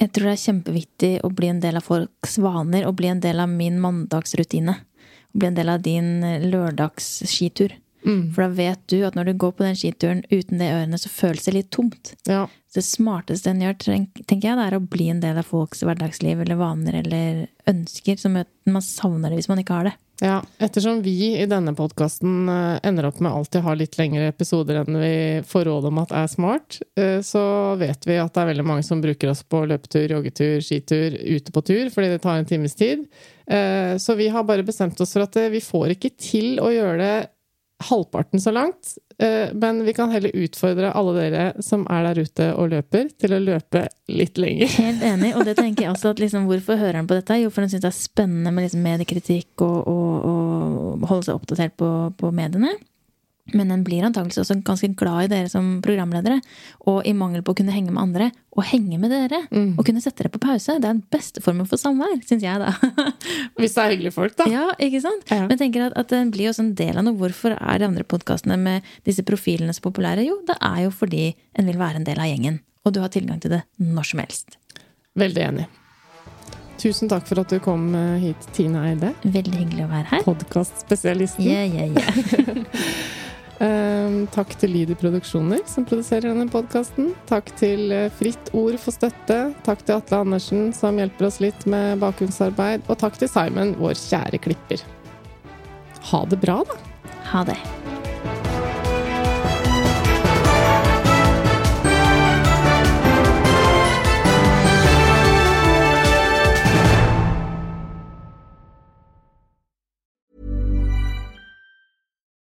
Jeg 0.00 0.12
tror 0.16 0.30
det 0.30 0.34
er 0.34 0.44
kjempeviktig 0.46 1.12
å 1.26 1.30
bli 1.36 1.50
en 1.52 1.60
del 1.62 1.78
av 1.78 1.86
folks 1.86 2.38
vaner, 2.42 2.86
og 2.88 2.96
bli 2.98 3.10
en 3.12 3.22
del 3.22 3.42
av 3.42 3.52
min 3.52 3.78
mandagsrutine. 3.82 4.74
Og 5.30 5.38
Bli 5.38 5.50
en 5.50 5.58
del 5.58 5.70
av 5.70 5.84
din 5.84 6.10
lørdagsskitur. 6.50 7.76
Mm. 8.00 8.30
For 8.32 8.46
da 8.46 8.48
vet 8.56 8.82
du 8.88 9.02
at 9.04 9.16
når 9.16 9.30
du 9.30 9.40
går 9.42 9.52
på 9.56 9.66
den 9.66 9.76
skituren 9.76 10.22
uten 10.32 10.62
det 10.62 10.70
ørene, 10.72 10.98
så 10.98 11.12
føles 11.12 11.44
det 11.46 11.54
litt 11.54 11.70
tomt. 11.74 12.14
Ja. 12.26 12.46
Det 12.70 12.84
smarteste 12.86 13.50
en 13.50 13.64
gjør, 13.64 13.78
tenker 13.82 14.46
jeg, 14.46 14.58
det 14.58 14.66
er 14.68 14.76
å 14.76 14.84
bli 14.84 15.08
en 15.10 15.22
del 15.22 15.40
av 15.40 15.48
folks 15.48 15.82
hverdagsliv 15.82 16.44
eller 16.44 16.60
vaner 16.60 17.00
eller 17.00 17.40
ønsker. 17.70 18.20
Så 18.20 18.30
man 18.30 18.84
savner 18.86 19.32
det 19.32 19.40
hvis 19.40 19.50
man 19.50 19.58
ikke 19.62 19.80
har 19.80 19.90
det. 19.90 19.96
Ja, 20.20 20.42
ettersom 20.58 21.00
vi 21.02 21.40
i 21.40 21.46
denne 21.48 21.72
podkasten 21.74 22.48
eh, 22.52 22.78
ender 22.84 23.06
opp 23.08 23.22
med 23.24 23.32
alltid 23.32 23.64
ha 23.64 23.72
litt 23.74 23.96
lengre 23.96 24.28
episoder 24.28 24.82
enn 24.82 24.98
vi 25.00 25.14
får 25.48 25.64
råd 25.64 25.88
om 25.88 26.00
at 26.02 26.12
er 26.12 26.28
smart, 26.28 26.76
eh, 27.00 27.22
så 27.24 27.42
vet 27.80 28.04
vi 28.04 28.18
at 28.20 28.34
det 28.36 28.42
er 28.42 28.50
veldig 28.50 28.66
mange 28.68 28.84
som 28.84 29.00
bruker 29.00 29.32
oss 29.32 29.40
på 29.48 29.62
løpetur, 29.70 30.12
joggetur, 30.12 30.60
skitur, 30.60 31.16
ute 31.16 31.56
på 31.56 31.64
tur, 31.64 31.88
fordi 31.94 32.12
det 32.12 32.20
tar 32.20 32.36
en 32.36 32.50
times 32.52 32.76
tid. 32.76 33.08
Eh, 33.48 33.96
så 33.96 34.18
vi 34.20 34.28
har 34.28 34.44
bare 34.44 34.66
bestemt 34.66 35.00
oss 35.00 35.16
for 35.16 35.24
at 35.24 35.40
vi 35.56 35.64
får 35.64 35.96
ikke 35.96 36.12
til 36.20 36.60
å 36.60 36.68
gjøre 36.74 37.00
det 37.00 37.14
halvparten 37.88 38.40
så 38.40 38.52
langt. 38.54 38.96
Eh, 39.18 39.48
men 39.52 39.84
vi 39.84 39.92
kan 39.92 40.10
heller 40.10 40.36
utfordre 40.36 40.92
alle 40.96 41.14
dere 41.16 41.62
som 41.64 41.86
er 41.92 42.06
der 42.08 42.22
ute 42.24 42.48
og 42.54 42.70
løper, 42.72 43.10
til 43.20 43.34
å 43.36 43.40
løpe 43.42 43.84
litt 44.08 44.40
lenger. 44.40 44.72
Helt 44.80 45.04
enig. 45.04 45.32
Og 45.36 45.44
det 45.48 45.56
tenker 45.58 45.86
jeg 45.86 45.94
også 45.94 46.14
at 46.14 46.22
liksom, 46.22 46.46
hvorfor 46.48 46.80
hører 46.80 47.00
han 47.00 47.08
på 47.10 47.18
dette? 47.18 47.40
Jo, 47.42 47.50
for 47.52 47.64
han 47.64 47.72
syns 47.72 47.84
det 47.84 47.90
er 47.92 47.98
spennende 47.98 48.52
med 48.54 48.66
liksom 48.66 48.84
mediekritikk 48.86 49.64
og, 49.66 49.90
og, 49.90 51.08
holde 51.10 51.28
seg 51.28 51.36
oppdatert 51.36 51.76
på, 51.80 51.90
på 52.20 52.32
mediene. 52.36 52.72
Men 53.56 53.72
en 53.74 53.82
blir 53.86 54.04
antakeligvis 54.06 54.42
også 54.44 54.58
ganske 54.66 54.90
glad 54.98 55.26
i 55.26 55.30
dere 55.32 55.50
som 55.52 55.78
programledere. 55.84 56.40
Og 56.90 57.02
i 57.08 57.14
mangel 57.16 57.44
på 57.46 57.54
å 57.54 57.58
kunne 57.58 57.74
henge 57.74 57.92
med 57.94 58.02
andre, 58.02 58.30
og 58.56 58.66
henge 58.66 58.98
med 59.00 59.12
dere. 59.14 59.42
Mm. 59.50 59.74
Og 59.78 59.84
kunne 59.86 60.02
sette 60.02 60.22
dere 60.22 60.32
på 60.34 60.42
pause. 60.42 60.76
Det 60.76 60.86
er 60.88 60.96
den 60.96 61.02
beste 61.12 61.42
formen 61.44 61.68
for 61.70 61.80
samvær, 61.80 62.16
syns 62.26 62.46
jeg, 62.46 62.62
da. 62.62 62.72
Hvis 63.60 63.76
det 63.76 63.84
er 63.84 63.94
hyggelige 63.94 64.16
folk, 64.16 64.36
da. 64.38 64.48
Ja, 64.50 64.68
ikke 64.82 65.02
sant? 65.04 65.26
Ja. 65.30 65.44
Men 65.44 65.54
jeg 65.56 65.64
tenker 65.64 65.88
at, 65.88 65.98
at 66.00 66.12
den 66.12 66.32
blir 66.34 66.50
også 66.50 66.66
en 66.66 66.74
del 66.78 66.96
av 66.96 67.06
noe. 67.06 67.18
Hvorfor 67.20 67.56
er 67.56 67.82
de 67.82 67.90
andre 67.90 68.06
podkastene 68.06 68.58
med 68.60 68.88
disse 69.08 69.24
profilene 69.26 69.74
så 69.76 69.84
populære? 69.86 70.26
Jo, 70.26 70.40
det 70.48 70.58
er 70.58 70.86
jo 70.86 70.94
fordi 70.94 71.30
en 71.58 71.70
vil 71.70 71.80
være 71.80 72.02
en 72.02 72.08
del 72.08 72.22
av 72.22 72.30
gjengen. 72.30 72.62
Og 72.86 72.96
du 72.96 73.02
har 73.02 73.12
tilgang 73.12 73.42
til 73.42 73.58
det 73.58 73.64
når 73.80 74.12
som 74.12 74.24
helst. 74.24 74.58
Veldig 75.20 75.46
enig. 75.50 75.68
Tusen 76.80 77.10
takk 77.12 77.26
for 77.28 77.42
at 77.42 77.50
du 77.52 77.58
kom 77.60 77.90
eh, 77.92 78.22
hit, 78.22 78.46
Tina 78.56 78.86
Eide. 78.88 79.12
Veldig 79.20 79.56
hyggelig 79.58 79.84
å 79.84 79.90
være 79.90 80.06
her. 80.14 80.24
Podkastspesialisten. 80.24 81.44
Yeah, 81.44 81.68
yeah, 81.76 81.92
yeah. 81.92 83.16
Ehm, 83.60 84.22
takk 84.32 84.54
til 84.60 84.72
Lydi 84.72 84.96
Produksjoner, 84.96 85.60
som 85.68 85.84
produserer 85.88 86.30
denne 86.30 86.48
podkasten. 86.48 87.10
Takk 87.28 87.52
til 87.60 87.92
eh, 87.92 88.08
Fritt 88.16 88.48
Ord 88.56 88.78
for 88.80 88.96
støtte. 88.96 89.40
Takk 89.66 89.84
til 89.84 89.98
Atle 89.98 90.22
Andersen, 90.24 90.70
som 90.76 91.00
hjelper 91.00 91.28
oss 91.28 91.42
litt 91.44 91.66
med 91.68 92.00
bakgrunnsarbeid. 92.00 92.88
Og 92.88 93.00
takk 93.02 93.20
til 93.20 93.28
Simon, 93.28 93.76
vår 93.80 93.98
kjære 94.00 94.40
klipper. 94.48 94.86
Ha 96.12 96.24
det 96.32 96.40
bra, 96.40 96.62
da. 96.64 96.80
Ha 97.34 97.44
det. 97.52 97.60